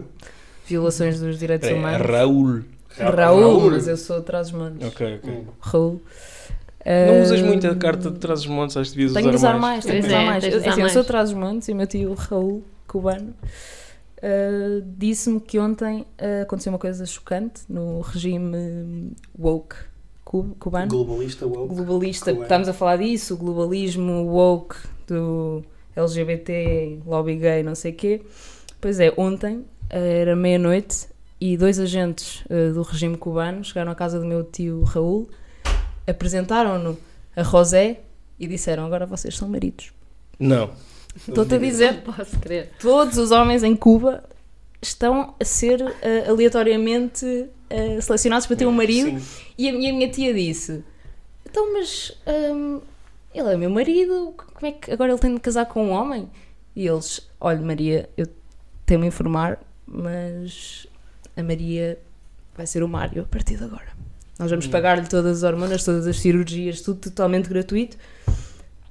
violações 0.67 1.21
dos 1.21 1.39
direitos 1.39 1.69
É, 1.69 1.75
humanos. 1.75 2.07
Raul. 2.07 2.63
Raul, 2.99 3.71
mas 3.71 3.89
eu 3.89 3.97
sou 3.97 4.19
atrás 4.19 4.51
dos 4.51 4.61
montes. 4.61 4.87
Ok, 4.89 5.17
ok. 5.17 5.31
Hum. 5.33 5.45
Raul. 5.61 6.03
Não 6.85 7.23
usas 7.23 7.43
muito 7.43 7.67
a 7.67 7.75
carta 7.75 8.11
de 8.11 8.19
trás 8.19 8.41
dos 8.41 8.49
montes, 8.49 8.77
acho 8.77 8.91
que 8.91 8.97
devias 8.97 9.13
Tenho 9.13 9.31
de 9.31 9.37
usar 9.37 9.49
usar 9.55 9.59
mais. 9.61 9.85
mais, 9.85 9.85
tenho 9.85 9.97
de 9.97 10.09
Pois 10.09 10.13
usar 10.13 10.23
é, 10.23 10.27
mais. 10.27 10.43
de 10.45 10.49
usar 10.49 10.59
assim, 10.71 10.71
eu 10.71 10.79
mais. 10.85 10.93
sou 10.93 11.03
atrás 11.03 11.31
dos 11.31 11.39
montes 11.39 11.69
e 11.69 11.73
o 11.73 11.77
meu 11.77 11.87
tio 11.87 12.15
Raul, 12.15 12.65
cubano, 12.89 13.35
ah, 14.23 14.83
disse-me 14.97 15.41
que 15.41 15.59
ontem 15.59 16.07
ah, 16.19 16.43
aconteceu 16.43 16.73
uma 16.73 16.79
coisa 16.79 17.05
chocante 17.05 17.63
no 17.69 18.01
regime 18.01 19.13
woke 19.39 19.77
cu- 20.25 20.57
cubano. 20.59 20.89
Globalista, 20.89 21.47
woke. 21.47 21.75
globalista, 21.75 22.27
Cubano. 22.31 22.43
estamos 22.45 22.69
a 22.69 22.73
falar 22.73 22.97
disso, 22.97 23.35
o 23.35 23.37
globalismo 23.37 24.25
woke 24.27 24.77
do 25.07 25.63
LGBT, 25.97 27.01
lobby 27.07 27.37
gay, 27.37 27.63
não 27.63 27.75
sei 27.75 27.93
o 27.93 27.95
quê. 27.95 28.23
Pois 28.81 28.99
é, 29.01 29.13
ontem 29.17 29.65
eh, 29.91 30.21
era 30.23 30.37
meia-noite 30.37 31.09
e 31.41 31.57
dois 31.57 31.79
agentes 31.79 32.43
eh, 32.49 32.71
do 32.71 32.83
regime 32.83 33.17
cubano 33.17 33.63
chegaram 33.65 33.93
à 33.93 33.95
casa 33.95 34.19
do 34.19 34.27
meu 34.27 34.43
tio 34.45 34.83
Raul, 34.85 35.29
apresentaram-no 36.07 36.99
a 37.37 37.43
José 37.43 38.01
e 38.39 38.47
disseram: 38.47 38.85
Agora 38.87 39.07
vocês 39.07 39.37
são 39.37 39.49
maridos. 39.49 39.93
Não. 40.39 40.71
Estou-te 41.17 41.55
a 41.55 41.59
dizer, 41.59 42.03
Posso 42.05 42.39
crer. 42.39 42.71
todos 42.81 43.19
os 43.19 43.31
homens 43.31 43.63
em 43.63 43.75
Cuba 43.77 44.23
estão 44.81 45.35
a 45.39 45.45
ser 45.45 45.81
eh, 46.03 46.25
aleatoriamente 46.29 47.47
eh, 47.69 48.01
selecionados 48.01 48.47
para 48.47 48.57
ter 48.57 48.67
um 48.67 48.73
marido 48.73 49.19
Sim. 49.21 49.43
e 49.59 49.69
a, 49.69 49.73
minha- 49.73 49.91
a 49.93 49.95
minha 49.95 50.09
tia 50.11 50.33
disse: 50.33 50.83
Então, 51.49 51.73
mas 51.73 52.17
hum, 52.27 52.81
ele 53.35 53.53
é 53.53 53.57
meu 53.57 53.71
marido, 53.71 54.35
como 54.55 54.67
é 54.67 54.73
que 54.73 54.91
agora 54.91 55.13
ele 55.13 55.21
tem 55.21 55.35
de 55.35 55.41
casar 55.41 55.67
com 55.67 55.87
um 55.87 55.91
homem? 55.91 56.29
E 56.75 56.87
eles: 56.87 57.29
Olha, 57.41 57.61
Maria, 57.61 58.09
eu 58.17 58.27
tenho-me 58.87 59.07
a 59.07 59.09
informar, 59.09 59.59
mas 59.87 60.87
a 61.37 61.43
Maria 61.43 61.99
vai 62.57 62.67
ser 62.67 62.83
o 62.83 62.89
Mário 62.89 63.23
a 63.23 63.27
partir 63.27 63.57
de 63.57 63.65
agora. 63.65 63.89
Nós 64.39 64.51
vamos 64.51 64.67
Hum. 64.67 64.71
pagar-lhe 64.71 65.07
todas 65.07 65.39
as 65.39 65.43
hormonas, 65.43 65.85
todas 65.85 66.07
as 66.07 66.19
cirurgias, 66.19 66.81
tudo 66.81 66.99
totalmente 67.01 67.49
gratuito, 67.49 67.97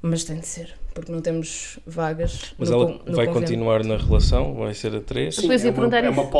mas 0.01 0.23
tem 0.23 0.39
de 0.39 0.45
ser, 0.47 0.75
porque 0.93 1.11
não 1.11 1.21
temos 1.21 1.79
vagas. 1.85 2.53
Mas 2.57 2.69
no 2.69 2.75
ela 2.75 2.85
con- 2.85 2.91
no 3.05 3.15
vai 3.15 3.25
convento. 3.25 3.45
continuar 3.45 3.83
na 3.83 3.97
relação? 3.97 4.53
Vai 4.55 4.73
ser 4.73 4.95
a 4.95 5.01
três? 5.01 5.35
Sim, 5.35 5.47
é, 5.63 5.69
uma, 5.71 5.97
é 6.07 6.09
uma 6.09 6.23
agora. 6.23 6.31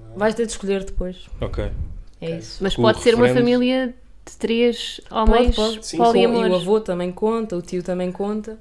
não 0.00 0.14
é? 0.14 0.18
Vais 0.18 0.34
ter 0.34 0.46
de 0.46 0.52
escolher 0.52 0.84
depois. 0.84 1.26
Ok. 1.40 1.64
É 2.20 2.26
Ok. 2.26 2.38
isso. 2.38 2.62
Mas 2.62 2.76
pode 2.76 2.98
o 2.98 3.02
ser 3.02 3.14
uma 3.16 3.26
família 3.34 3.94
de 4.26 4.36
três 4.38 5.00
homens 5.10 5.54
pode. 5.54 5.86
Sim, 5.86 5.96
poliamor. 5.98 6.46
E 6.46 6.50
o 6.50 6.54
avô 6.56 6.80
também 6.80 7.10
conta, 7.12 7.56
o 7.56 7.62
tio 7.62 7.82
também 7.82 8.10
conta. 8.12 8.58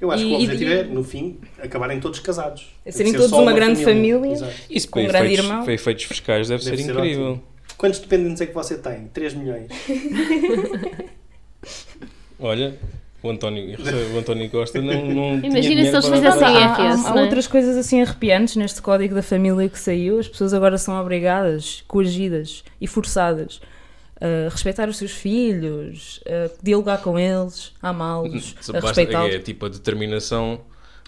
Eu 0.00 0.12
acho 0.12 0.22
que 0.24 0.30
o 0.30 0.32
E- 0.40 0.44
objetivo 0.44 0.70
e- 0.70 0.74
é, 0.74 0.82
no 0.84 1.02
fim, 1.02 1.38
acabarem 1.58 1.98
todos 1.98 2.20
casados. 2.20 2.66
É 2.84 2.92
serem 2.92 3.10
Ser 3.12 3.18
todos 3.18 3.30
só 3.30 3.42
uma 3.42 3.52
grande 3.52 3.82
família. 3.84 4.30
Exato. 4.32 4.52
Isso 4.70 4.88
Com 4.88 5.00
um 5.00 5.06
grande 5.08 5.26
efeitos, 5.26 5.44
irmão. 5.46 5.64
para 5.64 5.72
efeitos 5.74 6.04
fiscais 6.04 6.48
deve, 6.48 6.64
Deve 6.64 6.76
ser, 6.76 6.82
ser 6.84 6.90
incrível. 6.92 7.24
ótimo. 7.32 7.42
Quantos 7.76 7.98
dependentes 8.00 8.40
é 8.40 8.46
que 8.46 8.54
você 8.54 8.76
tem? 8.78 9.08
3 9.12 9.34
milhões. 9.34 9.66
Olha, 12.40 12.78
o 13.22 13.30
António, 13.30 13.76
o 14.14 14.18
António 14.18 14.48
Costa 14.50 14.80
não, 14.80 15.04
não 15.06 15.40
tinha 15.40 15.50
Imagina 15.50 15.82
se 15.82 15.88
eles 15.90 16.06
fizessem 16.08 16.48
IRS, 16.48 17.06
há, 17.06 17.10
há 17.10 17.14
não 17.14 17.18
é? 17.18 17.22
outras 17.24 17.46
coisas 17.48 17.76
assim 17.76 18.00
arrepiantes 18.00 18.54
neste 18.56 18.80
código 18.80 19.14
da 19.14 19.22
família 19.22 19.68
que 19.68 19.78
saiu. 19.78 20.18
As 20.20 20.28
pessoas 20.28 20.54
agora 20.54 20.78
são 20.78 20.98
obrigadas, 21.00 21.82
coagidas 21.88 22.62
e 22.80 22.86
forçadas 22.86 23.60
a 24.20 24.48
respeitar 24.50 24.88
os 24.88 24.96
seus 24.96 25.12
filhos, 25.12 26.20
a 26.26 26.50
dialogar 26.62 26.98
com 26.98 27.18
eles, 27.18 27.72
amá-los, 27.82 28.54
respeitá-los. 28.82 29.34
É 29.34 29.38
tipo 29.38 29.66
a 29.66 29.68
determinação 29.68 30.60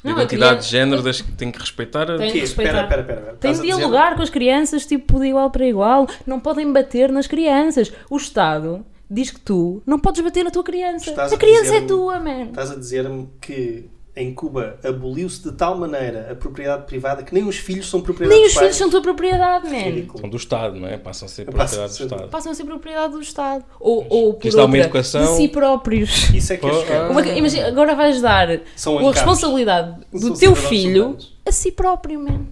de 0.03 0.11
Não, 0.11 0.13
identidade 0.19 0.51
queria- 0.51 0.61
de 0.63 0.67
género 0.69 1.03
das 1.03 1.21
que 1.21 1.33
tem 1.33 1.51
que 1.53 1.59
respeitar. 1.59 2.11
a- 2.11 2.17
Tem- 2.17 2.33
Quê? 2.33 2.41
respeitar. 2.41 2.83
Espera, 2.85 3.01
espera, 3.03 3.19
espera. 3.21 3.37
Tem 3.37 3.53
de 3.53 3.59
a 3.59 3.63
dizer- 3.63 3.77
dialogar 3.77 4.17
com 4.17 4.23
as 4.23 4.31
crianças, 4.31 4.87
tipo, 4.87 5.19
de 5.21 5.27
igual 5.27 5.51
para 5.51 5.67
igual. 5.67 6.09
Não 6.27 6.41
podem 6.41 6.73
bater 6.73 7.11
nas 7.13 7.27
crianças. 7.27 7.93
O 8.09 8.17
Estado 8.17 8.85
diz 9.11 9.31
que 9.31 9.41
tu 9.41 9.83
não 9.85 9.99
podes 9.99 10.23
bater 10.23 10.43
na 10.45 10.51
tua 10.51 10.63
criança. 10.65 11.11
Estás 11.11 11.33
a 11.33 11.35
a 11.35 11.39
criança 11.39 11.75
é 11.77 11.81
tua, 11.83 12.19
man. 12.21 12.45
Estás 12.45 12.71
a 12.71 12.77
dizer-me 12.77 13.29
que 13.41 13.91
em 14.17 14.35
Cuba 14.35 14.79
aboliu-se 14.85 15.41
de 15.43 15.53
tal 15.53 15.79
maneira 15.79 16.29
a 16.33 16.35
propriedade 16.35 16.85
privada 16.85 17.23
que 17.23 17.33
nem 17.33 17.45
os 17.47 17.57
filhos 17.57 17.89
são 17.89 18.01
propriedade 18.01 18.37
Nem 18.39 18.47
os 18.49 18.53
pais. 18.55 18.65
filhos 18.65 18.77
são 18.77 18.91
tua 18.91 19.01
propriedade, 19.01 19.69
man. 19.69 20.19
São 20.21 20.29
do 20.29 20.37
Estado, 20.37 20.79
não 20.81 20.89
é? 20.89 20.99
Passam 20.99 21.27
a 21.27 21.29
ser 21.29 21.45
Passam 21.45 21.57
propriedade 21.57 21.83
a 21.83 21.87
do 21.87 21.93
ser- 21.97 22.03
Estado. 22.05 22.29
Passam 22.29 22.53
a 22.53 22.55
ser 22.55 22.65
propriedade 22.65 23.13
do 23.13 23.21
Estado. 23.21 23.65
Ou, 23.79 24.07
ou 24.11 24.35
por 24.35 24.51
dá 24.51 24.57
uma 24.59 24.65
outra, 24.65 24.79
educação- 24.81 25.23
de 25.23 25.37
si 25.37 25.49
próprios. 25.49 26.31
Isso 26.35 26.53
é 26.53 26.57
que 26.57 26.67
é 26.67 26.71
Oh, 26.71 26.75
chocante. 26.75 27.11
Uma- 27.13 27.27
imagina, 27.29 27.69
agora 27.69 27.95
vais 27.95 28.21
dar 28.21 28.61
São 28.77 28.99
a 28.99 29.13
responsabilidade 29.13 30.01
São 30.13 30.31
do 30.31 30.39
teu 30.39 30.55
filho 30.57 31.17
a 31.47 31.53
si 31.53 31.71
próprio, 31.73 32.21
man. 32.21 32.47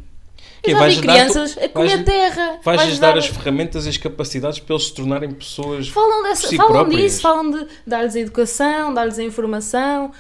Eu 0.65 0.73
já 0.73 0.79
Vais 0.79 0.97
vi 0.97 1.07
dar 1.07 1.13
crianças 1.15 1.55
tu- 1.55 1.65
a 1.65 1.69
comer 1.69 1.89
vais- 1.89 2.05
terra. 2.05 2.59
Vais-lhes 2.65 2.99
dar 2.99 3.17
as 3.17 3.27
ferramentas 3.27 3.87
e 3.87 3.89
as 3.89 3.97
capacidades 3.97 4.59
para 4.59 4.75
eles 4.75 4.87
se 4.87 4.95
tornarem 4.95 5.31
pessoas. 5.31 5.89
Falam, 5.89 6.23
dessa, 6.25 6.43
por 6.43 6.49
si 6.49 6.57
falam 6.57 6.73
próprias. 6.73 7.01
disso, 7.03 7.21
falam 7.23 7.51
de 7.51 7.67
dar-lhes 7.87 8.17
a 8.17 8.21
educação, 8.21 8.93
dar-lhes 8.93 9.19
a 9.19 9.23
informação, 9.23 10.11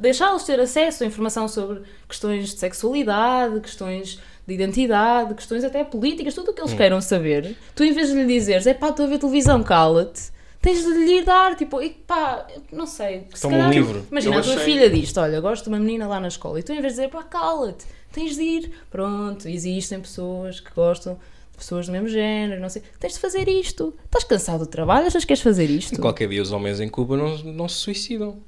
deixá-los 0.00 0.44
ter 0.44 0.58
acesso 0.58 1.04
a 1.04 1.06
informação 1.06 1.46
sobre 1.46 1.82
questões 2.08 2.50
de 2.54 2.58
sexualidade, 2.58 3.60
questões 3.60 4.18
de 4.46 4.54
identidade, 4.54 5.34
questões 5.34 5.62
até 5.62 5.84
políticas, 5.84 6.34
tudo 6.34 6.50
o 6.50 6.54
que 6.54 6.60
Hum. 6.62 6.64
eles 6.66 6.74
queiram 6.76 7.00
saber. 7.00 7.56
Tu, 7.74 7.84
em 7.84 7.92
vez 7.92 8.08
de 8.08 8.14
lhe 8.14 8.26
dizeres, 8.26 8.66
é 8.66 8.74
pá, 8.74 8.88
estou 8.88 9.06
a 9.06 9.08
ver 9.08 9.18
televisão, 9.18 9.62
cala-te, 9.62 10.32
tens 10.60 10.82
de 10.82 10.90
lhe 10.90 11.22
dar, 11.22 11.54
tipo, 11.54 11.80
e 11.80 11.90
pá, 11.90 12.46
não 12.72 12.86
sei. 12.86 13.26
se 13.34 13.42
Toma 13.42 13.56
um 13.56 13.58
calhar- 13.60 13.72
livro. 13.72 14.06
Imagina, 14.10 14.34
Eu 14.36 14.38
a 14.40 14.42
tua 14.42 14.54
achei- 14.54 14.64
filha 14.64 14.90
diz 14.90 15.16
olha, 15.16 15.40
gosto 15.40 15.64
de 15.64 15.68
uma 15.68 15.78
menina 15.78 16.08
lá 16.08 16.18
na 16.18 16.28
escola, 16.28 16.58
e 16.58 16.62
tu, 16.62 16.72
em 16.72 16.80
vez 16.80 16.94
de 16.94 17.00
dizer, 17.00 17.08
pá, 17.10 17.22
cala-te, 17.22 17.84
tens 18.12 18.36
de 18.36 18.42
ir. 18.42 18.70
Pronto, 18.90 19.48
existem 19.48 20.00
pessoas 20.00 20.60
que 20.60 20.72
gostam 20.74 21.18
de 21.50 21.58
pessoas 21.58 21.86
do 21.86 21.92
mesmo 21.92 22.08
género, 22.08 22.60
não 22.60 22.68
sei. 22.68 22.82
Tens 22.98 23.14
de 23.14 23.18
fazer 23.18 23.48
isto. 23.48 23.94
Estás 24.04 24.24
cansado 24.24 24.60
do 24.60 24.66
trabalho? 24.66 25.06
Achas 25.06 25.24
que 25.24 25.28
queres 25.28 25.42
fazer 25.42 25.68
isto? 25.70 26.00
Qualquer 26.00 26.28
dia 26.28 26.42
os 26.42 26.52
homens 26.52 26.80
em 26.80 26.88
Cuba 26.88 27.16
não, 27.16 27.38
não 27.38 27.68
se 27.68 27.76
suicidam. 27.76 28.40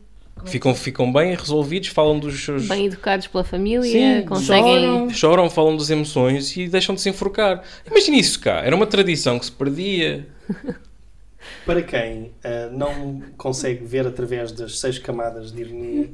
Ficam, 0.45 0.75
ficam 0.75 1.11
bem 1.11 1.35
resolvidos, 1.35 1.89
falam 1.89 2.19
dos 2.19 2.45
seus. 2.45 2.67
Bem 2.69 2.87
educados 2.87 3.27
pela 3.29 3.45
família, 3.45 4.21
Sim, 4.21 4.27
conseguem. 4.27 4.65
choram. 4.65 5.11
Choram, 5.11 5.51
falam 5.51 5.77
das 5.77 5.89
emoções 5.91 6.55
e 6.57 6.69
deixam 6.69 6.95
de 6.95 7.01
se 7.01 7.09
enforcar. 7.09 7.63
Imagina 7.87 8.17
isso 8.19 8.41
cá, 8.41 8.61
era 8.61 8.75
uma 8.75 8.87
tradição 8.87 9.39
que 9.39 9.47
se 9.47 9.53
perdia. 9.53 10.27
Para 11.65 11.83
quem 11.83 12.33
ah, 12.43 12.69
não 12.73 13.23
consegue 13.37 13.85
ver 13.85 14.07
através 14.07 14.53
das 14.53 14.79
seis 14.79 14.99
camadas 14.99 15.51
de 15.51 15.63
ironia, 15.63 16.11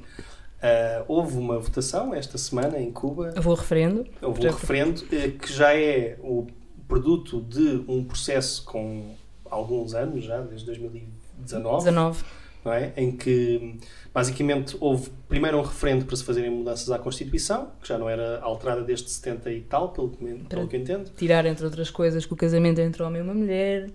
ah, 0.62 1.04
houve 1.08 1.36
uma 1.38 1.58
votação 1.58 2.14
esta 2.14 2.36
semana 2.36 2.78
em 2.78 2.90
Cuba. 2.90 3.32
Vou 3.36 3.52
ao 3.52 3.58
referendo. 3.58 4.06
Houve 4.20 4.46
um 4.46 4.50
referendo 4.50 5.04
eh, 5.12 5.28
que 5.28 5.52
já 5.52 5.74
é 5.74 6.18
o 6.20 6.46
produto 6.86 7.40
de 7.40 7.82
um 7.88 8.04
processo 8.04 8.64
com 8.64 9.14
alguns 9.48 9.94
anos, 9.94 10.24
já 10.24 10.40
desde 10.40 10.66
2019, 10.66 11.78
19. 11.84 12.24
não 12.64 12.72
é? 12.72 12.92
em 12.96 13.10
que 13.12 13.78
basicamente 14.12 14.76
houve 14.80 15.08
primeiro 15.28 15.58
um 15.58 15.62
referendo 15.62 16.04
para 16.04 16.14
se 16.14 16.24
fazerem 16.24 16.50
mudanças 16.50 16.90
à 16.90 16.98
Constituição, 16.98 17.70
que 17.80 17.88
já 17.88 17.96
não 17.96 18.08
era 18.08 18.40
alterada 18.42 18.82
desde 18.82 19.08
70 19.08 19.50
e 19.50 19.60
tal, 19.62 19.90
pelo 19.90 20.10
que, 20.10 20.24
pelo 20.48 20.68
que 20.68 20.76
entendo. 20.76 21.10
Tirar, 21.16 21.46
entre 21.46 21.64
outras 21.64 21.90
coisas, 21.90 22.26
que 22.26 22.32
o 22.32 22.36
casamento 22.36 22.80
é 22.80 22.84
entre 22.84 23.02
homem 23.02 23.20
e 23.20 23.24
uma 23.24 23.34
mulher. 23.34 23.88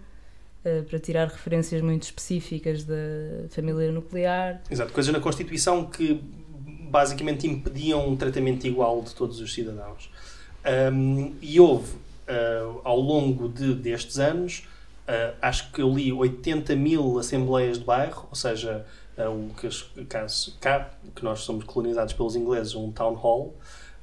eh, 0.64 0.82
para 0.82 0.98
tirar 0.98 1.28
referências 1.28 1.80
muito 1.80 2.04
específicas 2.04 2.84
da 2.84 2.96
família 3.50 3.92
nuclear. 3.92 4.62
Exato, 4.70 4.92
coisas 4.92 5.14
na 5.14 5.20
Constituição 5.20 5.86
que 5.86 6.20
basicamente 7.00 7.46
impediam 7.46 8.08
um 8.08 8.16
tratamento 8.16 8.66
igual 8.66 9.02
de 9.02 9.14
todos 9.14 9.42
os 9.42 9.54
cidadãos. 9.54 10.10
Um, 10.94 11.34
e 11.42 11.60
houve, 11.60 11.92
uh, 11.94 12.80
ao 12.86 12.98
longo 12.98 13.50
de, 13.50 13.74
destes 13.76 14.18
anos, 14.18 14.64
uh, 15.10 15.36
acho 15.42 15.72
que 15.74 15.82
eu 15.82 15.90
li 15.94 16.14
80 16.14 16.74
mil 16.74 17.20
assembleias 17.20 17.78
de 17.78 17.84
bairro, 17.84 18.28
ou 18.30 18.36
seja, 18.36 18.86
uh, 19.18 19.30
o 19.30 19.52
que 19.60 19.68
os- 19.68 19.92
caso 20.08 20.56
cá, 20.62 20.90
que 21.14 21.22
nós 21.22 21.42
somos 21.42 21.66
colonizados 21.66 22.14
pelos 22.14 22.34
ingleses, 22.38 22.74
um 22.76 22.90
town 22.94 23.14
hall. 23.16 23.54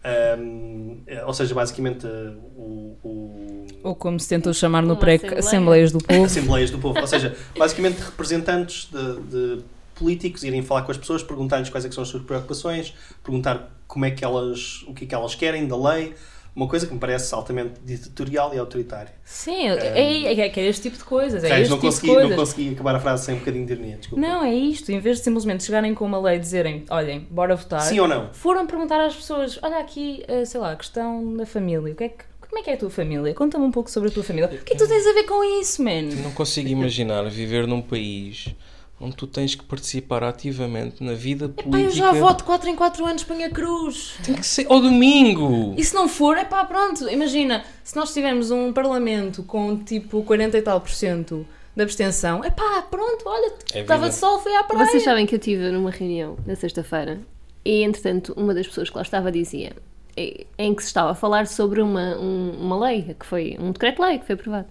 Um, 0.04 1.00
ou 1.26 1.32
seja, 1.32 1.54
basicamente 1.54 2.06
uh, 2.06 2.36
o- 2.56 2.96
o, 3.04 3.66
Ou 3.84 3.94
como 3.94 4.18
se 4.20 4.28
tentou 4.28 4.52
chamar 4.52 4.82
no 4.82 4.92
assembleia. 4.94 5.38
Assembleias 5.38 5.92
do 5.92 5.98
Povo. 6.00 6.24
Assembleias 6.24 6.70
do 6.70 6.78
Povo. 6.78 7.00
Ou 7.00 7.06
seja, 7.06 7.34
basicamente 7.56 7.98
representantes 8.00 8.88
de, 8.92 9.20
de 9.30 9.62
políticos 10.02 10.42
irem 10.42 10.62
falar 10.62 10.82
com 10.82 10.90
as 10.90 10.98
pessoas, 10.98 11.22
perguntar-lhes 11.22 11.70
quais 11.70 11.84
é 11.84 11.88
que 11.88 11.94
são 11.94 12.02
as 12.02 12.08
suas 12.08 12.24
preocupações, 12.24 12.92
perguntar 13.22 13.70
como 13.86 14.04
é 14.04 14.10
que 14.10 14.24
elas, 14.24 14.82
o 14.88 14.92
que 14.92 15.04
é 15.04 15.06
que 15.06 15.14
elas 15.14 15.34
querem 15.34 15.66
da 15.66 15.76
lei. 15.76 16.14
Uma 16.54 16.68
coisa 16.68 16.86
que 16.86 16.92
me 16.92 17.00
parece 17.00 17.34
altamente 17.34 17.80
ditatorial 17.82 18.52
e 18.54 18.58
autoritária. 18.58 19.10
Sim, 19.24 19.68
é, 19.68 19.98
é, 19.98 20.40
é, 20.40 20.48
que 20.50 20.60
é 20.60 20.66
este 20.66 20.82
tipo 20.82 20.98
de 20.98 21.04
coisas. 21.04 21.42
É 21.42 21.60
este 21.60 21.70
não, 21.70 21.78
tipo 21.78 21.86
consegui, 21.86 22.08
de 22.08 22.12
coisas. 22.12 22.30
não 22.30 22.36
consegui 22.36 22.68
acabar 22.74 22.94
a 22.94 23.00
frase 23.00 23.24
sem 23.24 23.36
um 23.36 23.38
bocadinho 23.38 23.64
de 23.64 23.72
ironia, 23.72 23.96
desculpa. 23.96 24.20
Não, 24.20 24.44
é 24.44 24.54
isto. 24.54 24.92
Em 24.92 24.98
vez 24.98 25.16
de 25.16 25.24
simplesmente 25.24 25.64
chegarem 25.64 25.94
com 25.94 26.04
uma 26.04 26.20
lei 26.20 26.36
e 26.36 26.38
dizerem, 26.40 26.84
olhem, 26.90 27.26
bora 27.30 27.56
votar, 27.56 27.80
Sim 27.80 28.00
ou 28.00 28.08
não? 28.08 28.28
foram 28.34 28.66
perguntar 28.66 29.00
às 29.02 29.14
pessoas, 29.16 29.58
olha 29.62 29.78
aqui, 29.78 30.24
eh, 30.28 30.44
sei 30.44 30.60
lá, 30.60 30.72
a 30.72 30.76
questão 30.76 31.34
da 31.34 31.46
família. 31.46 31.90
O 31.90 31.96
que 31.96 32.04
é 32.04 32.08
que, 32.10 32.24
como 32.38 32.58
é 32.58 32.62
que 32.62 32.68
é 32.68 32.74
a 32.74 32.76
tua 32.76 32.90
família? 32.90 33.32
Conta-me 33.32 33.64
um 33.64 33.70
pouco 33.70 33.90
sobre 33.90 34.10
a 34.10 34.12
tua 34.12 34.22
família. 34.22 34.46
O 34.46 34.50
que 34.50 34.56
é 34.56 34.76
que 34.76 34.76
tu 34.76 34.86
tens 34.86 35.06
a 35.06 35.12
ver 35.14 35.24
com 35.24 35.42
isso, 35.58 35.82
man? 35.82 36.02
Não 36.22 36.32
consigo 36.32 36.68
imaginar 36.68 37.22
viver 37.30 37.66
num 37.66 37.80
país 37.80 38.54
onde 39.02 39.16
tu 39.16 39.26
tens 39.26 39.54
que 39.54 39.64
participar 39.64 40.22
ativamente 40.22 41.02
na 41.02 41.12
vida 41.12 41.48
Pá, 41.48 41.62
eu 41.64 41.70
política. 41.70 41.94
já 41.96 42.12
voto 42.12 42.44
4 42.44 42.70
em 42.70 42.76
4 42.76 43.04
anos, 43.04 43.24
põe 43.24 43.42
a 43.44 43.50
cruz. 43.50 44.14
Tem 44.24 44.34
que 44.36 44.46
ser 44.46 44.66
ao 44.70 44.80
domingo. 44.80 45.74
E 45.76 45.84
se 45.84 45.94
não 45.94 46.08
for, 46.08 46.36
é 46.38 46.44
pá, 46.44 46.64
pronto. 46.64 47.08
Imagina, 47.10 47.64
se 47.82 47.96
nós 47.96 48.12
tivermos 48.12 48.50
um 48.50 48.72
parlamento 48.72 49.42
com 49.42 49.76
tipo 49.76 50.22
40 50.22 50.56
e 50.56 50.62
tal 50.62 50.80
por 50.80 50.90
cento 50.90 51.46
de 51.74 51.82
abstenção, 51.82 52.44
é 52.44 52.50
pá, 52.50 52.82
pronto, 52.90 53.22
olha, 53.26 53.52
É 53.74 53.80
estava 53.80 54.02
vida. 54.02 54.12
de 54.14 54.18
sol, 54.20 54.38
fui 54.38 54.54
à 54.54 54.62
praia. 54.64 54.86
Vocês 54.86 55.02
sabem 55.02 55.26
que 55.26 55.34
eu 55.34 55.38
estive 55.38 55.70
numa 55.70 55.90
reunião 55.90 56.36
na 56.46 56.54
sexta-feira 56.54 57.20
e, 57.64 57.82
entretanto, 57.82 58.32
uma 58.36 58.54
das 58.54 58.66
pessoas 58.66 58.88
que 58.90 58.96
lá 58.96 59.02
estava 59.02 59.32
dizia 59.32 59.72
eh, 60.16 60.44
em 60.58 60.74
que 60.74 60.82
se 60.82 60.88
estava 60.88 61.12
a 61.12 61.14
falar 61.14 61.46
sobre 61.46 61.80
uma, 61.80 62.16
um- 62.18 62.56
uma 62.60 62.78
lei, 62.86 63.16
que 63.18 63.24
foi 63.26 63.56
um 63.58 63.72
decreto-lei 63.72 64.18
que 64.18 64.26
foi 64.26 64.34
aprovado. 64.34 64.66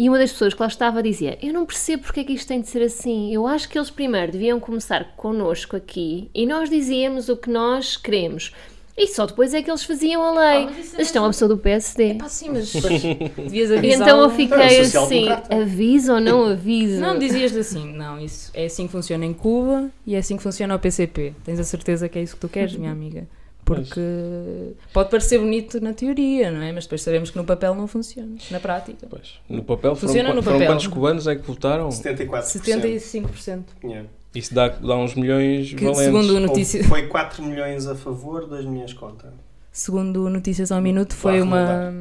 E 0.00 0.08
uma 0.08 0.16
das 0.18 0.32
pessoas 0.32 0.54
que 0.54 0.62
lá 0.62 0.66
estava 0.66 1.02
dizia: 1.02 1.36
Eu 1.42 1.52
não 1.52 1.66
percebo 1.66 2.04
porque 2.04 2.20
é 2.20 2.24
que 2.24 2.32
isto 2.32 2.48
tem 2.48 2.58
de 2.58 2.68
ser 2.68 2.80
assim. 2.80 3.34
Eu 3.34 3.46
acho 3.46 3.68
que 3.68 3.76
eles 3.76 3.90
primeiro 3.90 4.32
deviam 4.32 4.58
começar 4.58 5.14
connosco 5.14 5.76
aqui 5.76 6.30
e 6.34 6.46
nós 6.46 6.70
dizíamos 6.70 7.28
o 7.28 7.36
que 7.36 7.50
nós 7.50 7.98
queremos. 7.98 8.50
E 8.96 9.06
só 9.08 9.26
depois 9.26 9.52
é 9.52 9.60
que 9.60 9.70
eles 9.70 9.84
faziam 9.84 10.22
a 10.22 10.30
lei. 10.30 10.64
Ah, 10.64 10.70
mas 10.74 10.86
isso 10.86 10.96
é 10.96 11.02
estão 11.02 11.24
a 11.26 11.28
pessoa 11.28 11.50
do 11.50 11.58
PSD. 11.58 12.14
Pá, 12.14 12.30
sim, 12.30 12.48
mas 12.48 12.72
devias 12.72 13.70
E 13.70 13.76
avisar. 13.76 14.08
então 14.08 14.22
eu 14.22 14.30
fiquei 14.30 14.56
É 14.56 14.80
assim: 14.80 15.26
aviso 15.50 16.14
ou 16.14 16.20
não 16.20 16.46
aviso? 16.46 16.98
Não, 16.98 17.18
dizias 17.18 17.54
assim, 17.54 17.92
não, 17.92 18.18
isso 18.18 18.50
é 18.54 18.64
assim 18.64 18.86
que 18.86 18.92
funciona 18.92 19.26
em 19.26 19.34
Cuba 19.34 19.90
e 20.06 20.14
é 20.14 20.18
assim 20.18 20.38
que 20.38 20.42
funciona 20.42 20.74
o 20.74 20.78
PCP. 20.78 21.34
Tens 21.44 21.60
a 21.60 21.64
certeza 21.64 22.08
que 22.08 22.18
é 22.18 22.22
isso 22.22 22.36
que 22.36 22.40
tu 22.40 22.48
queres, 22.48 22.74
minha 22.74 22.90
amiga? 22.90 23.28
Porque 23.76 24.72
pode 24.92 25.10
parecer 25.10 25.38
bonito 25.38 25.80
na 25.80 25.92
teoria, 25.92 26.50
não 26.50 26.62
é? 26.62 26.72
Mas 26.72 26.84
depois 26.84 27.02
sabemos 27.02 27.30
que 27.30 27.36
no 27.36 27.44
papel 27.44 27.74
não 27.74 27.86
funciona, 27.86 28.36
na 28.50 28.60
prática. 28.60 29.06
Pois, 29.08 29.34
no 29.48 29.62
papel 29.62 29.94
foram, 29.94 30.08
Funciona 30.08 30.28
qua- 30.30 30.34
no 30.34 30.42
foram 30.42 30.56
papel. 30.58 30.72
quantos 30.72 30.86
cubanos 30.86 31.26
é 31.26 31.36
que 31.36 31.42
votaram? 31.46 31.88
74%. 31.88 32.42
75%. 32.42 33.64
Yeah. 33.84 34.08
Isso 34.34 34.54
dá, 34.54 34.68
dá 34.68 34.96
uns 34.96 35.14
milhões 35.14 35.70
Que, 35.74 35.84
valentes. 35.84 36.04
segundo, 36.04 36.38
notícia, 36.40 36.84
Foi 36.84 37.06
4 37.08 37.42
milhões 37.42 37.86
a 37.86 37.94
favor, 37.94 38.46
2 38.46 38.64
milhões 38.64 38.92
contra. 38.92 39.32
segundo 39.72 40.28
Notícias 40.30 40.70
ao 40.70 40.80
Minuto, 40.80 41.14
foi 41.14 41.40
uma, 41.42 41.92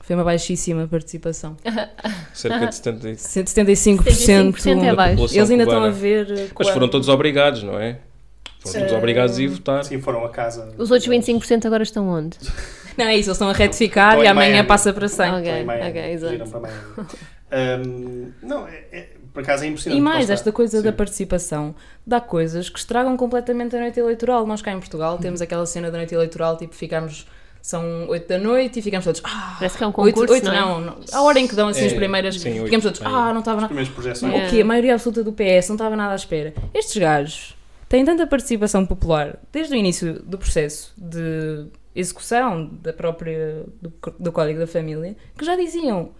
foi 0.00 0.14
uma 0.16 0.24
baixíssima 0.24 0.86
participação. 0.86 1.56
Cerca 2.34 2.66
de 2.66 2.74
70. 2.74 3.08
75%. 3.14 4.02
75% 4.04 4.82
é 4.84 4.94
baixo. 4.94 5.12
população 5.16 5.36
Eles 5.38 5.50
ainda 5.50 5.64
cubana. 5.64 5.64
estão 5.64 5.84
a 5.84 5.90
ver. 5.90 6.50
Mas 6.58 6.68
foram 6.68 6.88
todos 6.88 7.08
obrigados, 7.08 7.62
não 7.62 7.78
é? 7.80 7.98
Sim. 8.64 8.94
obrigados 8.94 9.38
a 9.38 9.42
ir 9.42 9.48
votar. 9.48 9.84
Sim, 9.84 10.00
foram 10.00 10.24
a 10.24 10.28
casa. 10.28 10.72
Os 10.78 10.90
outros 10.90 11.08
25% 11.08 11.66
agora 11.66 11.82
estão 11.82 12.08
onde? 12.08 12.36
Não 12.98 13.06
é 13.06 13.12
isso, 13.16 13.28
eles 13.28 13.36
estão 13.36 13.48
a 13.48 13.52
retificar 13.52 14.18
e 14.18 14.26
amanhã 14.26 14.50
Miami. 14.52 14.68
passa 14.68 14.92
para 14.92 15.08
100. 15.08 15.30
Ok, 15.36 15.66
ok, 15.88 16.12
exato. 16.12 16.62
Ahm, 17.52 18.32
não, 18.42 18.66
é, 18.68 18.84
é- 18.92 19.08
por 19.32 19.42
acaso 19.42 19.64
é 19.64 19.68
impressionante. 19.68 19.98
E 19.98 20.02
mais, 20.02 20.28
esta 20.28 20.52
coisa 20.52 20.78
Sim. 20.78 20.84
da 20.84 20.92
participação 20.92 21.74
dá 22.06 22.20
coisas 22.20 22.68
que 22.68 22.78
estragam 22.78 23.16
completamente 23.16 23.74
a 23.76 23.80
noite 23.80 23.98
eleitoral. 23.98 24.46
Nós 24.46 24.60
cá 24.60 24.72
em 24.72 24.78
Portugal 24.78 25.18
temos 25.18 25.40
aquela 25.40 25.64
cena 25.66 25.90
da 25.90 25.96
noite 25.98 26.14
eleitoral, 26.14 26.56
tipo, 26.56 26.74
ficamos. 26.74 27.26
São 27.62 28.08
8 28.08 28.26
da 28.26 28.38
noite 28.38 28.78
e 28.78 28.82
ficamos 28.82 29.04
todos. 29.04 29.20
Ah, 29.22 29.56
Parece 29.58 29.76
que 29.76 29.84
é 29.84 29.86
um 29.86 29.92
concurso, 29.92 30.32
oito, 30.32 30.46
não 30.46 30.52
é? 30.54 30.60
não, 30.60 30.80
não. 30.80 30.96
A 31.12 31.20
hora 31.22 31.38
em 31.38 31.46
que 31.46 31.54
dão 31.54 31.68
assim 31.68 31.84
as 31.84 31.92
É, 31.92 31.94
primeiras. 31.94 32.40
sim, 32.40 32.52
oito, 32.52 32.64
ficamos 32.64 32.84
todos. 32.84 33.00
é. 33.02 33.04
Ah, 33.04 33.32
não 33.34 33.40
estava 33.40 33.58
As 33.66 34.22
nada. 34.22 34.34
É. 34.34 34.46
O 34.46 34.50
quê? 34.50 34.62
A 34.62 34.64
maioria 34.64 34.94
absoluta 34.94 35.22
do 35.22 35.30
PS 35.32 35.68
não 35.68 35.74
estava 35.76 35.94
nada 35.94 36.12
à 36.12 36.16
espera. 36.16 36.54
Estes 36.72 36.96
gajos 36.96 37.54
têm 37.90 38.04
tanta 38.06 38.26
participação 38.26 38.86
popular 38.86 39.38
desde 39.52 39.74
o 39.74 39.76
início 39.76 40.22
do 40.22 40.38
processo 40.38 40.94
de 40.96 41.66
execução 41.94 42.66
da 42.80 42.92
própria, 42.92 43.64
do, 43.82 43.92
do 44.18 44.32
Código 44.32 44.60
da 44.60 44.66
Família 44.66 45.14
que 45.36 45.44
já 45.44 45.56
diziam 45.56 46.10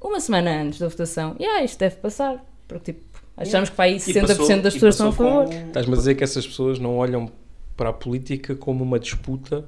uma 0.00 0.18
semana 0.20 0.62
antes 0.62 0.78
da 0.80 0.88
votação: 0.88 1.36
e 1.38 1.44
ah, 1.44 1.62
isto 1.62 1.78
deve 1.78 1.96
passar. 1.96 2.44
Porque 2.66 2.92
tipo, 2.92 3.22
achamos 3.36 3.68
que 3.70 3.76
para 3.76 3.84
aí 3.86 3.96
E 3.96 3.98
60% 3.98 4.26
passou- 4.26 4.62
das 4.62 4.74
pessoas 4.74 4.94
estão 4.94 5.08
a 5.08 5.12
favor. 5.12 5.44
com- 5.46 5.66
Estás-me 5.68 5.94
a 5.94 5.96
dizer 5.96 6.14
que 6.16 6.24
essas 6.24 6.46
pessoas 6.46 6.78
não 6.78 6.96
olham 6.96 7.30
para 7.76 7.90
a 7.90 7.92
política 7.92 8.54
como 8.56 8.82
uma 8.84 8.98
disputa 8.98 9.64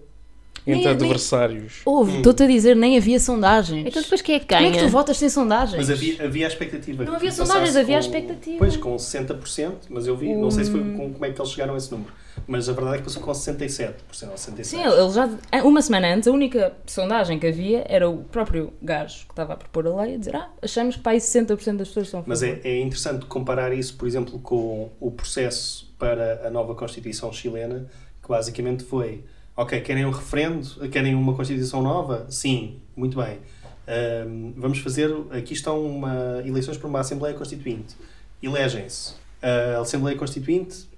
entre 0.67 0.73
Nem- 0.75 0.85
nem- 0.85 0.89
adversários. 0.93 1.81
Houve, 1.85 2.13
Hum. 2.13 2.17
estou-te 2.19 2.43
a 2.43 2.47
dizer, 2.47 2.77
nem 2.77 2.97
havia 2.97 3.19
sondagens. 3.19 3.87
Então 3.87 4.03
depois 4.03 4.21
quem 4.23 4.35
é 4.37 4.39
que 4.41 4.47
Como 4.47 4.61
é 4.61 4.63
ganha? 4.65 4.79
que 4.79 4.87
tu 4.87 4.91
votas 4.91 5.17
sem 5.17 5.29
sondagens? 5.29 5.77
Mas 5.77 5.91
havia, 5.91 6.25
havia 6.25 6.47
a 6.47 6.49
expectativa. 6.49 7.05
Não 7.05 7.15
havia 7.15 7.33
sondagens, 7.33 7.77
havia 7.77 7.97
a 7.97 8.01
com- 8.01 8.07
expectativa. 8.07 8.59
Pois, 8.59 8.77
com 8.77 8.97
60%, 8.99 9.87
mas 9.89 10.07
eu 10.07 10.17
vi, 10.17 10.35
não 10.35 10.51
sei 10.51 10.65
se 10.65 10.71
foi 10.71 10.81
Hum. 10.81 10.97
com, 10.97 11.13
como 11.13 11.25
é 11.25 11.31
que 11.31 11.41
eles 11.41 11.51
chegaram 11.51 11.75
a 11.75 11.77
esse 11.77 11.91
número. 11.91 12.13
Mas 12.47 12.69
a 12.69 12.73
verdade 12.73 12.97
é 12.97 12.99
que 12.99 13.05
passou 13.05 13.23
com 13.23 13.31
67%, 13.33 14.31
ou 14.31 14.37
66%. 14.39 14.65
Sim, 14.65 14.83
ele 14.83 15.11
já, 15.13 15.63
uma 15.63 15.83
semana 15.83 16.15
antes, 16.15 16.27
a 16.29 16.33
única 16.33 16.73
sondagem 16.87 17.39
que 17.39 17.47
havia 17.47 17.85
era 17.89 18.09
o 18.09 18.19
próprio 18.25 18.73
gajo 18.83 19.27
que 19.27 19.33
estava 19.33 19.53
a 19.53 19.57
propor 19.57 19.87
a 19.87 20.03
lei 20.03 20.15
a 20.15 20.19
dizer: 20.19 20.35
Ah, 20.37 20.49
achamos 20.63 20.97
que 20.97 21.03
para 21.03 21.13
aí 21.13 21.21
60% 21.21 21.77
das 21.79 21.89
pessoas 21.89 22.09
favor. 22.09 22.25
Mas 22.27 22.43
é, 22.43 22.61
é 22.65 22.81
interessante 22.81 23.27
comparar 23.27 23.73
isso, 23.75 23.95
por 23.97 24.07
exemplo, 24.09 24.39
com 24.39 24.91
o 24.99 25.11
processo 25.11 25.93
para 25.99 26.47
a 26.47 26.51
nova 26.51 26.75
Constituição 26.75 27.33
chilena, 27.33 27.87
que 28.23 28.29
basicamente 28.29 28.85
foi: 28.85 29.23
ok, 29.57 29.81
querem 29.81 30.05
um 30.05 30.11
referendo? 30.11 30.89
Querem 30.91 31.15
uma 31.15 31.35
Constituição 31.35 31.83
nova? 31.83 32.27
Sim, 32.31 32.81
muito 32.97 33.17
bem. 33.17 33.39
Ahm, 33.87 34.53
vamos 34.57 34.79
fazer. 34.79 35.11
Aqui 35.31 35.53
estão 35.53 35.85
uma, 35.85 36.43
eleições 36.45 36.77
para 36.77 36.89
uma 36.89 37.01
Assembleia 37.01 37.35
Constituinte. 37.35 37.97
Elegem-se. 38.43 39.15
A 39.43 39.81
Assembleia 39.81 40.17
Constituinte 40.17 40.89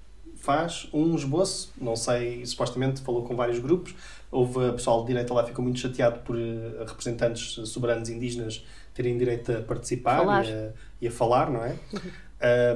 faz 0.42 0.88
um 0.92 1.14
esboço, 1.14 1.72
não 1.80 1.94
sei, 1.94 2.44
supostamente 2.44 3.00
falou 3.00 3.22
com 3.22 3.36
vários 3.36 3.61
grupos. 3.61 3.94
Houve 4.30 4.68
a 4.68 4.72
pessoal 4.72 5.03
de 5.03 5.09
direita 5.09 5.32
lá 5.32 5.44
ficou 5.44 5.62
muito 5.62 5.78
chateado 5.78 6.18
por 6.20 6.36
eh, 6.36 6.84
representantes 6.84 7.68
soberanos 7.68 8.09
indígenas 8.09 8.64
terem 8.92 9.16
direito 9.16 9.53
a 9.53 9.61
participar 9.61 10.44
e 10.44 10.53
a, 10.53 10.72
e 11.00 11.07
a 11.09 11.11
falar, 11.11 11.48
não 11.48 11.64
é? 11.64 11.76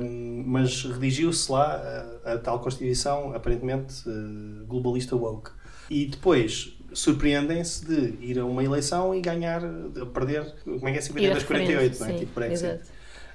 Um, 0.01 0.45
mas 0.47 0.85
redigiu-se 0.85 1.51
lá 1.51 1.83
a, 2.25 2.35
a 2.35 2.39
tal 2.39 2.61
Constituição, 2.61 3.35
aparentemente 3.35 4.09
eh, 4.09 4.65
globalista 4.69 5.17
woke. 5.17 5.51
E 5.91 6.07
depois 6.07 6.73
surpreendem-se 6.93 7.85
de 7.87 8.15
ir 8.25 8.39
a 8.39 8.45
uma 8.45 8.65
eleição 8.65 9.15
e 9.15 9.21
ganhar, 9.21 9.61
de 9.61 10.05
perder, 10.07 10.53
como 10.65 10.89
é 10.89 10.93
que 10.93 10.99
é 10.99 11.01
50 11.01 11.25
Ir 11.27 11.31
a 11.31 11.35
das 11.35 11.43
48, 11.45 12.01
não 12.01 12.07
é? 12.07 12.13
Tipo 12.13 12.21
sim, 12.27 12.29
Brexit. 12.35 12.67
exato. 12.67 12.91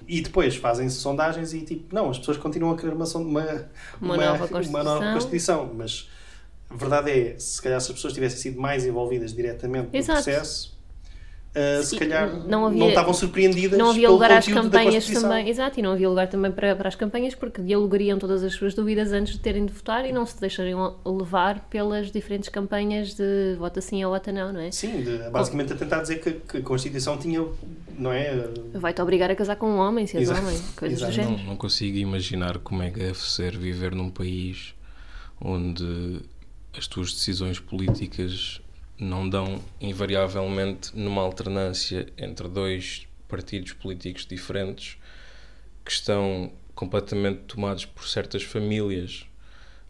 E 0.07 0.21
depois 0.21 0.55
fazem-se 0.55 0.95
sondagens 0.95 1.53
e 1.53 1.61
tipo, 1.61 1.93
não, 1.93 2.09
as 2.09 2.17
pessoas 2.17 2.37
continuam 2.37 2.73
a 2.73 2.77
querer 2.77 2.93
uma, 2.93 3.05
son- 3.05 3.21
uma, 3.23 3.69
Uma 4.01 4.17
nova 4.17 4.45
uma 4.67 4.83
nova 4.83 4.99
Constituição. 5.13 5.13
Constituição. 5.13 5.73
Mas 5.77 6.09
a 6.69 6.75
verdade 6.75 7.11
é, 7.11 7.35
se 7.37 7.61
calhar 7.61 7.79
se 7.79 7.87
as 7.91 7.95
pessoas 7.95 8.13
tivessem 8.13 8.39
sido 8.39 8.59
mais 8.59 8.83
envolvidas 8.85 9.31
diretamente 9.33 9.89
no 9.93 9.97
Exato. 9.99 10.23
processo, 10.23 10.75
uh, 11.55 11.83
se 11.83 11.97
calhar 11.97 12.29
não 12.33 12.47
não, 12.61 12.67
havia- 12.67 12.87
estavam 12.89 13.13
surpreendidas 13.13 13.77
Não 13.77 13.89
havia 13.89 14.09
lugar 14.09 14.31
às 14.31 14.47
campanhas 14.47 15.05
também, 15.07 15.49
exato, 15.49 15.79
e 15.79 15.83
não 15.83 15.91
havia 15.93 16.09
lugar 16.09 16.27
também 16.27 16.51
para, 16.51 16.75
para 16.75 16.87
as 16.87 16.95
campanhas 16.95 17.35
porque 17.35 17.61
dialogariam 17.61 18.17
todas 18.19 18.43
as 18.43 18.53
suas 18.53 18.73
dúvidas 18.73 19.11
antes 19.11 19.33
de 19.33 19.39
terem 19.39 19.65
de 19.65 19.73
votar 19.73 20.05
e 20.05 20.11
não 20.11 20.25
se 20.25 20.39
deixariam 20.39 20.95
levar 21.05 21.67
pelas 21.69 22.11
diferentes 22.11 22.49
campanhas 22.49 23.13
de 23.15 23.55
vota 23.57 23.81
sim 23.81 24.03
ou 24.05 24.11
vota 24.11 24.31
não, 24.31 24.51
não 24.53 24.59
é? 24.61 24.71
Sim, 24.71 25.01
de- 25.03 25.29
basicamente 25.29 25.73
a 25.73 25.75
tentar 25.75 26.01
dizer 26.01 26.19
que, 26.21 26.31
que 26.33 26.57
a 26.57 26.61
Constituição 26.61 27.17
tinha, 27.17 27.45
não 27.97 28.11
é? 28.11 28.47
Vai-te 28.73 29.01
obrigar 29.01 29.29
a 29.31 29.35
casar 29.35 29.55
com 29.55 29.67
um 29.69 29.77
homem, 29.77 30.07
se 30.07 30.17
és 30.17 30.29
Exato. 30.29 30.41
homem, 30.45 30.59
coisas 30.75 30.99
Exato. 30.99 31.13
do 31.13 31.17
Não, 31.23 31.29
género. 31.29 31.47
não 31.49 31.55
consigo 31.57 31.97
imaginar 31.97 32.57
como 32.59 32.81
é 32.83 32.89
que 32.89 32.99
deve 32.99 33.17
ser 33.19 33.57
viver 33.57 33.93
num 33.93 34.09
país 34.09 34.73
onde 35.43 36.21
as 36.77 36.87
tuas 36.87 37.11
decisões 37.13 37.59
políticas 37.59 38.61
não 39.03 39.27
dão 39.27 39.59
invariavelmente 39.79 40.91
numa 40.97 41.21
alternância 41.21 42.07
entre 42.17 42.47
dois 42.47 43.07
partidos 43.27 43.73
políticos 43.73 44.25
diferentes 44.25 44.97
que 45.85 45.91
estão 45.91 46.51
completamente 46.75 47.39
tomados 47.47 47.85
por 47.85 48.07
certas 48.07 48.43
famílias 48.43 49.25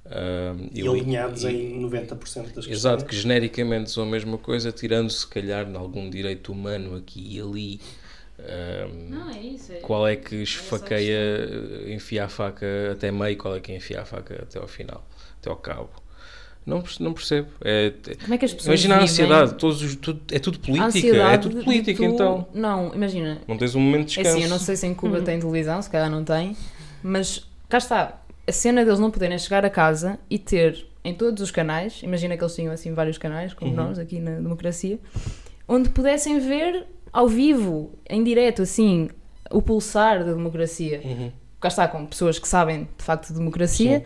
ah, 0.05 0.53
E 0.74 0.82
li- 0.82 0.88
alinhados 0.89 1.43
e- 1.43 1.49
em 1.49 1.80
90% 1.82 2.45
das 2.55 2.66
questões. 2.66 2.78
Exato, 2.78 3.05
que 3.05 3.16
genericamente 3.16 3.91
são 3.91 4.03
a 4.03 4.07
mesma 4.07 4.38
coisa, 4.38 4.72
tirando 4.72 5.09
se 5.09 5.28
calhar 5.28 5.68
em 5.70 5.76
algum 5.76 6.09
direito 6.09 6.51
humano 6.51 6.95
aqui 6.95 7.36
e 7.38 7.41
ali. 7.41 7.80
Ahm, 8.39 9.09
Não, 9.09 9.30
é 9.30 9.39
isso. 9.41 9.72
É... 9.72 9.78
qual 9.82 10.07
é 10.07 10.16
que 10.16 10.36
esfaqueia, 10.41 11.93
enfia 11.93 12.26
a 12.26 12.30
faca 12.30 12.66
até 12.91 13.12
meio, 13.12 13.38
qual 13.38 13.55
é 13.55 13.59
que 13.59 13.74
enfia 13.74 14.01
a 14.01 14.05
faca 14.05 14.41
até 14.41 14.57
ao 14.59 14.68
final, 14.68 15.05
até 15.39 15.49
ao 15.49 15.57
cabo. 15.57 15.89
Não, 16.66 16.84
não 16.99 17.12
percebo. 17.14 17.47
É, 17.62 17.91
Como 18.22 18.34
é 18.34 18.38
que 18.38 18.45
as 18.45 18.53
pessoas 18.53 18.68
imagina 18.68 18.95
a 18.95 18.99
vivem? 18.99 19.12
ansiedade, 19.12 19.53
todos 19.55 19.82
os- 19.82 19.95
tudo- 19.95 20.22
é 20.32 20.38
tudo 20.39 20.59
A 20.62 20.66
política, 20.66 21.18
é 21.18 21.38
tudo 21.38 21.64
política 21.64 21.97
tu- 22.03 22.05
então. 22.14 22.47
Não, 22.53 22.93
imagina. 22.93 23.41
Não 23.47 23.57
tens 23.57 23.74
um 23.76 23.80
momento 23.80 24.07
de 24.09 24.20
É 24.20 24.24
descanso. 24.24 24.30
assim, 24.38 24.43
eu 24.43 24.49
não 24.49 24.59
sei 24.59 24.76
se 24.76 24.86
em 24.88 24.93
Cuba 24.93 25.22
tem 25.22 25.39
televisão, 25.39 25.82
se 25.82 25.89
calhar 25.89 26.09
não 26.09 26.24
tem, 26.24 26.55
mas 27.01 27.47
cá 27.68 27.78
está. 27.80 28.22
A 28.47 28.51
cena 28.51 28.84
deles 28.86 28.99
não 28.99 29.09
poderem 29.12 29.38
chegar 29.39 29.66
a 29.66 29.70
casa 29.70 30.20
e 30.30 30.38
ter 30.38 30.86
em 31.03 31.14
todos 31.16 31.41
os 31.41 31.49
canais, 31.51 32.01
imagina 32.03 32.38
que 32.38 32.43
eles 32.43 32.53
tinham 32.53 32.72
assim 32.72 32.93
vários 32.93 33.18
canais, 33.18 33.53
como 33.55 33.74
nós 33.74 33.97
aqui 33.97 34.20
na 34.20 34.36
democracia, 34.36 34.99
onde 35.68 35.89
pudessem 35.89 36.39
ver 36.39 36.86
ao 37.12 37.28
vivo, 37.28 37.97
em 38.09 38.24
direto, 38.24 38.62
assim, 38.62 39.09
o 39.49 39.62
pulsar 39.64 40.24
da 40.24 40.32
democracia. 40.34 41.01
Uhum. 41.03 41.32
Cá 41.59 41.68
está, 41.68 41.88
com 41.88 42.05
pessoas 42.05 42.38
que 42.39 42.47
sabem 42.47 42.88
de 42.97 43.03
facto 43.03 43.30
de 43.30 43.34
democracia, 43.39 44.03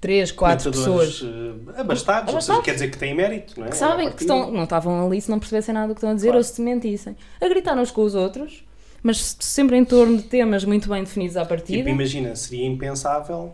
três, 0.00 0.32
quatro 0.32 0.70
pessoas 0.70 1.22
eh, 1.22 1.80
abastados, 1.80 2.32
ou 2.34 2.40
seja, 2.40 2.52
Abastados. 2.54 2.64
quer 2.64 2.72
dizer 2.74 2.90
que 2.90 2.98
têm 2.98 3.14
mérito, 3.14 3.58
não 3.60 3.66
é? 3.66 3.70
que 3.70 3.76
sabem 3.76 4.10
que 4.10 4.22
estão, 4.22 4.50
não 4.50 4.64
estavam 4.64 5.06
ali 5.06 5.20
se 5.20 5.30
não 5.30 5.38
percebessem 5.38 5.74
nada 5.74 5.88
do 5.88 5.94
que 5.94 5.98
estão 5.98 6.10
a 6.10 6.14
dizer 6.14 6.28
Claro. 6.28 6.38
ou 6.38 6.44
se 6.44 6.60
mentissem. 6.62 7.16
A 7.40 7.48
gritar 7.48 7.76
uns 7.76 7.90
com 7.90 8.02
os 8.02 8.14
outros, 8.14 8.64
mas 9.02 9.36
sempre 9.40 9.76
em 9.76 9.84
torno 9.84 10.16
de 10.16 10.22
temas 10.24 10.64
muito 10.64 10.88
bem 10.88 11.04
definidos 11.04 11.36
à 11.36 11.44
partida. 11.44 11.78
Tipo, 11.78 11.90
imagina, 11.90 12.34
seria 12.34 12.66
impensável 12.66 13.52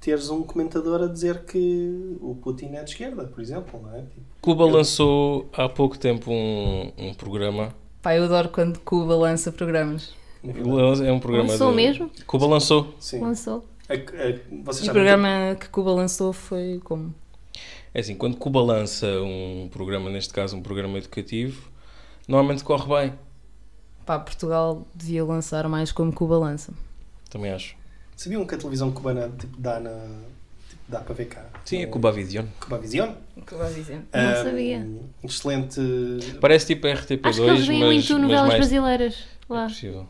teres 0.00 0.30
um 0.30 0.44
comentador 0.44 1.02
a 1.02 1.06
dizer 1.08 1.40
que 1.44 2.16
o 2.20 2.36
Putin 2.36 2.66
é 2.76 2.84
de 2.84 2.90
esquerda, 2.92 3.24
por 3.24 3.40
exemplo, 3.40 3.80
não 3.82 3.92
é? 3.96 4.02
Tipo, 4.02 4.20
Cuba 4.40 4.64
lançou 4.64 5.48
há 5.52 5.68
pouco 5.68 5.98
tempo 5.98 6.30
um, 6.30 6.92
um 6.96 7.12
programa. 7.14 7.74
Pá, 8.00 8.14
eu 8.14 8.22
adoro 8.22 8.48
quando 8.50 8.78
Cuba 8.78 9.16
lança 9.16 9.50
programas. 9.50 10.14
É 11.04 11.10
um 11.10 11.18
programa 11.18 11.50
Lançou 11.50 11.70
de- 11.70 11.76
mesmo? 11.76 12.08
Cuba 12.28 12.46
lançou. 12.46 12.94
sim. 13.00 13.18
Lançou. 13.18 13.64
A- 13.88 13.94
a- 13.94 14.62
vocês 14.64 14.86
E 14.86 14.90
o 14.90 14.92
programa 14.92 15.56
que 15.58 15.68
Cuba 15.68 15.92
lançou 15.92 16.32
foi 16.32 16.80
como? 16.84 17.14
É 17.94 18.00
assim, 18.00 18.14
quando 18.14 18.36
Cuba 18.36 18.60
lança 18.60 19.06
um 19.22 19.68
programa, 19.72 20.10
neste 20.10 20.32
caso 20.32 20.56
um 20.56 20.62
programa 20.62 20.98
educativo, 20.98 21.70
normalmente 22.28 22.62
corre 22.62 22.86
bem. 23.08 23.18
Pá, 24.04 24.18
Portugal 24.18 24.86
devia 24.94 25.24
lançar 25.24 25.68
mais 25.68 25.90
como 25.92 26.12
Cuba 26.12 26.38
lança. 26.38 26.72
Também 27.30 27.50
acho. 27.52 27.74
que- 27.74 27.78
sabiam 28.22 28.44
que 28.46 28.54
a 28.54 28.58
televisão 28.58 28.90
cubana 28.90 29.30
tipo, 29.38 29.56
dá, 29.60 29.78
na, 29.80 29.90
tipo, 30.68 30.82
dá 30.88 31.00
para 31.00 31.14
ver 31.14 31.26
cá? 31.26 31.46
Sim, 31.64 31.82
é 31.82 31.86
No- 31.86 31.92
Cuba 31.92 32.10
Vision. 32.12 32.46
Cuba 32.60 32.78
Vision? 32.78 33.10
Cuba 33.46 33.70
dizer. 33.70 34.02
Não 34.12 34.20
Ahm, 34.20 34.44
sabia. 34.44 34.88
Excelente. 35.24 35.80
Parece 36.40 36.66
tipo 36.66 36.86
RTP2, 36.86 37.26
Acho 37.28 37.40
que 37.42 37.48
eles 37.50 37.66
veem 37.66 37.80
mas, 37.80 37.94
muito 37.94 38.18
novelas 38.18 38.48
mais... 38.48 38.58
brasileiras 38.60 39.24
É 39.48 39.52
lá. 39.52 39.66
possível. 39.66 40.06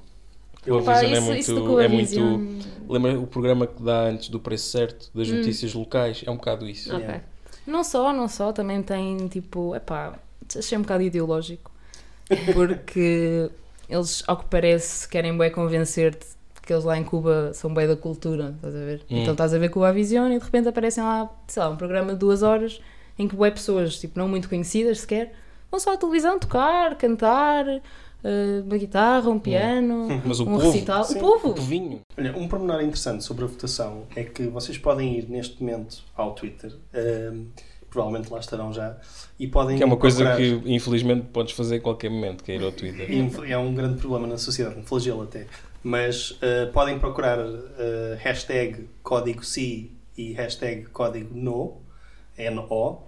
Eu- 0.68 0.78
Cuba 0.78 0.92
Pá, 0.92 1.00
Vision 1.00 1.14
é 1.14 1.18
isso, 1.18 1.26
muito... 1.26 1.40
isso 1.40 1.80
é 1.80 1.88
muito 1.88 2.68
Lembra 2.88 3.20
o 3.20 3.26
programa 3.26 3.66
que 3.66 3.82
dá 3.82 4.04
antes 4.04 4.28
do 4.28 4.40
preço 4.40 4.70
certo 4.70 5.10
das 5.14 5.28
notícias 5.28 5.74
locais? 5.74 6.22
É 6.26 6.30
um 6.30 6.36
bocado 6.36 6.66
isso. 6.66 6.94
Ok. 6.94 7.20
Não 7.66 7.84
só, 7.84 8.12
não 8.14 8.28
só, 8.28 8.50
também 8.50 8.82
tem 8.82 9.28
tipo, 9.28 9.74
epá, 9.74 10.18
achei 10.56 10.78
um 10.78 10.80
bocado 10.82 11.02
ideológico. 11.02 11.70
Porque 12.54 13.50
eles, 13.88 14.22
ao 14.26 14.38
que 14.38 14.46
parece, 14.46 15.06
querem 15.08 15.36
bem 15.36 15.50
convencer-te 15.50 16.38
que 16.62 16.72
eles 16.74 16.84
lá 16.84 16.98
em 16.98 17.04
Cuba 17.04 17.50
são 17.54 17.72
bem 17.72 17.88
da 17.88 17.96
cultura, 17.96 18.54
estás 18.56 18.74
a 18.76 18.78
ver? 18.78 19.00
Hum. 19.10 19.22
Então 19.22 19.32
estás 19.32 19.54
a 19.54 19.58
ver 19.58 19.70
Cuba 19.70 19.90
Vision 19.90 20.30
e 20.30 20.38
de 20.38 20.44
repente 20.44 20.68
aparecem 20.68 21.02
lá, 21.02 21.30
sei 21.46 21.62
lá, 21.62 21.70
um 21.70 21.76
programa 21.76 22.12
de 22.12 22.18
duas 22.18 22.42
horas 22.42 22.80
em 23.18 23.26
que 23.26 23.34
bué 23.34 23.50
pessoas, 23.50 23.98
tipo, 23.98 24.18
não 24.18 24.28
muito 24.28 24.48
conhecidas 24.50 25.00
sequer, 25.00 25.34
vão 25.70 25.80
só 25.80 25.94
à 25.94 25.96
televisão 25.96 26.38
tocar, 26.38 26.94
cantar, 26.96 27.64
eh, 28.24 28.62
uma 28.64 28.76
guitarra, 28.76 29.28
um 29.30 29.38
piano, 29.38 30.08
Mas 30.24 30.40
o 30.40 30.44
um 30.44 30.46
povo... 30.46 30.70
recital. 30.70 31.04
sim. 31.04 31.16
O 31.16 31.20
povo! 31.20 31.48
O 31.50 31.54
povinho. 31.54 32.00
Olha, 32.16 32.36
um 32.36 32.48
pormenor 32.48 32.80
interessante 32.82 33.24
sobre 33.24 33.44
a 33.44 33.46
votação 33.48 34.04
é 34.16 34.24
que 34.24 34.44
vocês 34.48 34.76
podem 34.78 35.18
ir 35.18 35.28
neste 35.28 35.62
momento 35.62 36.02
ao 36.16 36.32
Twitter, 36.34 36.72
ahm, 36.94 37.44
provavelmente 37.90 38.30
lá 38.32 38.38
estarão 38.40 38.72
já, 38.72 38.96
e 39.38 39.46
podem. 39.46 39.76
Que 39.76 39.82
é 39.82 39.86
uma 39.86 39.96
coisa 39.96 40.24
procurar- 40.24 40.36
que 40.62 40.72
infelizmente 40.74 41.26
podes 41.32 41.54
fazer 41.54 41.76
a 41.76 41.80
qualquer 41.80 42.10
momento, 42.10 42.42
que 42.44 42.52
é 42.52 42.56
ir 42.56 42.62
ao 42.64 42.72
Twitter. 42.72 43.08
É 43.48 43.56
um 43.58 43.72
grande 43.74 43.98
problema 44.00 44.26
na 44.26 44.36
sociedade, 44.38 44.78
um 44.78 44.82
flagelo 44.82 45.22
até. 45.22 45.46
Mas 45.82 46.32
uh, 46.32 46.70
podem 46.72 46.98
procurar 46.98 47.38
uh, 47.38 47.56
hashtag 48.18 48.88
código 49.02 49.44
SI 49.44 49.92
e 50.16 50.32
hashtag 50.32 50.86
código 50.86 51.30
NO, 51.32 51.80
N-O, 52.36 52.90
uh, 52.90 53.00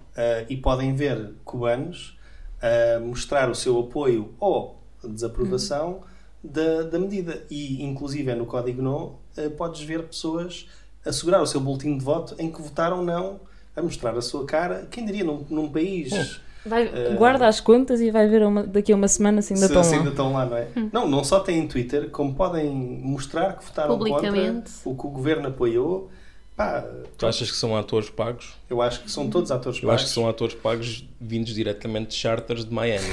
e 0.49 0.55
podem 0.57 0.95
ver 0.95 1.33
cubanos 1.43 2.17
uh, 2.63 3.05
mostrar 3.05 3.49
o 3.49 3.55
seu 3.55 3.77
apoio 3.79 4.33
ou 4.39 4.80
desaprovação 5.09 6.01
da, 6.43 6.83
da 6.83 6.99
medida. 6.99 7.43
E, 7.49 7.83
inclusive, 7.83 8.33
no 8.35 8.45
código 8.45 8.81
NO, 8.81 9.15
uh, 9.37 9.49
podes 9.57 9.81
ver 9.81 10.03
pessoas 10.03 10.67
assegurar 11.05 11.41
o 11.41 11.45
seu 11.47 11.59
boletim 11.59 11.97
de 11.97 12.03
voto 12.03 12.35
em 12.37 12.51
que 12.51 12.61
votaram 12.61 13.03
não, 13.03 13.39
a 13.75 13.81
mostrar 13.81 14.15
a 14.17 14.21
sua 14.21 14.45
cara. 14.45 14.87
Quem 14.91 15.05
diria 15.05 15.23
num, 15.23 15.45
num 15.49 15.69
país. 15.69 16.39
Vai, 16.63 16.83
Eh, 16.93 17.15
guarda 17.17 17.47
as 17.47 17.59
contas 17.59 17.99
e 18.01 18.11
vai 18.11 18.27
ver 18.27 18.43
uma- 18.43 18.61
daqui 18.63 18.93
a 18.93 18.95
uma 18.95 19.07
semana 19.07 19.41
se 19.41 19.51
ainda 19.53 19.65
se, 19.65 19.71
estão 19.71 19.83
se 19.83 19.91
lá. 19.93 19.97
ainda 19.97 20.09
estão 20.11 20.33
lá, 20.33 20.45
não 20.45 20.57
é? 20.57 20.67
Não, 20.93 21.07
não 21.09 21.23
só 21.23 21.39
têm 21.39 21.67
Twitter, 21.67 22.11
como 22.11 22.35
podem 22.35 22.69
mostrar 22.69 23.57
que 23.57 23.65
votaram 23.65 23.97
contra 23.97 24.13
Publicamente. 24.15 24.71
o 24.85 24.93
que 24.95 25.07
o 25.07 25.09
governo 25.09 25.47
apoiou. 25.47 26.11
Pá, 26.55 26.85
Tu 27.17 27.25
achas 27.25 27.49
que 27.49 27.57
são 27.57 27.75
atores 27.75 28.11
pagos? 28.11 28.53
eu 28.69 28.79
acho 28.79 29.01
que 29.01 29.09
são 29.09 29.27
todos 29.27 29.49
atores 29.51 29.81
Eu 29.81 29.89
acho 29.89 30.03
que 30.03 30.09
pagos. 30.09 30.13
são 30.13 30.29
atores 30.29 30.53
pagos 30.53 31.03
vindos 31.19 31.55
diretamente 31.55 32.09
de 32.09 32.15
charters 32.15 32.63
de 32.63 32.71
Miami. 32.71 33.07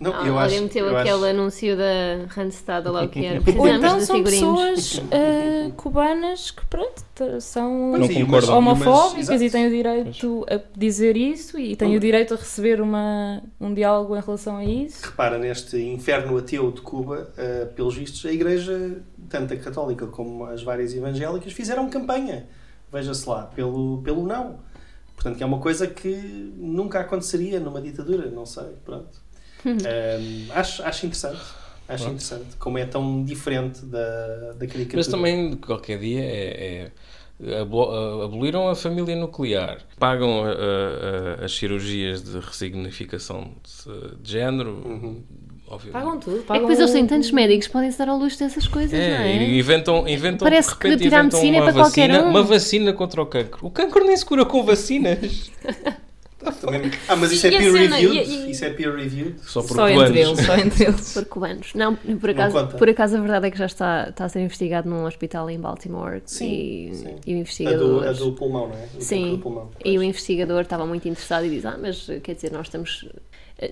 Não, 0.00 0.12
Ah, 0.12 0.26
eu 0.26 0.38
alguém 0.38 0.56
acho, 0.56 0.62
meteu 0.64 0.86
eu 0.86 0.96
aquele 0.96 1.14
acho- 1.14 1.24
anúncio 1.24 1.76
da 1.76 2.26
Randstad, 2.28 2.84
ou 2.86 2.92
lá 2.92 3.04
o 3.04 3.08
que 3.08 3.24
era. 3.24 3.40
Ou 3.56 3.68
então 3.68 4.00
são 4.00 4.22
pessoas 4.24 5.00
eh, 5.12 5.70
cubanas 5.76 6.50
que, 6.50 6.66
pronto, 6.66 7.02
são 7.40 7.92
Pois, 8.28 8.48
homofóbicas 8.48 9.28
umas- 9.28 9.40
e 9.42 9.50
têm 9.50 9.66
o 9.68 9.70
direito 9.70 10.44
a 10.50 10.60
dizer 10.76 11.16
isso 11.16 11.58
e 11.58 11.76
têm 11.76 11.96
o 11.96 12.00
direito 12.00 12.34
a 12.34 12.36
receber 12.36 12.80
uma, 12.80 13.40
um 13.60 13.72
diálogo 13.72 14.16
em 14.16 14.20
relação 14.20 14.56
a 14.56 14.64
isso. 14.64 15.06
Repara, 15.06 15.38
neste 15.38 15.76
inferno 15.80 16.36
ateu 16.38 16.72
de 16.72 16.80
Cuba, 16.80 17.32
eh, 17.38 17.66
pelos 17.76 17.94
vistos, 17.94 18.26
a 18.26 18.32
Igreja, 18.32 18.98
tanto 19.30 19.54
a 19.54 19.56
católica 19.56 20.08
como 20.08 20.44
as 20.46 20.62
várias 20.62 20.92
evangélicas, 20.92 21.52
fizeram 21.52 21.88
campanha, 21.88 22.46
veja-se 22.92 23.28
lá, 23.28 23.44
pelo, 23.54 24.02
pelo 24.02 24.26
não. 24.26 24.58
Portanto, 25.14 25.36
que 25.36 25.42
é 25.44 25.46
uma 25.46 25.60
coisa 25.60 25.86
que 25.86 26.52
nunca 26.58 26.98
aconteceria 26.98 27.60
numa 27.60 27.80
ditadura, 27.80 28.28
não 28.28 28.44
sei, 28.44 28.74
pronto. 28.84 29.22
Eh, 29.66 30.20
acho, 30.50 30.82
acho 30.82 31.06
interessante. 31.06 31.40
Acho 31.86 32.04
Pronto. 32.04 32.14
interessante 32.16 32.56
como 32.58 32.78
é 32.78 32.86
tão 32.86 33.22
diferente 33.24 33.84
da, 33.84 34.52
da 34.58 34.66
caricatura. 34.66 34.96
Mas 34.96 35.06
também, 35.06 35.54
qualquer 35.56 35.98
dia, 35.98 36.20
é, 36.22 36.90
é- 37.42 37.60
abo- 37.60 37.90
a- 37.90 38.24
aboliram 38.24 38.68
a 38.68 38.74
família 38.74 39.14
nuclear, 39.14 39.78
pagam 39.98 40.44
a- 40.44 40.48
a- 40.48 41.40
a- 41.42 41.44
as 41.44 41.54
cirurgias 41.54 42.22
de 42.22 42.38
ressignificação 42.38 43.52
de, 43.62 44.16
de 44.22 44.30
género, 44.32 44.70
Uhum. 44.84 45.22
Pagam 45.90 46.20
tudo. 46.20 46.36
É 46.36 46.40
que 46.40 46.44
Pagam 46.46 46.62
depois 46.62 46.78
eles 46.78 46.92
têm 46.92 47.06
tantos 47.06 47.30
médicos, 47.32 47.66
podem-se 47.66 47.98
dar 47.98 48.08
ao 48.08 48.16
luxo 48.18 48.38
dessas 48.38 48.68
coisas, 48.68 48.92
É, 48.98 49.18
não 49.18 49.24
é? 49.24 49.36
e 49.36 49.58
inventam, 49.58 50.06
inventam 50.06 50.46
Parece 50.46 50.68
de 50.70 50.76
que 50.76 50.86
repente 50.88 51.02
tirar 51.02 51.20
inventam 51.20 51.40
medicina 51.40 51.56
é 51.56 51.60
uma 51.60 51.72
para 51.72 51.82
qualquer 51.82 52.08
vacina, 52.10 52.26
um. 52.26 52.30
uma 52.30 52.42
vacina 52.44 52.92
contra 52.92 53.22
o 53.22 53.26
cancro. 53.26 53.66
O 53.66 53.70
cancro 53.70 54.04
nem 54.06 54.16
se 54.16 54.24
cura 54.24 54.44
com 54.44 54.62
vacinas. 54.62 55.50
Ah, 57.08 57.16
mas 57.16 57.32
isso 57.32 57.46
é 57.46 57.50
peer 57.50 57.72
reviewed? 57.72 58.16
e- 58.18 58.46
e- 58.46 58.50
Isso 58.50 58.64
é 58.64 58.70
peer 58.70 58.94
reviewed? 58.94 59.36
Só 59.42 59.62
por 59.62 59.74
Só 59.76 59.88
entre 59.88 60.20
eles, 60.20 60.40
só 60.44 60.56
entre 60.56 60.84
eles. 60.88 61.12
Por 61.12 61.24
cubanos. 61.26 61.74
Não, 61.74 61.94
por 61.96 62.30
acaso, 62.30 62.54
conta. 62.56 62.76
por 62.76 62.88
acaso 62.88 63.16
a 63.16 63.20
verdade 63.20 63.46
é 63.46 63.50
que 63.50 63.58
já 63.58 63.66
está, 63.66 64.08
está 64.08 64.24
a 64.24 64.28
ser 64.28 64.40
investigado 64.40 64.88
num 64.88 65.04
hospital 65.04 65.48
em 65.50 65.58
Baltimore 65.58 66.22
Sim, 66.26 66.90
e, 66.90 66.94
sim. 66.94 67.04
e 67.06 67.10
o 67.10 67.14
A 67.14 67.16
do, 67.16 67.30
investigador. 67.40 68.06
a 68.08 68.12
do 68.12 68.32
pulmão, 68.32 68.68
não 68.68 68.74
é? 68.76 68.88
O 68.96 69.00
Sim. 69.00 69.38
pulmão. 69.42 69.70
E 69.84 69.98
o 69.98 70.02
investigador 70.02 70.60
estava 70.62 70.86
muito 70.86 71.08
interessado 71.08 71.44
e 71.46 71.50
diz: 71.50 71.64
Ah, 71.64 71.78
mas 71.80 72.06
quer 72.22 72.34
dizer, 72.34 72.52
nós 72.52 72.66
estamos. 72.66 73.06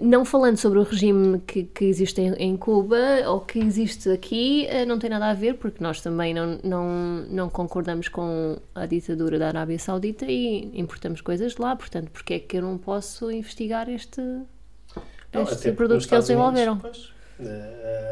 Não 0.00 0.24
falando 0.24 0.56
sobre 0.56 0.78
o 0.78 0.84
regime 0.84 1.40
que, 1.40 1.64
que 1.64 1.84
existe 1.84 2.20
em, 2.20 2.32
em 2.34 2.56
Cuba 2.56 2.96
ou 3.26 3.40
que 3.40 3.58
existe 3.58 4.08
aqui, 4.10 4.64
eh, 4.66 4.86
não 4.86 4.96
tem 4.96 5.10
nada 5.10 5.26
a 5.26 5.34
ver, 5.34 5.54
porque 5.54 5.82
nós 5.82 6.00
também 6.00 6.32
não, 6.32 6.58
não, 6.62 7.26
não 7.28 7.50
concordamos 7.50 8.06
com 8.08 8.58
a 8.74 8.86
ditadura 8.86 9.40
da 9.40 9.48
Arábia 9.48 9.78
Saudita 9.80 10.24
e 10.24 10.70
importamos 10.78 11.20
coisas 11.20 11.56
de 11.56 11.60
lá, 11.60 11.74
portanto, 11.74 12.10
porque 12.12 12.34
é 12.34 12.38
que 12.38 12.58
eu 12.58 12.62
não 12.62 12.78
posso 12.78 13.28
investigar 13.30 13.88
este, 13.88 14.20
Não, 14.20 15.42
este 15.42 15.72
produto 15.72 16.06
que 16.06 16.14
eles 16.14 16.28
Unidos, 16.28 16.28
desenvolveram? 16.28 16.80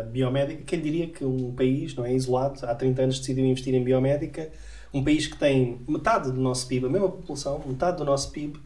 a 0.01 0.03
biomédica, 0.03 0.63
quem 0.65 0.81
diria 0.81 1.07
que 1.07 1.25
um 1.25 1.53
país 1.55 1.95
não 1.95 2.05
é 2.05 2.13
isolado, 2.13 2.67
há 2.67 2.75
30 2.75 3.03
anos 3.03 3.19
decidiu 3.21 3.45
investir 3.45 3.75
em 3.75 3.85
biomédica, 3.85 4.51
um 4.93 5.05
país 5.05 5.27
que 5.27 5.39
tem 5.39 5.81
metade 5.87 6.33
do 6.33 6.41
nosso 6.41 6.67
PIB, 6.67 6.87
a 6.87 6.89
mesma 6.89 7.09
população, 7.09 7.63
metade 7.65 7.99
do 7.99 8.05
nosso 8.05 8.31
PIB, 8.33 8.59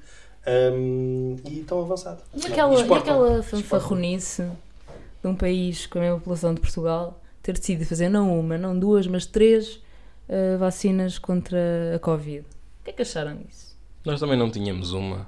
hum, 0.47 1.37
e 1.51 1.61
tão 1.61 1.81
avançado. 1.81 2.21
E 2.35 2.47
aquela, 2.47 2.75
e 2.81 2.93
aquela 2.93 3.43
fanfarronice 3.43 4.43
de 5.23 5.29
um 5.29 5.35
país 5.35 5.87
com 5.87 5.99
a 5.99 6.03
mesma 6.03 6.19
população 6.19 6.55
de 6.55 6.61
Portugal 6.61 7.21
ter 7.43 7.53
decidido 7.53 7.87
fazer 7.87 8.09
não 8.09 8.39
uma, 8.39 8.57
não 8.59 8.79
duas, 8.79 9.07
mas 9.07 9.27
três 9.27 9.81
eh, 10.29 10.57
vacinas 10.57 11.19
contra 11.19 11.59
a 11.95 11.99
Covid. 11.99 12.41
O 12.81 12.85
que 12.85 12.91
é 12.91 12.93
que 12.93 13.03
acharam 13.03 13.37
disso? 13.37 13.75
Nós 14.05 14.21
também 14.21 14.39
não 14.39 14.51
tínhamos 14.51 14.93
uma. 14.93 15.27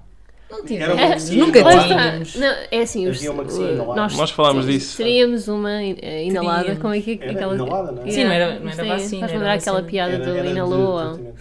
Não 0.51 0.59
Era 0.59 0.67
tínhamos, 0.67 1.29
uma 1.31 1.47
nunca 1.47 1.59
tínhamos. 1.65 2.37
Não, 2.37 2.55
é 2.71 2.81
assim, 2.83 3.09
os, 3.09 3.21
uma 3.23 3.43
inalada. 3.43 4.01
nós, 4.01 4.17
Nós 4.17 4.31
falámos 4.31 4.65
sim, 4.65 4.71
disso. 4.71 4.97
Teríamos 4.97 5.49
uma 5.49 5.83
eh, 5.83 6.25
inalada, 6.27 6.59
Teríamos. 6.61 6.83
como 6.83 6.95
é 6.95 7.01
que 7.01 7.19
Era 7.21 7.33
aquela. 7.33 7.55
inalada, 7.55 7.93
não 7.93 8.03
é? 8.05 8.11
Sim, 8.11 8.25
não 8.25 8.31
era- 8.33 8.61
não 8.61 8.71
era 8.71 8.83
Sim, 8.83 8.89
vacina, 8.89 9.21
Faz 9.21 9.33
lembrar 9.33 9.53
aquela 9.55 9.83
piada 9.83 10.13
Era- 10.15 10.25
do 10.25 10.31
era 10.31 10.43
de 10.45 10.51
inalou. 10.51 11.35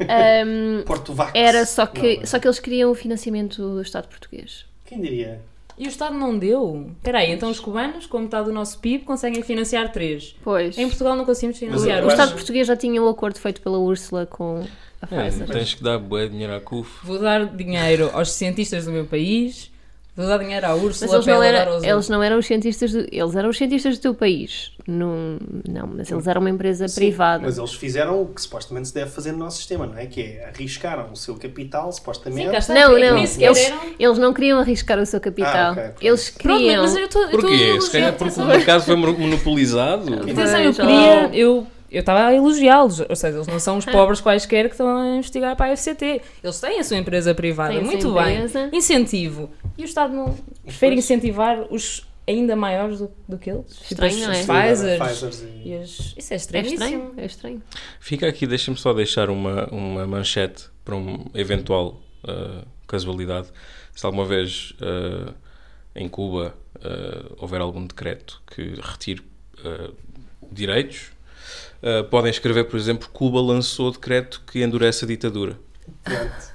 Ahm, 0.00 0.82
Porto 0.84 1.12
Vax. 1.12 1.32
era 1.34 1.64
só 1.66 1.86
que, 1.86 2.18
Não, 2.18 2.26
só 2.26 2.38
que 2.38 2.46
eles 2.46 2.58
queriam 2.58 2.90
o 2.90 2.94
financiamento 2.94 3.56
do 3.62 3.80
Estado 3.82 4.08
português. 4.08 4.64
Quem 4.84 5.00
diria? 5.00 5.40
E 5.78 5.86
o 5.86 5.88
Estado 5.88 6.14
não 6.14 6.38
deu. 6.38 6.90
Espera 6.98 7.18
aí, 7.20 7.32
então 7.32 7.50
os 7.50 7.58
cubanos, 7.58 8.06
com 8.06 8.18
metade 8.18 8.44
do 8.46 8.52
nosso 8.52 8.78
PIB, 8.78 9.04
conseguem 9.04 9.42
financiar 9.42 9.90
três. 9.90 10.36
Pois. 10.44 10.76
Em 10.76 10.86
Portugal 10.86 11.16
não 11.16 11.24
conseguimos 11.24 11.58
financiar. 11.58 11.98
eu 11.98 12.04
O 12.04 12.06
acho- 12.08 12.16
Estado 12.16 12.34
português 12.34 12.66
já 12.66 12.76
tinha 12.76 13.02
o 13.02 13.08
acordo 13.08 13.38
feito 13.38 13.60
pela 13.62 13.78
Úrsula 13.78 14.26
com 14.26 14.64
a 15.00 15.14
É, 15.14 15.28
Pfizer. 15.30 15.48
tens 15.48 15.74
que 15.74 15.82
dar 15.82 15.98
bué 15.98 16.26
de 16.26 16.32
dinheiro 16.32 16.54
à 16.54 16.60
CUF. 16.60 17.04
Vou 17.06 17.18
dar 17.18 17.46
dinheiro 17.46 18.10
aos 18.12 18.30
cientistas 18.32 18.84
do 18.84 18.92
meu 18.92 19.06
país, 19.06 19.71
vou 20.16 20.26
dar 20.26 20.38
dinheiro 20.38 20.66
à 20.66 20.70
Mas 20.70 20.82
Úrsula 20.82 21.14
eles 21.14 21.24
para 21.24 21.34
não, 21.34 21.42
era- 21.42 21.70
eles 21.70 21.84
outros. 21.86 22.08
não 22.10 22.22
eram 22.22 22.38
os 22.38 22.46
cientistas, 22.46 22.92
do, 22.92 23.06
eles 23.10 23.34
eram 23.36 23.48
os 23.48 23.56
cientistas 23.56 23.98
do 23.98 24.02
teu 24.02 24.14
país. 24.14 24.72
Não, 24.86 25.38
não 25.68 25.86
mas 25.86 26.10
eles 26.10 26.26
eram 26.26 26.40
uma 26.40 26.50
empresa 26.50 26.88
Sim, 26.88 26.94
privada. 26.96 27.42
Mas 27.44 27.56
eles 27.56 27.72
fizeram 27.72 28.20
o 28.20 28.26
que 28.26 28.42
supostamente 28.42 28.88
se 28.88 28.94
deve 28.94 29.10
fazer 29.10 29.32
no 29.32 29.38
nosso 29.38 29.58
sistema, 29.58 29.86
não 29.86 29.96
é? 29.96 30.06
Que 30.06 30.20
é 30.22 30.48
arriscaram 30.54 31.10
o 31.12 31.16
seu 31.16 31.36
capital, 31.36 31.90
supostamente. 31.92 32.50
Sim, 32.50 32.56
está. 32.56 32.74
Não, 32.74 32.90
não, 32.92 33.18
eles, 33.18 33.38
eram- 33.40 33.80
eles 33.98 34.18
não 34.18 34.32
queriam 34.34 34.58
arriscar 34.58 34.98
o 34.98 35.06
seu 35.06 35.20
capital. 35.20 35.52
Ah, 35.54 35.70
ok, 35.72 35.82
pronto. 35.84 36.02
eles 36.04 36.30
Pronto, 36.30 36.58
queriam. 36.58 36.82
mas 36.82 36.96
eu 36.96 37.04
estou. 37.04 37.28
Porquê? 37.28 37.80
Se 37.80 37.90
calhar 37.92 38.12
porque 38.14 38.40
o 38.40 38.44
mercado 38.46 38.82
foi 38.82 38.96
mono- 38.96 39.18
monopolizado. 39.18 40.14
Atenção, 40.14 40.60
eu 40.60 40.72
queria. 40.74 41.30
oh. 41.30 41.34
Eu 41.34 41.66
eu 41.92 42.00
estava 42.00 42.26
a 42.26 42.34
elogiá-los, 42.34 43.00
ou 43.00 43.14
seja, 43.16 43.36
eles 43.38 43.46
não 43.46 43.58
são 43.60 43.76
os 43.78 43.84
pobres 43.86 44.20
quaisquer 44.20 44.64
que 44.66 44.72
estão 44.74 44.88
a 44.96 45.16
investigar 45.16 45.54
para 45.56 45.72
a 45.72 45.76
FCT. 45.76 46.20
Eles 46.42 46.60
têm 46.60 46.80
a 46.80 46.84
sua 46.84 46.96
empresa 46.96 47.34
privada, 47.34 47.74
sua 47.74 47.82
muito 47.82 48.12
bem. 48.14 48.34
empresa. 48.36 48.70
Incentivo. 48.72 49.50
E 49.76 49.82
o 49.82 49.84
Estado 49.84 50.12
não 50.14 50.34
prefere 50.64 50.96
incentivar 50.96 51.66
os 51.70 52.06
ainda 52.26 52.54
maiores 52.56 52.98
do, 53.00 53.10
do 53.28 53.36
que 53.38 53.50
eles? 53.50 53.66
Tipo, 53.76 54.04
Estranho, 54.04 54.14
as- 54.14 54.22
é? 54.28 54.30
as 54.30 54.38
Sim, 54.38 54.46
Pfizers. 54.46 54.98
Pfizers 55.02 55.44
e- 55.64 55.74
as- 55.74 56.14
Isso 56.16 56.32
é 56.32 56.34
É 56.34 56.36
estranhíssimo. 56.36 56.84
estranho, 56.84 57.12
é 57.16 57.24
estranho. 57.26 57.62
Fica 58.00 58.26
aqui, 58.28 58.46
deixa-me 58.46 58.76
só 58.76 58.92
deixar 58.92 59.28
uma, 59.30 59.66
uma 59.68 60.06
manchete 60.06 60.64
para 60.84 60.94
uma 60.96 61.24
eventual 61.34 62.00
uh, 62.24 62.66
casualidade. 62.86 63.48
Se 63.94 64.06
alguma 64.06 64.24
vez 64.24 64.72
uh, 64.80 65.34
em 65.94 66.08
Cuba 66.08 66.54
uh, 66.76 67.36
houver 67.38 67.60
algum 67.60 67.84
decreto 67.86 68.40
que 68.46 68.74
retire 68.80 69.20
uh, 69.64 69.92
direitos, 70.50 71.11
uh, 71.82 72.04
podem 72.08 72.30
escrever, 72.30 72.64
por 72.64 72.76
exemplo, 72.76 73.08
Cuba 73.12 73.40
lançou 73.40 73.90
decreto 73.90 74.42
que 74.46 74.62
endurece 74.62 75.04
a 75.04 75.08
ditadura. 75.08 75.58
Pronto. 76.02 76.52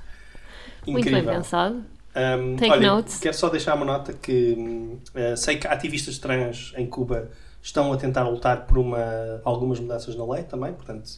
Muito 0.87 1.09
bem 1.11 1.23
pensado. 1.23 1.83
Um, 2.15 2.55
Take 2.55 2.71
olha, 2.71 2.87
notes. 2.87 3.19
quero 3.19 3.35
só 3.35 3.49
deixar 3.49 3.75
uma 3.75 3.85
nota 3.85 4.11
que 4.11 4.97
eh, 5.13 5.35
sei 5.35 5.57
que 5.57 5.67
ativistas 5.67 6.17
trans 6.17 6.73
em 6.75 6.87
Cuba 6.87 7.29
estão 7.61 7.93
a 7.93 7.97
tentar 7.97 8.27
lutar 8.27 8.65
por 8.65 8.79
uma, 8.79 9.39
algumas 9.43 9.79
mudanças 9.79 10.15
na 10.15 10.25
lei 10.25 10.41
também, 10.43 10.73
portanto, 10.73 11.11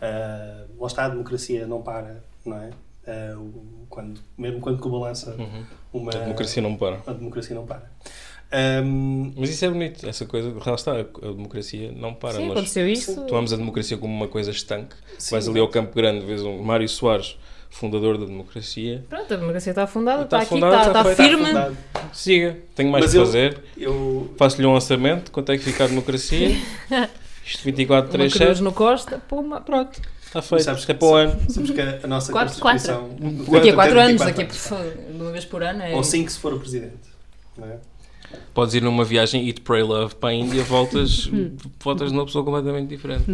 eh, 0.00 0.64
lá 0.78 0.86
está, 0.86 1.06
a 1.06 1.08
democracia 1.08 1.66
não 1.66 1.82
para, 1.82 2.22
não 2.44 2.56
é? 2.58 2.70
O- 3.36 3.86
quando, 3.88 4.20
mesmo 4.36 4.60
quando 4.60 4.78
Cuba 4.80 4.98
lança 4.98 5.34
uma. 5.92 6.12
A 6.14 6.18
democracia 6.18 6.62
não 6.62 6.76
para. 6.76 7.00
A 7.06 7.12
democracia 7.12 7.54
não 7.56 7.64
para. 7.66 7.90
Um, 8.52 9.32
Mas 9.36 9.50
isso 9.50 9.64
é 9.64 9.68
bonito, 9.68 10.08
essa 10.08 10.24
coisa, 10.24 10.52
lá 10.64 10.74
está, 10.74 10.92
a 11.00 11.02
democracia 11.32 11.92
não 11.94 12.14
para. 12.14 12.34
Sim, 12.34 12.42
Nós 12.46 12.52
aconteceu 12.52 12.88
isso. 12.88 13.20
tomamos 13.26 13.52
a 13.52 13.56
democracia 13.56 13.96
como 13.98 14.14
uma 14.14 14.28
coisa 14.28 14.50
estanque. 14.50 14.94
Sim, 15.18 15.32
Vais 15.32 15.48
ali 15.48 15.58
ao 15.60 15.68
Campo 15.68 15.94
Grande, 15.94 16.24
vês 16.24 16.42
um 16.42 16.62
Mário 16.62 16.88
Soares, 16.88 17.36
fundador 17.68 18.16
da 18.16 18.24
democracia. 18.24 19.04
Pronto, 19.08 19.34
a 19.34 19.36
democracia 19.36 19.70
está 19.70 19.82
afundada, 19.82 20.22
Está 20.22 20.42
está, 20.42 20.54
aqui, 20.56 20.64
está, 20.64 20.86
está 20.88 21.00
está 21.10 21.14
firme. 21.24 21.46
fundado. 21.46 21.76
Siga, 22.12 22.56
tenho 22.76 22.90
mais 22.90 23.04
Mas 23.06 23.12
que 23.12 23.18
eu- 23.18 23.26
fazer. 23.26 23.58
eu, 23.76 24.34
Faço-lhe 24.38 24.66
um 24.66 24.72
lançamento, 24.72 25.32
quanto 25.32 25.50
é 25.50 25.58
que 25.58 25.64
fica 25.64 25.84
a 25.84 25.88
democracia? 25.88 26.56
Isto 27.44 27.64
24, 27.64 28.06
Uma 28.06 28.12
3, 28.12 28.32
cruz 28.32 28.48
7. 28.48 28.62
no 28.62 28.72
Costa, 28.72 29.18
puma. 29.28 29.60
Pronto, 29.60 30.00
está 30.24 30.40
feito. 30.40 30.64
sabes 30.64 30.80
Isto 30.80 30.90
é 30.92 30.94
para 30.94 31.06
o 31.08 31.14
ano. 31.14 31.40
sabes 31.48 31.70
que 31.70 31.80
a, 31.80 32.06
nossa 32.06 32.32
Quatro- 32.32 32.60
Constituição. 32.60 33.08
Daqui 33.52 33.70
a 33.70 33.74
4 33.74 34.00
anos, 34.00 34.22
Quatro 34.22 34.36
daqui 34.36 34.42
a 34.74 35.12
de 35.12 35.20
uma 35.22 35.30
vez 35.32 35.44
por 35.44 35.62
ano. 35.62 35.82
É... 35.82 35.94
Ou 35.94 36.02
5 36.02 36.30
se 36.30 36.38
for 36.38 36.52
o 36.54 36.58
presidente. 36.60 36.94
Não 37.56 37.66
é? 37.68 37.78
Podes 38.54 38.74
ir 38.74 38.82
numa 38.82 39.04
viagem 39.04 39.46
Eat, 39.46 39.60
Pray, 39.60 39.82
Love 39.82 40.14
para 40.14 40.30
a 40.30 40.34
Índia, 40.34 40.62
voltas, 40.64 41.30
voltas 41.82 42.10
numa 42.12 42.24
pessoa 42.24 42.44
completamente 42.44 42.88
diferente. 42.88 43.24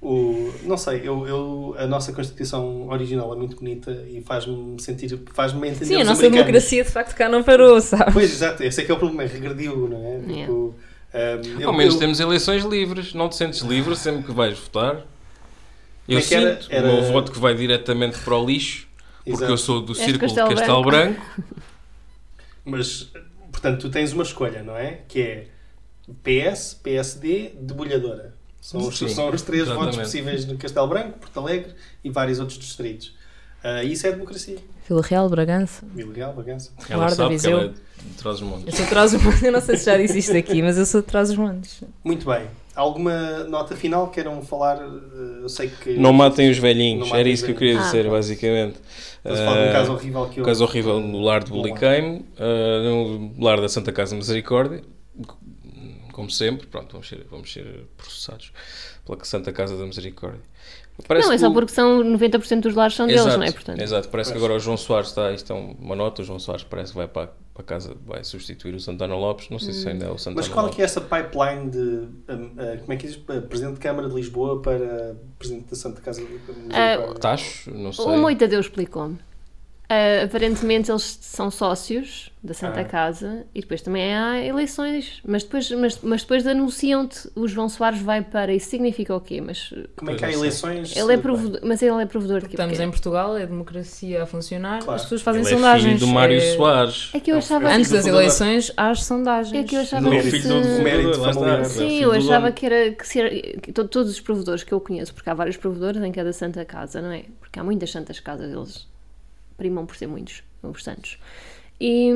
O, 0.00 0.52
não 0.64 0.76
sei, 0.76 1.00
eu, 1.02 1.26
eu- 1.26 1.74
a 1.78 1.86
nossa 1.86 2.12
Constituição 2.12 2.86
original 2.88 3.32
é 3.32 3.36
muito 3.36 3.56
bonita 3.56 3.90
e 4.08 4.20
faz-me 4.20 4.80
sentir, 4.80 5.18
faz-me 5.32 5.68
entender 5.68 5.86
Sim, 5.86 5.96
a 5.96 6.00
os 6.02 6.06
nossa 6.06 6.20
americanos. 6.20 6.46
democracia 6.46 6.84
de 6.84 6.90
facto 6.90 7.14
cá 7.16 7.28
não 7.28 7.42
parou, 7.42 7.80
sabe? 7.80 8.12
Pois, 8.12 8.30
exato, 8.30 8.62
esse 8.62 8.82
é 8.82 8.84
que 8.84 8.92
é 8.92 8.94
o 8.94 8.98
problema, 8.98 9.22
regrediu, 9.28 9.88
não 9.88 9.96
é? 9.98 10.32
Yeah. 10.32 10.40
Tipo, 10.46 10.74
um, 11.14 11.60
eu- 11.60 11.68
Ao 11.70 11.74
menos 11.74 11.94
eu- 11.94 12.00
temos 12.00 12.20
eleições 12.20 12.62
livres. 12.64 13.14
Não 13.14 13.28
te 13.28 13.36
sentes 13.36 13.60
livre 13.62 13.96
sempre 13.96 14.22
que 14.24 14.32
vais 14.32 14.56
votar? 14.58 15.00
Eu 16.06 16.18
é 16.18 16.22
que 16.22 16.34
era- 16.34 16.60
sinto 16.60 16.72
era- 16.72 16.88
o 16.88 16.92
meu 17.02 17.12
voto 17.12 17.32
que 17.32 17.38
vai 17.38 17.54
diretamente 17.54 18.18
para 18.18 18.36
o 18.36 18.44
lixo, 18.46 18.86
porque 19.24 19.30
exato. 19.38 19.50
eu 19.52 19.56
sou 19.56 19.80
do 19.80 19.94
Círculo 19.94 20.20
Castelo 20.20 20.48
de 20.50 20.54
Castelo 20.56 20.84
Branco. 20.84 21.22
Mas, 22.64 23.10
portanto, 23.66 23.80
tu 23.80 23.90
tens 23.90 24.12
uma 24.12 24.22
escolha, 24.22 24.62
não 24.62 24.76
é? 24.76 25.00
Que 25.08 25.20
é 25.20 25.46
PS, 26.22 26.74
PSD, 26.82 27.52
debulhadora. 27.60 28.34
São 28.60 28.80
os, 28.80 28.96
Sim, 28.98 29.08
são 29.08 29.30
os 29.30 29.42
três 29.42 29.62
exatamente. 29.64 29.92
votos 29.94 30.06
possíveis 30.06 30.46
no 30.46 30.56
Castelo 30.56 30.88
Branco, 30.88 31.18
Porto 31.18 31.40
Alegre 31.40 31.74
e 32.02 32.10
vários 32.10 32.38
outros 32.40 32.58
distritos. 32.58 33.14
Ah, 33.62 33.82
isso 33.82 34.06
é 34.06 34.12
democracia. 34.12 34.58
Vila 34.88 35.02
Real, 35.02 35.28
Bragança. 35.28 35.84
Vila 35.94 36.14
Real, 36.14 36.32
Bragança. 36.32 36.70
Ela 36.88 36.98
Guarda, 36.98 37.16
sabe 37.16 37.28
que 37.30 37.34
Viseu. 37.36 37.58
ela 37.58 37.68
é 37.68 37.68
de 38.08 38.14
trás 38.16 38.40
dos 38.40 38.48
montes. 38.48 38.66
Eu 38.66 38.72
sou 38.72 38.84
de 38.84 38.90
trás 38.90 39.14
os 39.14 39.22
montes, 39.22 39.42
eu 39.42 39.52
não 39.52 39.60
sei 39.60 39.76
se 39.76 39.84
já 39.84 39.96
disse 39.96 40.18
isto 40.18 40.36
aqui, 40.36 40.62
mas 40.62 40.78
eu 40.78 40.86
sou 40.86 41.00
de 41.00 41.06
trás 41.08 41.30
os 41.30 41.36
montes. 41.36 41.82
Muito 42.04 42.26
bem. 42.26 42.46
Alguma 42.76 43.44
nota 43.44 43.74
final 43.74 44.08
queiram 44.10 44.40
falar? 44.42 44.76
Ah, 44.80 45.38
Eu 45.42 45.48
sei 45.48 45.68
que. 45.68 45.94
Não 45.94 46.12
matem 46.12 46.50
os 46.50 46.58
velhinhos, 46.58 47.08
matem 47.08 47.20
era 47.20 47.28
isso 47.28 47.44
que 47.44 47.52
eu 47.52 47.56
queria 47.56 47.78
dizer, 47.78 48.06
Ah. 48.06 48.10
basicamente. 48.10 48.78
Estás 49.18 49.40
a 49.40 49.44
falar 49.44 49.56
de 49.56 49.66
um 49.66 49.70
Ah, 49.70 49.72
caso 49.72 49.92
horrível 49.92 50.26
que 50.28 50.38
eu. 50.40 50.42
um 50.42 50.46
caso 50.46 50.64
horrível 50.64 51.00
no 51.00 51.20
lar 51.20 51.42
de. 51.42 51.50
Buliqueime, 51.50 52.24
uh, 52.38 53.30
no 53.38 53.44
lar 53.44 53.60
da 53.60 53.68
Santa 53.68 53.90
Casa 53.92 54.14
Misericórdia. 54.14 54.82
Como 56.12 56.30
sempre, 56.30 56.66
pronto, 56.66 56.92
vamos 56.92 57.08
ser, 57.08 57.26
vamos 57.30 57.52
ser 57.52 57.86
processados 57.96 58.52
pela 59.04 59.22
Santa 59.24 59.52
Casa 59.52 59.76
da 59.76 59.84
Misericórdia. 59.84 60.40
Parece 61.06 61.26
não, 61.26 61.32
é 61.34 61.36
que 61.36 61.40
só 61.42 61.48
o- 61.48 61.52
porque 61.52 61.72
são 61.72 62.02
90% 62.02 62.62
dos 62.62 62.74
lares 62.74 62.94
são 62.94 63.06
deles, 63.06 63.20
Exato, 63.20 63.36
não 63.38 63.44
é? 63.44 63.52
Portanto, 63.52 63.80
exato. 63.82 64.08
Parece 64.08 64.30
que 64.30 64.38
Pois. 64.38 64.44
agora 64.44 64.56
o 64.58 64.62
João 64.62 64.76
Soares 64.78 65.08
está, 65.10 65.30
isto 65.32 65.52
é 65.52 65.56
uma 65.56 65.94
nota, 65.94 66.22
o 66.22 66.24
João 66.24 66.38
Soares 66.38 66.64
parece 66.64 66.92
que 66.92 66.96
vai 66.96 67.06
para, 67.06 67.30
para 67.56 67.64
casa, 67.64 67.96
vai 68.04 68.22
substituir 68.22 68.74
o 68.74 68.80
Santana 68.80 69.16
Lopes, 69.16 69.48
não 69.48 69.58
sei 69.58 69.72
se 69.72 69.88
ainda 69.88 70.04
é 70.06 70.10
o 70.10 70.18
Santana 70.18 70.36
Mas 70.36 70.48
qual 70.48 70.66
é 70.66 70.70
que 70.70 70.82
é 70.82 70.84
essa 70.84 71.00
pipeline 71.00 71.70
de. 71.70 72.08
ah, 72.28 72.32
ah, 72.74 72.76
como 72.80 72.92
é 72.92 72.96
que 72.96 73.06
diz? 73.06 73.18
Ah, 73.28 73.40
Presidente 73.40 73.74
de 73.74 73.80
Câmara 73.80 74.08
de 74.08 74.14
Lisboa 74.14 74.60
para 74.60 75.16
Presidente 75.38 75.70
da 75.70 75.76
Santa 75.76 76.00
Casa 76.02 76.20
de 76.20 76.26
Ah, 76.26 76.52
Misericórdia? 76.52 77.20
Tacho? 77.20 77.70
Não 77.74 77.92
sei. 77.92 78.04
o 78.04 78.18
Moita 78.18 78.46
Deus 78.46 78.66
explicou-me. 78.66 79.18
Ah, 79.88 80.24
aparentemente 80.24 80.90
eles 80.90 81.18
são 81.20 81.48
sócios 81.50 82.30
da 82.42 82.52
Santa 82.54 82.80
Ah. 82.80 82.84
Casa 82.84 83.44
e 83.54 83.60
depois 83.60 83.82
também 83.82 84.14
há 84.16 84.44
eleições, 84.44 85.20
mas 85.24 85.44
depois, 85.44 85.70
mas, 85.70 85.98
mas 86.02 86.22
depois 86.22 86.44
anunciam-te 86.46 87.28
o 87.36 87.46
João 87.46 87.68
Soares 87.68 88.00
vai 88.00 88.20
para. 88.22 88.52
Isso 88.52 88.68
significa 88.68 89.14
o 89.14 89.20
quê? 89.20 89.40
Mas 89.40 89.72
Como 89.96 90.10
é 90.10 90.14
que 90.16 90.24
há 90.24 90.32
eleições? 90.32 90.96
ele 90.96 91.14
é 91.14 91.16
provedor, 91.16 91.60
mas 91.62 91.82
ele 91.82 92.02
é 92.02 92.06
provedor 92.06 92.40
de? 92.40 92.46
Estamos 92.48 92.80
em 92.80 92.90
Portugal, 92.90 93.36
é 93.36 93.44
a 93.44 93.46
democracia 93.46 94.24
a 94.24 94.26
funcionar, 94.26 94.80
Claro. 94.82 94.96
as 94.96 95.02
pessoas 95.02 95.22
fazem 95.22 95.42
Ele 95.42 95.50
é 95.50 95.54
sondagens. 95.54 95.94
filho 95.94 96.06
do 96.06 96.12
Mário 96.12 96.36
é- 96.36 96.56
Soares. 96.56 97.10
É 97.14 97.20
que 97.20 97.30
eu 97.30 97.36
É 97.36 97.38
achava 97.38 97.68
Antes 97.68 97.90
das 97.90 98.06
eleições, 98.06 98.72
há 98.76 98.90
as 98.90 99.04
sondagens. 99.04 99.54
É 99.64 99.66
que 99.68 99.76
eu 99.76 99.80
achava 99.82 100.02
Não, 100.02 100.10
que 100.10 100.22
filho 100.30 100.60
do 100.62 100.82
Mérito 100.82 101.20
familiar. 101.22 101.64
Sim, 101.64 101.98
eu 102.02 102.12
achava 102.12 102.50
que 102.50 102.66
era 102.66 102.90
que 102.92 103.06
ser 103.06 103.60
todos 103.72 104.10
os 104.10 104.20
provedores 104.20 104.64
que 104.64 104.72
eu 104.74 104.80
conheço, 104.80 105.14
porque 105.14 105.30
há 105.30 105.34
vários 105.34 105.56
provedores 105.56 106.02
em 106.02 106.10
cada 106.10 106.32
Santa 106.32 106.64
Casa, 106.64 107.00
não 107.00 107.12
é? 107.12 107.24
Porque 107.40 107.58
há 107.60 107.62
muitas 107.64 107.90
Santas 107.90 108.18
Casas, 108.18 108.52
eles 108.52 108.86
primam 109.56 109.86
por 109.86 109.96
ser 109.96 110.06
muitos, 110.06 110.42
os 110.62 110.82
santos. 110.84 111.18
E 111.80 112.10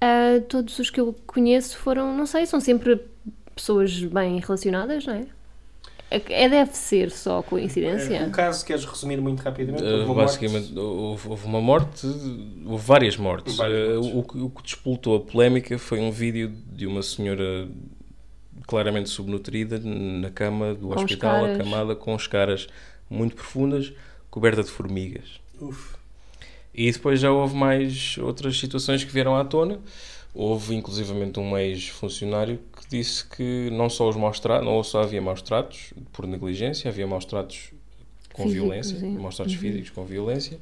ah, 0.00 0.40
todos 0.48 0.78
os 0.78 0.90
que 0.90 1.00
eu 1.00 1.14
conheço 1.26 1.76
foram, 1.78 2.16
não 2.16 2.26
sei, 2.26 2.46
são 2.46 2.60
sempre 2.60 3.00
pessoas 3.54 4.02
bem 4.02 4.38
relacionadas, 4.40 5.06
não 5.06 5.14
é? 5.14 5.26
É, 6.10 6.44
é- 6.44 6.48
deve 6.48 6.76
ser 6.76 7.10
só 7.10 7.42
coincidência. 7.42 8.26
O 8.26 8.30
caso, 8.30 8.64
queres 8.64 8.84
resumir 8.84 9.20
muito 9.20 9.40
rapidamente? 9.42 9.82
Uh, 9.82 10.00
Houve 10.06 10.14
basicamente, 10.14 10.78
houve, 10.78 11.28
houve 11.28 11.46
uma 11.46 11.60
morte, 11.60 12.06
houve 12.66 12.84
várias 12.86 13.16
mortes. 13.16 13.56
Várias 13.56 13.96
Uh, 13.98 14.02
mortes. 14.02 14.14
o, 14.14 14.22
que- 14.22 14.38
o 14.38 14.50
que 14.50 14.62
despoltou 14.62 15.16
a 15.16 15.20
polémica 15.20 15.78
foi 15.78 15.98
um 16.00 16.10
vídeo 16.12 16.52
de 16.72 16.86
uma 16.86 17.02
senhora 17.02 17.66
claramente 18.66 19.08
subnutrida 19.08 19.78
na 19.80 20.30
cama 20.30 20.74
do 20.74 20.88
Com 20.88 20.94
hospital, 20.94 21.46
acamada 21.46 21.96
com 21.96 22.14
escaras 22.14 22.68
muito 23.10 23.34
profundas, 23.34 23.92
coberta 24.30 24.62
de 24.62 24.70
formigas. 24.70 25.40
Uf. 25.60 25.93
E 26.74 26.90
depois 26.90 27.20
já 27.20 27.30
houve 27.30 27.54
mais 27.54 28.18
outras 28.18 28.58
situações 28.58 29.04
que 29.04 29.12
vieram 29.12 29.36
à 29.36 29.44
tona. 29.44 29.78
Houve 30.34 30.74
inclusivamente 30.74 31.38
um 31.38 31.56
ex-funcionário 31.56 32.58
que 32.76 32.88
disse 32.88 33.24
que 33.24 33.70
não 33.70 33.88
só 33.88 34.08
os 34.08 34.16
maus 34.16 34.40
tratos, 34.40 34.66
não 34.66 34.82
só 34.82 35.02
havia 35.02 35.22
maus 35.22 35.40
tratos 35.40 35.92
por 36.12 36.26
negligência, 36.26 36.90
havia 36.90 37.06
maus 37.06 37.24
tratos 37.24 37.70
com 38.32 38.42
Físicos, 38.42 38.62
violência, 38.62 38.98
sim. 38.98 39.16
maus 39.16 39.36
tratos 39.36 39.54
físicos 39.54 39.90
com 39.90 40.04
violência. 40.04 40.58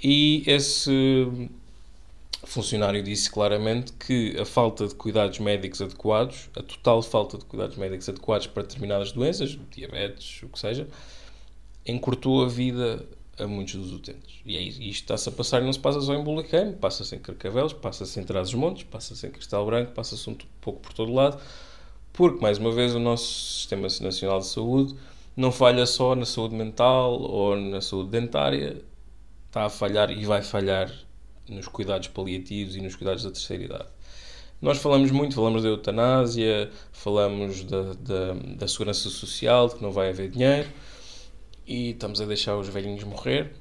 E 0.00 0.44
esse 0.46 1.48
funcionário 2.44 3.02
disse 3.02 3.28
claramente 3.28 3.92
que 3.92 4.38
a 4.38 4.44
falta 4.44 4.86
de 4.86 4.94
cuidados 4.94 5.40
médicos 5.40 5.82
adequados, 5.82 6.48
a 6.54 6.62
total 6.62 7.02
falta 7.02 7.36
de 7.38 7.44
cuidados 7.44 7.76
médicos 7.76 8.08
adequados 8.08 8.46
para 8.46 8.62
determinadas 8.62 9.10
doenças, 9.10 9.58
diabetes, 9.72 10.44
o 10.44 10.48
que 10.48 10.60
seja, 10.60 10.86
encurtou 11.84 12.44
a 12.44 12.48
vida 12.48 13.04
a 13.38 13.46
muitos 13.46 13.74
dos 13.74 13.92
utentes. 13.92 14.40
E 14.44 14.56
é 14.56 14.60
isso, 14.60 14.82
isto 14.82 15.02
está-se 15.02 15.28
a 15.28 15.32
passar 15.32 15.62
e 15.62 15.64
não 15.64 15.72
se 15.72 15.78
passa 15.78 16.00
só 16.00 16.14
em 16.14 16.22
Bulicano, 16.22 16.72
passa-se 16.74 17.14
em 17.14 17.18
Carcavelos, 17.18 17.72
passa-se 17.72 18.18
em 18.18 18.24
Trás-os-Montes, 18.24 18.84
passa-se 18.84 19.26
em 19.26 19.30
Cristal 19.30 19.66
Branco, 19.66 19.92
passa-se 19.92 20.28
um 20.30 20.36
pouco 20.60 20.80
por 20.80 20.92
todo 20.92 21.12
lado, 21.12 21.38
porque, 22.12 22.40
mais 22.40 22.58
uma 22.58 22.72
vez, 22.72 22.94
o 22.94 22.98
nosso 22.98 23.26
Sistema 23.26 23.88
Nacional 24.00 24.38
de 24.38 24.46
Saúde 24.46 24.94
não 25.36 25.52
falha 25.52 25.84
só 25.84 26.14
na 26.14 26.24
saúde 26.24 26.54
mental 26.54 27.20
ou 27.20 27.54
na 27.56 27.82
saúde 27.82 28.10
dentária, 28.10 28.82
está 29.46 29.66
a 29.66 29.70
falhar 29.70 30.10
e 30.10 30.24
vai 30.24 30.42
falhar 30.42 30.90
nos 31.46 31.68
cuidados 31.68 32.08
paliativos 32.08 32.74
e 32.74 32.80
nos 32.80 32.96
cuidados 32.96 33.22
da 33.22 33.30
terceira 33.30 33.64
idade. 33.64 33.88
Nós 34.60 34.78
falamos 34.78 35.10
muito, 35.10 35.34
falamos 35.34 35.62
da 35.62 35.68
eutanásia, 35.68 36.70
falamos 36.90 37.62
da, 37.64 37.92
da, 37.92 38.32
da 38.56 38.66
segurança 38.66 39.10
social, 39.10 39.68
de 39.68 39.74
que 39.74 39.82
não 39.82 39.92
vai 39.92 40.08
haver 40.08 40.30
dinheiro, 40.30 40.68
e 41.66 41.90
estamos 41.90 42.20
a 42.20 42.24
deixar 42.26 42.56
os 42.56 42.68
velhinhos 42.68 43.04
morrer. 43.04 43.52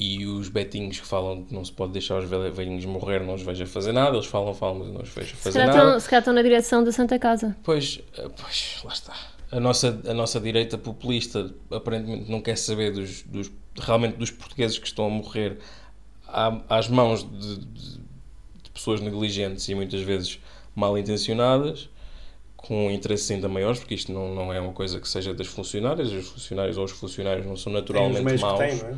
E 0.00 0.24
os 0.26 0.48
betinhos 0.48 1.00
que 1.00 1.06
falam 1.06 1.42
que 1.44 1.52
não 1.52 1.64
se 1.64 1.72
pode 1.72 1.92
deixar 1.92 2.18
os 2.22 2.28
vel- 2.30 2.52
velhinhos 2.52 2.84
morrer, 2.84 3.18
não 3.20 3.34
os 3.34 3.42
vejo 3.42 3.64
a 3.64 3.66
fazer 3.66 3.90
nada. 3.90 4.14
Eles 4.16 4.26
falam, 4.26 4.54
falam, 4.54 4.78
mas 4.78 4.88
não 4.94 5.02
os 5.02 5.08
vejo 5.08 5.32
a 5.34 5.36
Se 5.36 5.42
fazer 5.42 5.58
calhar, 5.58 5.74
nada. 5.74 5.86
estão, 5.88 6.00
se 6.00 6.08
calhar 6.08 6.20
estão 6.20 6.34
na 6.34 6.42
direção 6.42 6.84
da 6.84 6.92
Santa 6.92 7.18
Casa. 7.18 7.56
Pois, 7.64 8.00
eh, 8.16 8.28
pois, 8.40 8.76
lá 8.84 8.92
está. 8.92 9.16
A 9.50 9.58
nossa, 9.58 10.00
a 10.06 10.14
nossa 10.14 10.38
direita 10.38 10.78
populista 10.78 11.52
aparentemente 11.70 12.30
não 12.30 12.40
quer 12.40 12.56
saber 12.56 12.92
dos, 12.92 13.22
dos- 13.22 13.50
realmente 13.80 14.16
dos 14.16 14.30
portugueses 14.30 14.78
que 14.78 14.86
estão 14.86 15.06
a 15.06 15.10
morrer 15.10 15.58
à- 16.28 16.60
às 16.68 16.86
mãos 16.88 17.24
de, 17.28 17.56
de- 17.56 17.98
de 18.62 18.70
pessoas 18.72 19.00
negligentes 19.00 19.68
e 19.68 19.74
muitas 19.74 20.00
vezes 20.02 20.38
mal 20.76 20.96
intencionadas, 20.96 21.88
com 22.58 22.90
interesses 22.90 23.30
ainda 23.30 23.48
maiores, 23.48 23.78
porque 23.78 23.94
isto 23.94 24.12
não, 24.12 24.34
não 24.34 24.52
é 24.52 24.60
uma 24.60 24.72
coisa 24.72 25.00
que 25.00 25.08
seja 25.08 25.32
das 25.32 25.46
funcionárias, 25.46 26.10
os 26.12 26.28
funcionários 26.28 26.76
ou 26.76 26.84
os 26.84 26.90
funcionários 26.90 27.46
não 27.46 27.56
são 27.56 27.72
naturalmente 27.72 28.24
que 28.36 28.40
maus. 28.42 28.58
tem, 28.58 28.76
não 28.76 28.88
é? 28.90 28.94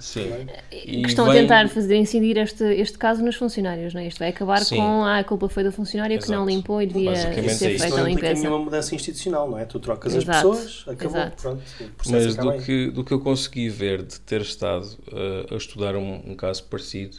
Sim. 0.00 0.46
Que 0.70 1.06
estão 1.06 1.24
a 1.28 1.32
vem- 1.32 1.42
tentar 1.42 1.68
fazer 1.68 1.96
incidir 1.96 2.36
este, 2.36 2.62
este 2.64 2.96
caso 2.98 3.24
nos 3.24 3.34
funcionários, 3.34 3.94
não 3.94 4.00
é? 4.00 4.06
Isto 4.06 4.18
vai 4.18 4.28
acabar 4.28 4.58
Sim. 4.64 4.76
com 4.76 5.04
ah, 5.04 5.18
a 5.18 5.24
culpa 5.24 5.48
foi 5.48 5.64
do 5.64 5.72
funcionário 5.72 6.16
que 6.20 6.28
não 6.28 6.42
Exato. 6.42 6.50
limpou 6.50 6.82
e 6.82 6.86
devia 6.86 7.16
ser 7.16 7.28
é 7.36 7.40
isso. 7.46 7.58
feita 7.58 7.88
Não 7.88 8.04
a 8.04 8.10
implica 8.10 8.28
limpeza. 8.28 8.42
nenhuma 8.42 8.64
mudança 8.64 8.94
institucional, 8.94 9.50
não 9.50 9.58
é? 9.58 9.64
Tu 9.64 9.80
trocas 9.80 10.14
Exato. 10.14 10.30
as 10.50 10.56
pessoas, 10.58 10.84
acabou, 10.94 11.16
Exato. 11.18 11.42
pronto. 11.42 11.62
O 11.80 11.90
processo 11.94 12.26
Mas 12.26 12.36
do 12.36 12.50
aí. 12.50 12.62
que, 12.62 12.90
do 12.92 13.02
que 13.04 13.12
eu 13.12 13.20
consegui 13.20 13.68
ver 13.68 14.02
de 14.04 14.20
ter 14.20 14.40
estado 14.40 14.84
uh, 15.12 15.52
a 15.54 15.56
estudar 15.56 15.96
um, 15.96 16.22
um 16.30 16.34
caso 16.36 16.62
parecido, 16.64 17.16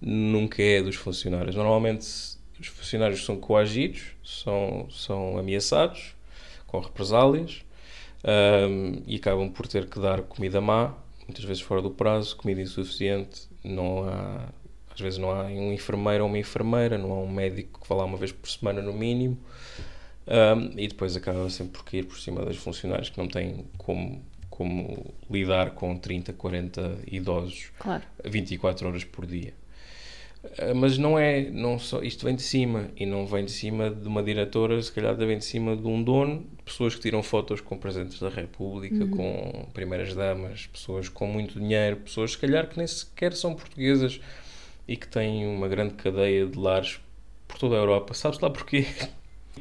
nunca 0.00 0.62
é 0.62 0.82
dos 0.82 0.96
funcionários. 0.96 1.54
Normalmente 1.56 2.06
os 2.60 2.66
funcionários 2.66 3.24
são 3.24 3.36
coagidos, 3.38 4.13
são, 4.24 4.88
são 4.90 5.38
ameaçados 5.38 6.14
com 6.66 6.80
represálias 6.80 7.64
um, 8.24 9.02
e 9.06 9.16
acabam 9.16 9.50
por 9.50 9.66
ter 9.66 9.88
que 9.88 10.00
dar 10.00 10.22
comida 10.22 10.60
má, 10.60 10.94
muitas 11.26 11.44
vezes 11.44 11.62
fora 11.62 11.82
do 11.82 11.90
prazo, 11.90 12.36
comida 12.36 12.60
insuficiente, 12.60 13.42
não 13.62 14.08
há, 14.08 14.48
às 14.92 15.00
vezes 15.00 15.18
não 15.18 15.30
há 15.30 15.44
um 15.44 15.72
enfermeiro 15.72 16.24
ou 16.24 16.28
uma 16.28 16.38
enfermeira, 16.38 16.96
não 16.98 17.12
há 17.12 17.16
um 17.20 17.30
médico 17.30 17.80
que 17.80 17.88
vá 17.88 17.96
lá 17.96 18.04
uma 18.04 18.16
vez 18.16 18.32
por 18.32 18.48
semana 18.48 18.80
no 18.80 18.92
mínimo. 18.92 19.38
Um, 20.26 20.78
e 20.78 20.88
depois 20.88 21.14
acaba 21.16 21.50
sempre 21.50 21.74
por 21.74 21.84
cair 21.84 22.04
por 22.04 22.18
cima 22.18 22.42
dos 22.46 22.56
funcionários 22.56 23.10
que 23.10 23.18
não 23.18 23.28
têm 23.28 23.66
como, 23.76 24.22
como 24.48 25.12
lidar 25.30 25.72
com 25.72 25.98
30, 25.98 26.32
40 26.32 26.98
idosos 27.10 27.70
Claro. 27.78 28.02
24 28.24 28.88
horas 28.88 29.04
por 29.04 29.26
dia. 29.26 29.52
Uh, 30.44 30.74
Mas 30.74 30.98
não 30.98 31.18
é, 31.18 31.50
não 31.50 31.78
só, 31.78 32.02
isto 32.02 32.24
vem 32.26 32.34
de 32.34 32.42
cima 32.42 32.90
e 32.96 33.06
não 33.06 33.26
vem 33.26 33.44
de 33.44 33.50
cima 33.50 33.90
de 33.90 34.06
uma 34.06 34.22
diretora, 34.22 34.80
se 34.82 34.92
calhar 34.92 35.16
vem 35.16 35.38
de 35.38 35.44
cima 35.44 35.74
de 35.76 35.86
um 35.86 36.02
dono, 36.02 36.46
de 36.58 36.62
pessoas 36.64 36.94
que 36.94 37.00
tiram 37.00 37.22
fotos 37.22 37.60
com 37.60 37.76
presidentes 37.78 38.18
da 38.20 38.28
República, 38.28 39.06
com 39.06 39.68
primeiras 39.72 40.14
damas, 40.14 40.66
pessoas 40.66 41.08
com 41.08 41.26
muito 41.26 41.58
dinheiro, 41.58 41.96
pessoas 41.98 42.32
se 42.32 42.38
calhar 42.38 42.68
que 42.68 42.76
nem 42.78 42.86
sequer 42.86 43.32
são 43.34 43.54
portuguesas 43.54 44.20
e 44.86 44.96
que 44.96 45.08
têm 45.08 45.46
uma 45.46 45.66
grande 45.68 45.94
cadeia 45.94 46.46
de 46.46 46.58
lares 46.58 47.00
por 47.48 47.58
toda 47.58 47.74
a 47.76 47.78
Europa. 47.78 48.12
Sabes 48.14 48.38
lá 48.38 48.50
porquê? 48.50 48.86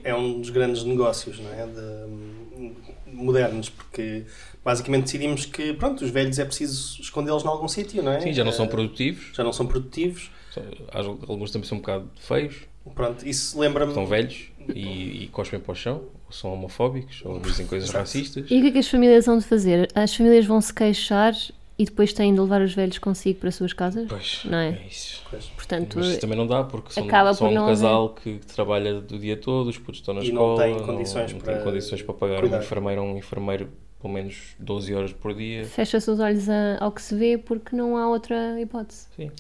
É 0.04 0.14
um 0.14 0.40
dos 0.42 0.50
grandes 0.50 0.84
negócios, 0.84 1.40
não 1.40 1.54
é? 1.54 1.66
De, 1.68 2.74
modernos, 3.14 3.70
porque 3.70 4.26
basicamente 4.64 5.04
decidimos 5.04 5.46
que, 5.46 5.74
pronto, 5.74 6.04
os 6.04 6.10
velhos 6.10 6.40
é 6.40 6.46
preciso 6.46 7.00
escondê-los 7.02 7.44
em 7.44 7.48
algum 7.48 7.68
sítio, 7.68 8.02
não 8.02 8.12
é? 8.12 8.20
Sim, 8.20 8.34
já 8.34 8.44
não 8.44 8.52
são 8.52 8.66
Eh, 8.66 8.70
produtivos, 8.70 9.32
Já 9.36 9.44
não 9.44 9.54
são 9.54 9.68
produtivos. 9.68 10.32
São- 10.54 11.18
alguns 11.28 11.52
também 11.52 11.68
são 11.68 11.78
um 11.78 11.82
bocado 11.82 12.10
feios, 12.18 12.62
Pronto, 12.96 13.26
isso 13.28 13.58
lembra-me. 13.60 13.92
estão 13.92 14.06
velhos 14.06 14.52
e, 14.76 15.24
e 15.24 15.28
cospem 15.32 15.60
para 15.60 15.72
o 15.72 15.76
chão, 15.76 16.04
ou 16.26 16.32
são 16.32 16.54
homofóbicos, 16.54 17.22
ou 17.26 17.40
dizem 17.40 17.66
coisas 17.66 17.90
racistas. 17.92 18.50
E 18.52 18.58
o 18.58 18.62
que 18.62 18.68
é 18.68 18.72
que 18.72 18.78
as 18.80 18.88
famílias 18.90 19.26
vão 19.26 19.38
de 19.38 19.46
fazer? 19.46 19.90
As 19.96 20.14
famílias 20.16 20.46
vão 20.46 20.60
se 20.60 20.74
queixar 20.74 21.34
e 21.80 21.86
depois 21.86 22.14
têm 22.14 22.34
de 22.34 22.40
levar 22.40 22.62
os 22.62 22.74
velhos 22.74 23.00
consigo 23.00 23.40
para 23.40 23.50
as 23.50 23.56
suas 23.56 23.74
casas? 23.74 24.06
Pois, 24.08 24.42
Não 24.46 24.58
é? 24.58 24.70
é 24.84 24.88
isso. 24.88 25.24
Portanto, 25.56 25.98
Mas 25.98 26.08
isso 26.08 26.20
também 26.20 26.38
não 26.38 26.46
dá, 26.46 26.64
porque 26.64 26.92
são, 26.94 27.06
acaba 27.06 27.34
são 27.34 27.48
por 27.48 27.52
um 27.54 27.56
não 27.56 27.66
casal 27.68 28.10
que 28.10 28.40
trabalha 28.54 29.00
do 29.02 29.18
dia 29.18 29.38
todo, 29.38 29.70
os 29.70 29.78
putos 29.78 30.02
estão 30.02 30.14
na 30.14 30.22
E 30.22 30.32
não 30.32 30.54
escola, 30.54 30.64
tem 30.64 30.86
condições 30.86 31.34
não 31.34 31.40
para 31.40 31.60
condições 31.64 32.02
para 32.02 32.14
pagar 32.14 32.42
cuidar. 32.42 32.58
um 32.58 32.62
enfermeiro 32.62 33.02
um 33.02 33.18
enfermeiro 33.18 33.70
pelo 34.02 34.14
menos 34.14 34.56
12 34.60 34.94
horas 34.94 35.14
por 35.14 35.34
dia. 35.34 35.64
fecha-se 35.66 36.12
os 36.12 36.20
olhos 36.20 36.50
a- 36.50 36.78
ao 36.82 36.92
que 36.92 37.02
se 37.02 37.16
vê 37.16 37.38
porque 37.38 37.74
não 37.76 37.96
há 37.98 38.08
outra 38.10 38.60
hipótese. 38.62 39.08
Sim. 39.16 39.32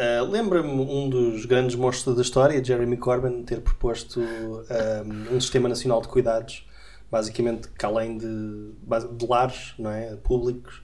Uh, 0.00 0.24
Lembra-me 0.30 0.70
um 0.70 1.10
dos 1.10 1.44
grandes 1.44 1.76
monstros 1.76 2.16
da 2.16 2.22
história, 2.22 2.64
Jeremy 2.64 2.96
Corbyn, 2.96 3.42
ter 3.42 3.60
proposto 3.60 4.18
um, 4.18 5.36
um 5.36 5.38
sistema 5.38 5.68
nacional 5.68 6.00
de 6.00 6.08
cuidados, 6.08 6.66
basicamente 7.10 7.68
que 7.68 7.84
além 7.84 8.16
de, 8.16 8.72
de 9.12 9.26
lares 9.28 9.74
não 9.78 9.90
é, 9.90 10.16
públicos, 10.16 10.78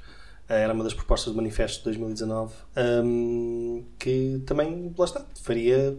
uh, 0.50 0.52
era 0.52 0.74
uma 0.74 0.84
das 0.84 0.92
propostas 0.92 1.32
do 1.32 1.36
manifesto 1.36 1.78
de 1.78 1.84
2019, 1.84 2.54
um, 2.76 3.86
que 3.98 4.42
também, 4.44 4.94
lá 4.98 5.06
está, 5.06 5.24
faria 5.42 5.96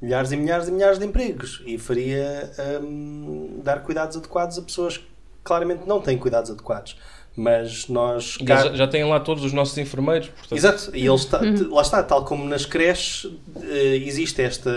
milhares 0.00 0.30
e 0.30 0.36
milhares 0.36 0.68
e 0.68 0.70
milhares 0.70 0.98
de 1.00 1.04
empregos 1.04 1.64
e 1.66 1.76
faria 1.76 2.52
um, 2.80 3.60
dar 3.64 3.82
cuidados 3.82 4.16
adequados 4.16 4.56
a 4.56 4.62
pessoas 4.62 4.96
que 4.96 5.10
claramente 5.42 5.88
não 5.88 6.00
têm 6.00 6.16
cuidados 6.16 6.52
adequados. 6.52 6.96
Mas 7.36 7.88
nós 7.88 8.36
cá- 8.38 8.64
Já, 8.68 8.74
já 8.74 8.86
têm 8.88 9.04
lá 9.04 9.20
todos 9.20 9.44
os 9.44 9.52
nossos 9.52 9.78
enfermeiros, 9.78 10.28
portanto, 10.28 10.52
Exato, 10.58 10.90
e 10.94 11.06
eles 11.06 11.24
ta- 11.24 11.40
lá 11.70 11.80
está, 11.82 12.02
tal 12.02 12.24
como 12.24 12.44
nas 12.44 12.66
creches 12.66 13.30
eh, 13.62 13.96
existe 14.04 14.42
esta 14.42 14.70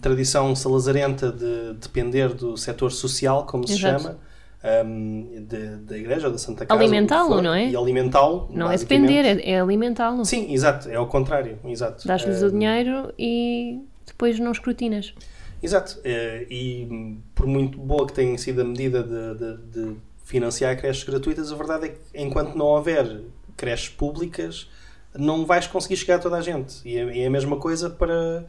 tradição 0.00 0.54
salazarenta 0.54 1.32
de 1.32 1.72
depender 1.80 2.28
do 2.34 2.56
setor 2.56 2.92
social, 2.92 3.46
como 3.46 3.66
se 3.66 3.74
Exato. 3.74 4.02
chama, 4.02 4.18
ahm, 4.62 5.24
de- 5.46 5.76
da 5.78 5.96
igreja 5.96 6.26
ou 6.26 6.32
da 6.32 6.38
Santa 6.38 6.66
Casa. 6.66 6.78
Alimentá-lo, 6.78 7.40
não 7.40 7.54
é? 7.54 7.70
E 7.70 7.74
alimentá-lo. 7.76 8.48
Não 8.52 8.70
é 8.70 8.76
depender, 8.76 9.24
é, 9.24 9.50
é 9.52 9.60
alimentá-lo. 9.60 10.24
Sim, 10.24 10.52
exato, 10.52 10.88
é 10.88 10.96
ao 10.96 11.06
contrário. 11.06 11.58
Exato. 11.64 12.06
Dás-lhes 12.06 12.42
o 12.42 12.46
Ahm, 12.46 12.50
dinheiro 12.50 13.12
e 13.18 13.80
depois 14.06 14.38
não 14.38 14.52
escrutinas. 14.52 15.14
Exato. 15.62 15.98
Eh, 16.04 16.46
E 16.50 17.16
por 17.34 17.46
muito 17.46 17.78
boa 17.78 18.06
que 18.06 18.12
tenha 18.12 18.36
sido 18.38 18.60
a 18.60 18.64
medida 18.64 19.02
de, 19.02 19.34
de- 19.38 19.56
de 19.88 19.96
financiar 20.30 20.76
creches 20.76 21.02
gratuitas, 21.02 21.52
a 21.52 21.56
verdade 21.56 21.86
é 21.86 21.88
que 21.88 21.98
enquanto 22.14 22.54
não 22.54 22.66
houver 22.66 23.24
creches 23.56 23.88
públicas, 23.88 24.70
não 25.12 25.44
vais 25.44 25.66
conseguir 25.66 25.96
chegar 25.96 26.16
a 26.16 26.18
toda 26.20 26.36
a 26.36 26.40
gente. 26.40 26.88
E 26.88 26.96
é, 26.96 27.22
é 27.22 27.26
a 27.26 27.30
mesma 27.30 27.56
coisa 27.56 27.90
para, 27.90 28.46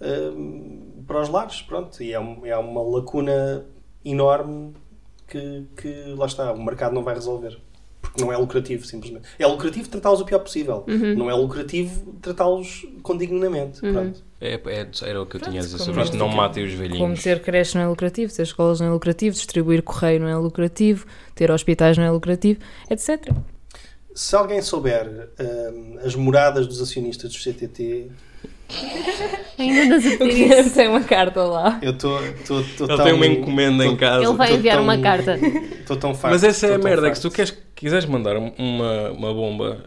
hum, 0.00 1.02
para 1.06 1.22
os 1.22 1.30
lares. 1.30 1.62
Pronto. 1.62 2.02
E 2.02 2.12
é, 2.12 2.16
é 2.16 2.56
uma 2.58 2.82
lacuna 2.82 3.64
enorme 4.04 4.74
que, 5.26 5.66
que 5.74 6.14
lá 6.18 6.26
está, 6.26 6.52
o 6.52 6.62
mercado 6.62 6.94
não 6.94 7.02
vai 7.02 7.14
resolver. 7.14 7.58
Porque 8.12 8.24
não 8.24 8.32
é 8.32 8.36
lucrativo, 8.36 8.84
simplesmente. 8.84 9.26
É 9.38 9.46
lucrativo 9.46 9.88
tratá-los 9.88 10.20
o 10.20 10.24
pior 10.24 10.40
possível. 10.40 10.84
Não 10.86 11.30
é 11.30 11.34
lucrativo 11.34 12.12
tratá-los 12.20 12.86
com 13.02 13.16
dignamente. 13.16 13.80
Pronto. 13.80 14.22
É, 14.40 14.54
é, 14.54 14.88
era 15.08 15.22
o 15.22 15.26
que 15.26 15.36
eu 15.36 15.40
tinha 15.40 15.60
a 15.60 15.64
dizer 15.64 15.78
como 15.78 15.84
sobre 15.86 16.02
isto. 16.02 16.16
Não 16.16 16.28
matem 16.28 16.64
os 16.64 16.72
Como 16.72 16.82
velhinhos. 16.82 17.22
ter 17.22 17.40
creche 17.40 17.76
não 17.76 17.84
é 17.84 17.86
lucrativo, 17.86 18.32
ter 18.34 18.42
escolas 18.42 18.80
não 18.80 18.88
é 18.88 18.90
lucrativo, 18.90 19.34
distribuir 19.34 19.82
correio 19.82 20.20
não 20.20 20.28
é 20.28 20.36
lucrativo, 20.36 21.06
ter 21.34 21.50
hospitais 21.50 21.96
não 21.96 22.04
é 22.04 22.10
lucrativo, 22.10 22.60
etc. 22.90 23.32
Se 24.14 24.36
alguém 24.36 24.60
souber 24.60 25.30
hum, 25.40 25.98
as 26.04 26.14
moradas 26.14 26.66
dos 26.66 26.82
acionistas 26.82 27.32
do 27.32 27.38
CTT, 27.38 28.10
Ainda 29.58 29.82
andas 29.82 30.06
a 30.06 30.08
O 30.14 30.18
pedir 30.18 30.34
Guilherme 30.34 30.60
isso. 30.66 30.74
tem 30.74 30.88
uma 30.88 31.00
carta 31.02 31.42
lá. 31.44 31.78
eu 31.82 31.90
estou 31.92 32.20
tão. 32.86 32.86
Ele 32.88 33.02
tem 33.04 33.12
uma 33.12 33.26
encomenda 33.26 33.84
em 33.86 33.96
casa. 33.96 34.24
Ele 34.24 34.32
vai 34.34 34.48
tô 34.48 34.54
enviar 34.56 34.76
tão- 34.76 34.84
uma 34.84 34.98
carta. 34.98 35.34
Estou 35.36 35.96
tão 35.96 36.14
farto. 36.14 36.32
Mas 36.32 36.42
essa 36.44 36.66
é 36.66 36.70
a 36.70 36.72
tô 36.74 36.80
tão 36.80 36.90
merda, 36.90 37.06
é 37.08 37.10
que 37.10 37.16
se 37.16 37.22
tu 37.22 37.30
queres, 37.30 37.56
quiseres 37.74 38.04
mandar 38.06 38.36
uma, 38.36 39.10
uma 39.10 39.34
bomba 39.34 39.84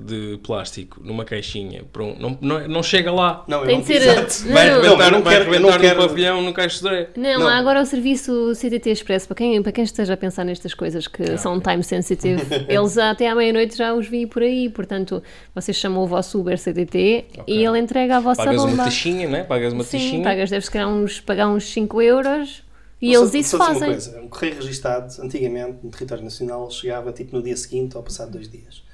de 0.00 0.38
plástico 0.42 1.00
numa 1.02 1.24
caixinha, 1.24 1.84
para 1.92 2.02
um, 2.02 2.18
não, 2.18 2.38
não, 2.40 2.66
não 2.68 2.82
chega 2.82 3.12
lá. 3.12 3.44
Não, 3.46 3.60
eu 3.60 3.66
Tem 3.66 3.76
não, 3.76 3.82
de 3.82 3.86
ser-. 3.86 4.46
Não, 4.46 4.52
Vai 4.52 4.68
não. 4.70 4.78
arrebentar, 4.78 5.10
não 5.12 5.22
vai 5.22 5.32
quero- 5.34 5.50
arrebentar 5.50 5.72
não 5.72 5.78
quero- 5.80 6.00
no 6.02 6.08
pavilhão 6.08 6.42
no 6.42 6.52
Caixo 6.52 6.78
de 6.78 6.82
Dré. 6.82 7.08
Não, 7.16 7.40
Não. 7.40 7.48
há 7.48 7.56
agora 7.56 7.80
o 7.80 7.86
serviço 7.86 8.52
CTT 8.54 8.90
Expresso. 8.90 9.28
Para 9.28 9.36
quem, 9.36 9.62
para 9.62 9.70
quem 9.72 9.84
esteja 9.84 10.14
a 10.14 10.16
pensar 10.16 10.44
nestas 10.44 10.74
coisas 10.74 11.06
que 11.06 11.38
são 11.38 11.60
time 11.60 11.84
sensitive, 11.84 12.42
eles 12.68 12.98
até 12.98 13.28
à 13.28 13.34
meia-noite 13.34 13.76
já 13.76 13.94
os 13.94 14.08
vi 14.08 14.26
por 14.26 14.42
aí. 14.42 14.68
Portanto, 14.68 15.22
vocês 15.54 15.76
chamam 15.76 16.02
o 16.02 16.06
vosso 16.06 16.40
Uber 16.40 16.58
CTT 16.58 17.24
e 17.46 17.64
ele 17.64 17.78
entrega 17.78 18.16
a 18.16 18.20
vossa 18.20 18.42
Pagas 18.44 18.60
bomba. 18.62 18.72
uma 18.74 18.84
taxinha, 18.84 19.28
né? 19.28 19.44
Pagas 19.44 19.72
uma 19.72 19.84
Sim, 19.84 20.22
pagas, 20.22 20.50
deves 20.50 20.68
uns, 20.88 21.20
pagar 21.20 21.48
uns 21.48 21.64
5 21.72 22.02
euros 22.02 22.62
e 23.00 23.14
Só- 23.14 23.20
eles 23.22 23.34
isso 23.34 23.56
só 23.56 23.58
dizer 23.58 23.70
uma 23.70 23.74
fazem. 23.74 23.88
coisa, 23.90 24.20
um 24.20 24.28
correio 24.28 24.54
registado, 24.56 25.14
antigamente, 25.22 25.78
no 25.82 25.90
território 25.90 26.24
nacional, 26.24 26.68
chegava 26.70 27.12
tipo 27.12 27.36
no 27.36 27.42
dia 27.42 27.56
seguinte 27.56 27.96
ou 27.96 28.02
passado 28.02 28.32
dois 28.32 28.48
dias. 28.48 28.84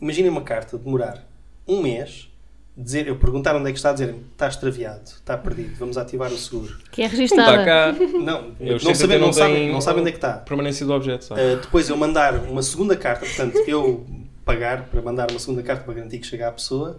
Imaginem 0.00 0.30
uma 0.30 0.40
carta 0.42 0.78
demorar 0.78 1.26
um 1.68 1.82
mês, 1.82 2.28
dizer, 2.76 3.06
eu 3.06 3.16
perguntar 3.16 3.54
onde 3.54 3.68
é 3.68 3.72
que 3.72 3.78
está, 3.78 3.92
dizer 3.92 4.14
está 4.32 4.48
extraviado, 4.48 5.02
está 5.04 5.36
perdido, 5.36 5.74
vamos 5.78 5.98
ativar 5.98 6.32
o 6.32 6.36
seguro. 6.38 6.78
Que 6.90 7.02
é 7.02 7.04
Não 7.04 7.10
registada. 7.10 7.64
cá. 7.64 7.92
Não, 7.92 8.52
Eu 8.60 8.72
não, 8.72 8.78
que 8.78 8.94
sabem, 8.94 9.18
não, 9.18 9.26
não 9.26 9.32
sabem, 9.32 9.72
não 9.72 9.80
sabem 9.80 10.00
onde 10.00 10.08
é 10.08 10.12
que 10.12 10.18
está. 10.18 10.32
Permanência 10.38 10.86
do 10.86 10.92
objeto, 10.92 11.24
sabe? 11.26 11.40
Uh, 11.40 11.56
depois 11.60 11.88
eu 11.88 11.96
mandar 11.96 12.34
uma 12.36 12.62
segunda 12.62 12.96
carta, 12.96 13.26
portanto, 13.26 13.56
eu 13.66 14.06
pagar 14.44 14.84
para 14.84 15.02
mandar 15.02 15.30
uma 15.30 15.38
segunda 15.38 15.62
carta 15.62 15.84
para 15.84 15.94
garantir 15.94 16.18
que 16.18 16.26
chega 16.26 16.48
à 16.48 16.52
pessoa, 16.52 16.98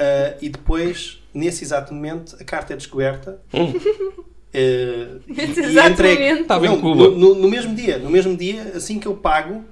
uh, 0.00 0.38
e 0.40 0.48
depois, 0.48 1.22
nesse 1.34 1.62
exato 1.64 1.92
momento, 1.92 2.36
a 2.40 2.44
carta 2.44 2.72
é 2.72 2.76
descoberta. 2.76 3.38
uh, 3.52 3.58
e- 4.52 5.20
Nesse 5.32 5.60
exato 5.60 5.90
entregue. 5.90 6.22
momento. 6.22 6.40
Estava 6.42 6.66
em 6.66 6.70
Não, 6.70 6.80
Cuba. 6.80 7.04
No, 7.04 7.10
no- 7.18 7.34
no 7.34 7.48
mesmo 7.48 7.74
dia, 7.74 7.98
no 7.98 8.10
mesmo 8.10 8.36
dia, 8.36 8.72
assim 8.74 8.98
que 8.98 9.06
eu 9.06 9.14
pago, 9.14 9.54
uh, 9.54 9.64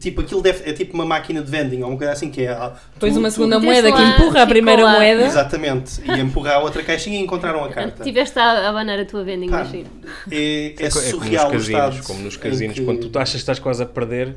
tipo, 0.00 0.22
aquilo 0.22 0.40
deve, 0.40 0.68
é 0.68 0.72
tipo 0.72 0.94
uma 0.94 1.04
máquina 1.04 1.42
de 1.42 1.50
vending, 1.50 1.82
ou 1.82 1.88
uma 1.90 1.96
coisa 1.98 2.12
assim 2.12 2.30
que 2.30 2.42
é. 2.42 2.48
ah, 2.48 2.72
Depois 2.94 3.12
tu- 3.12 3.18
uma 3.18 3.28
tu- 3.28 3.32
segunda 3.32 3.60
Deixa 3.60 3.72
moeda 3.82 3.96
que 3.96 4.02
lá, 4.02 4.10
empurra 4.16 4.42
a 4.42 4.46
primeira 4.46 4.82
lá. 4.84 4.92
moeda. 4.94 5.22
Exatamente, 5.26 6.00
e 6.04 6.20
empurrar 6.20 6.56
a 6.56 6.58
outra 6.60 6.82
caixinha 6.82 7.18
e 7.18 7.22
encontraram 7.22 7.62
a 7.64 7.68
carta. 7.68 8.02
Tiveste 8.02 8.38
a 8.38 8.68
abanar 8.68 8.98
a 8.98 9.04
tua 9.04 9.22
vending 9.24 9.50
Pá, 9.50 9.58
machine. 9.58 9.86
é, 10.30 10.74
é, 10.78 10.86
É 10.86 10.90
co- 10.90 10.98
é 10.98 11.02
como 11.02 11.02
nos 11.02 11.08
surreal 11.10 11.48
o 11.48 11.52
casinos, 11.52 12.00
como 12.06 12.20
nos 12.20 12.36
casinos, 12.36 12.78
que- 12.78 12.84
quando 12.84 13.08
tu 13.08 13.18
achas 13.18 13.32
que 13.32 13.38
estás 13.38 13.58
quase 13.58 13.82
a 13.82 13.86
perder, 13.86 14.34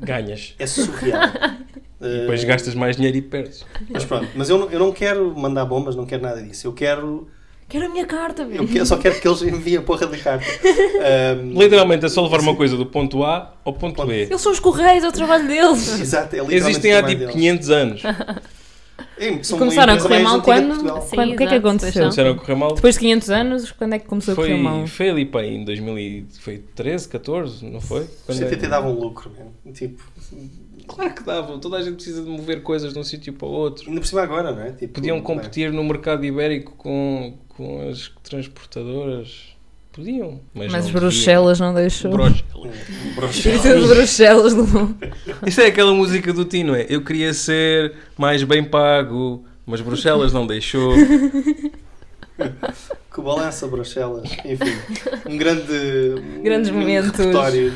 ganhas. 0.00 0.54
É 0.58 0.66
surreal. 0.66 1.20
E 2.00 2.20
depois 2.20 2.44
Uh, 2.44 2.46
gastas 2.46 2.74
mais 2.76 2.94
dinheiro 2.94 3.16
e 3.18 3.22
perdes. 3.22 3.66
Mas 3.90 4.04
pronto, 4.04 4.28
mas 4.36 4.48
eu 4.48 4.70
eu 4.70 4.78
não 4.78 4.92
quero 4.92 5.36
mandar 5.36 5.64
bombas, 5.64 5.96
não 5.96 6.06
quero 6.06 6.22
nada 6.22 6.40
disso. 6.40 6.64
Eu 6.68 6.72
quero. 6.72 7.26
Quero 7.68 7.84
a 7.86 7.88
minha 7.90 8.06
carta, 8.06 8.42
Eu 8.42 8.48
velho. 8.48 8.68
quero- 8.68 8.86
só 8.86 8.96
quero 8.96 9.20
que 9.20 9.28
eles 9.28 9.42
enviem 9.42 9.76
a 9.76 9.82
porra 9.82 10.06
da 10.06 10.16
carta. 10.16 10.44
Um, 11.44 11.60
Literalmente 11.60 12.06
é 12.06 12.08
só 12.08 12.22
levar 12.22 12.40
uma 12.40 12.56
coisa 12.56 12.76
do 12.76 12.86
ponto 12.86 13.22
A 13.24 13.54
ao 13.64 13.72
ponto 13.74 13.94
Ponto- 13.96 14.08
B. 14.08 14.22
Eles 14.22 14.40
são 14.40 14.50
os 14.52 14.58
correios, 14.60 15.04
é 15.04 15.08
o 15.08 15.12
trabalho 15.12 15.46
deles. 15.46 15.88
Exato, 16.00 16.34
é 16.34 16.38
literalmente 16.40 16.56
Existem 16.70 16.92
o 16.94 16.98
há 16.98 17.02
tipo 17.02 17.18
deles. 17.20 17.34
500 17.34 17.70
anos. 17.70 18.02
É, 19.20 19.42
são 19.42 19.58
Começaram 19.58 19.94
a 19.94 19.98
correr 20.00 20.20
mal 20.20 20.38
de 20.38 20.44
quando? 20.44 20.74
Sim, 21.02 21.16
Quando- 21.16 21.32
o 21.32 21.36
que 21.36 21.42
é 21.42 21.46
que 21.48 21.54
aconteceu? 21.54 22.02
Começaram 22.02 22.30
a 22.30 22.34
correr 22.36 22.54
mal. 22.54 22.74
Depois 22.74 22.94
de 22.94 23.00
500 23.00 23.30
anos, 23.30 23.72
quando 23.72 23.92
é 23.94 23.98
que 23.98 24.06
começou 24.06 24.32
a 24.32 24.36
correr 24.36 24.56
mal? 24.56 24.78
Foi, 24.80 24.86
foi 24.88 25.08
ali 25.10 25.24
pá, 25.24 25.42
em 25.42 25.64
2013, 25.64 27.08
14, 27.08 27.64
não 27.66 27.80
foi? 27.80 28.02
Os 28.02 28.08
Quando 28.26 28.42
é- 28.42 28.46
CTT 28.48 28.66
davam 28.68 28.92
lucro, 28.92 29.30
man. 29.36 29.72
Tipo, 29.72 30.02
Claro 30.86 31.14
que 31.14 31.22
davam. 31.24 31.58
Toda 31.58 31.76
a 31.78 31.82
gente 31.82 31.94
precisa 31.96 32.22
de 32.22 32.28
mover 32.30 32.62
coisas 32.62 32.92
de 32.92 32.98
um 32.98 33.02
sítio 33.04 33.32
para 33.32 33.46
o 33.46 33.50
outro. 33.50 33.88
ainda 33.88 34.00
por 34.00 34.06
cima 34.06 34.22
agora, 34.22 34.52
não 34.52 34.62
é? 34.62 34.70
Tipo, 34.72 34.94
Podiam 34.94 35.18
é? 35.18 35.20
competir 35.20 35.72
no 35.72 35.82
mercado 35.84 36.24
ibérico 36.24 36.72
com, 36.76 37.36
com 37.58 37.90
as 37.90 38.08
transportadoras. 38.22 39.48
Podiam. 39.92 40.40
Mas, 40.54 40.70
Mas 40.70 40.84
não 40.84 40.92
Bruxelas 40.92 41.58
não 41.58 41.74
deixou. 41.74 42.12
Bruxelas. 42.12 43.88
Bruxelas. 43.88 44.52
Isto 45.44 45.60
é 45.62 45.66
aquela 45.66 45.92
música 45.92 46.32
do 46.32 46.44
Tino, 46.44 46.76
é? 46.76 46.86
Eu 46.88 47.02
queria 47.02 47.34
ser 47.34 47.94
mais 48.16 48.44
bem 48.44 48.62
pago, 48.62 49.44
mas 49.66 49.80
Bruxelas 49.80 50.32
não 50.32 50.46
deixou. 50.46 50.94
Que 53.12 53.20
balança, 53.20 53.66
Bruxelas. 53.66 54.30
Enfim, 54.44 54.78
um 55.26 55.36
grande. 55.36 56.22
Grandes 56.40 56.70
um 56.70 56.74
momentos. 56.74 57.10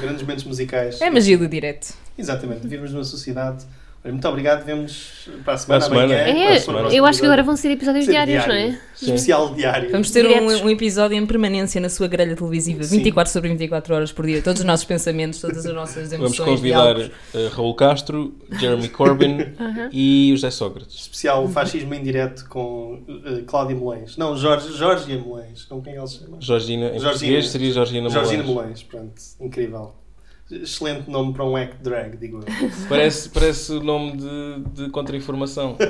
grandes 0.00 0.22
momentos 0.22 0.44
musicais. 0.44 1.00
É 1.00 1.08
a 1.08 1.10
magia 1.10 1.36
do 1.36 1.48
direto. 1.48 1.94
Exatamente, 2.16 2.60
vivemos 2.60 2.92
numa 2.92 3.02
sociedade. 3.02 3.66
Muito 4.04 4.26
obrigado, 4.26 4.64
vemos 4.64 5.28
para 5.44 5.54
a 5.54 5.58
semana. 5.58 5.64
Para 5.66 5.76
a 5.76 5.80
semana. 6.08 6.22
amanhã, 6.22 6.42
É, 6.42 6.46
para 6.46 6.54
a 6.56 6.60
semana, 6.60 6.88
eu 6.92 7.04
acho 7.06 7.20
que 7.20 7.24
agora 7.26 7.42
vão 7.44 7.56
ser 7.56 7.70
episódios 7.70 8.04
Ser 8.04 8.10
diários, 8.10 8.46
não 8.48 8.54
é? 8.54 8.78
Especial 9.00 9.54
diário. 9.54 9.90
Vamos 9.92 10.10
ter 10.10 10.26
um, 10.26 10.64
um 10.64 10.70
episódio 10.70 11.16
em 11.16 11.24
permanência 11.24 11.80
na 11.80 11.88
sua 11.88 12.08
grelha 12.08 12.34
televisiva, 12.34 12.82
Sim. 12.82 12.96
24 12.98 13.32
sobre 13.32 13.50
24 13.50 13.94
horas 13.94 14.10
por 14.10 14.26
dia. 14.26 14.42
Todos 14.42 14.58
os 14.60 14.66
nossos 14.66 14.84
pensamentos, 14.84 15.40
todas 15.40 15.64
as 15.64 15.72
nossas 15.72 16.10
Vamos 16.10 16.36
emoções. 16.36 16.56
convidar 16.56 16.94
diálogos. 16.94 17.10
eh, 17.32 17.48
Raul 17.54 17.74
Castro, 17.74 18.34
Jeremy 18.58 18.88
Corbyn 18.88 19.38
e 19.92 20.32
o 20.32 20.36
José 20.36 20.50
Sócrates. 20.50 20.96
Especial 20.96 21.46
fascismo 21.48 21.94
em 21.94 22.02
direto 22.02 22.44
com 22.48 22.94
uh, 23.08 23.42
Cláudia 23.46 23.76
Molens. 23.76 24.16
Não, 24.16 24.36
Jorge, 24.36 24.72
Jorge 24.72 25.16
Molens. 25.16 25.64
Como 25.64 25.80
quem 25.80 25.94
ele 25.94 26.06
se 26.08 26.18
chama? 26.18 26.38
Georgina, 26.40 26.86
em 26.86 26.88
Georgina. 26.98 27.10
português 27.10 27.48
seria 27.50 27.70
Georgina 27.72 28.08
Moraes. 28.08 28.28
Georgina 28.28 28.52
Molens, 28.52 28.82
pronto. 28.82 29.12
Incrível. 29.40 29.94
Excelente 30.52 31.10
nome 31.10 31.32
para 31.32 31.44
um 31.44 31.56
act 31.56 31.76
drag, 31.82 32.16
digo 32.16 32.38
eu. 32.40 32.44
Parece, 32.88 33.28
parece 33.30 33.72
o 33.72 33.82
nome 33.82 34.16
de, 34.16 34.84
de 34.84 34.90
contra-informação. 34.90 35.76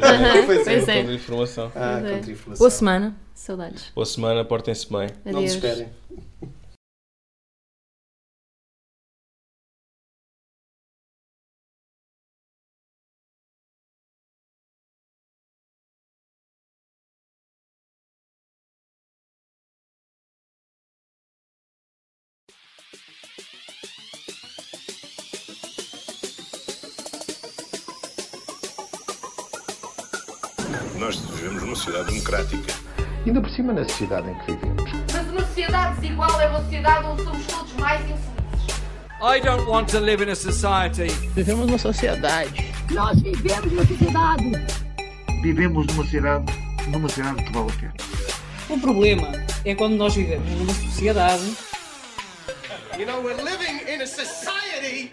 Pois 0.46 0.66
é. 0.66 0.74
pois 0.76 0.88
é. 0.88 0.98
Contra-informação. 0.98 1.72
Ah, 1.74 1.98
é. 1.98 2.14
contra-informação. 2.14 2.58
Boa 2.58 2.70
semana. 2.70 3.16
Saudades. 3.34 3.90
Boa 3.94 4.06
semana, 4.06 4.44
portem-se 4.44 4.90
bem. 4.92 5.08
Não 5.24 5.38
Adeus. 5.38 5.54
desesperem. 5.54 5.88
Ainda 33.32 33.40
por 33.40 33.50
cima 33.50 33.72
na 33.72 33.82
sociedade 33.84 34.28
em 34.28 34.34
que 34.40 34.52
vivemos. 34.52 34.92
Mas 35.10 35.26
uma 35.30 35.40
sociedade 35.40 36.00
desigual 36.02 36.38
é 36.38 36.48
uma 36.48 36.60
sociedade 36.60 37.06
onde 37.06 37.24
somos 37.24 37.46
todos 37.46 37.72
mais 37.76 38.00
infelizes. 38.02 38.76
I 39.22 39.40
don't 39.40 39.70
want 39.70 39.88
to 39.92 40.00
live 40.00 40.22
in 40.22 40.28
a 40.28 40.36
society 40.36 41.06
Vivemos 41.34 41.66
numa 41.66 41.78
sociedade. 41.78 42.74
Nós 42.90 43.18
vivemos 43.22 43.72
na 43.72 43.86
sociedade. 43.86 44.52
Vivemos 45.42 45.86
numa 45.86 46.04
sociedade, 46.04 46.52
numa 46.88 47.08
sociedade 47.08 47.42
que 47.44 47.52
vale 47.54 47.70
a 47.70 47.80
pena. 47.80 47.94
O 48.68 48.78
problema 48.78 49.28
é 49.64 49.74
quando 49.74 49.96
nós 49.96 50.14
vivemos 50.14 50.50
numa 50.50 50.74
sociedade 50.74 51.56
You 52.98 53.06
know, 53.06 53.22
we're 53.22 53.42
living 53.42 53.80
in 53.88 54.02
a 54.02 54.06
society 54.06 55.10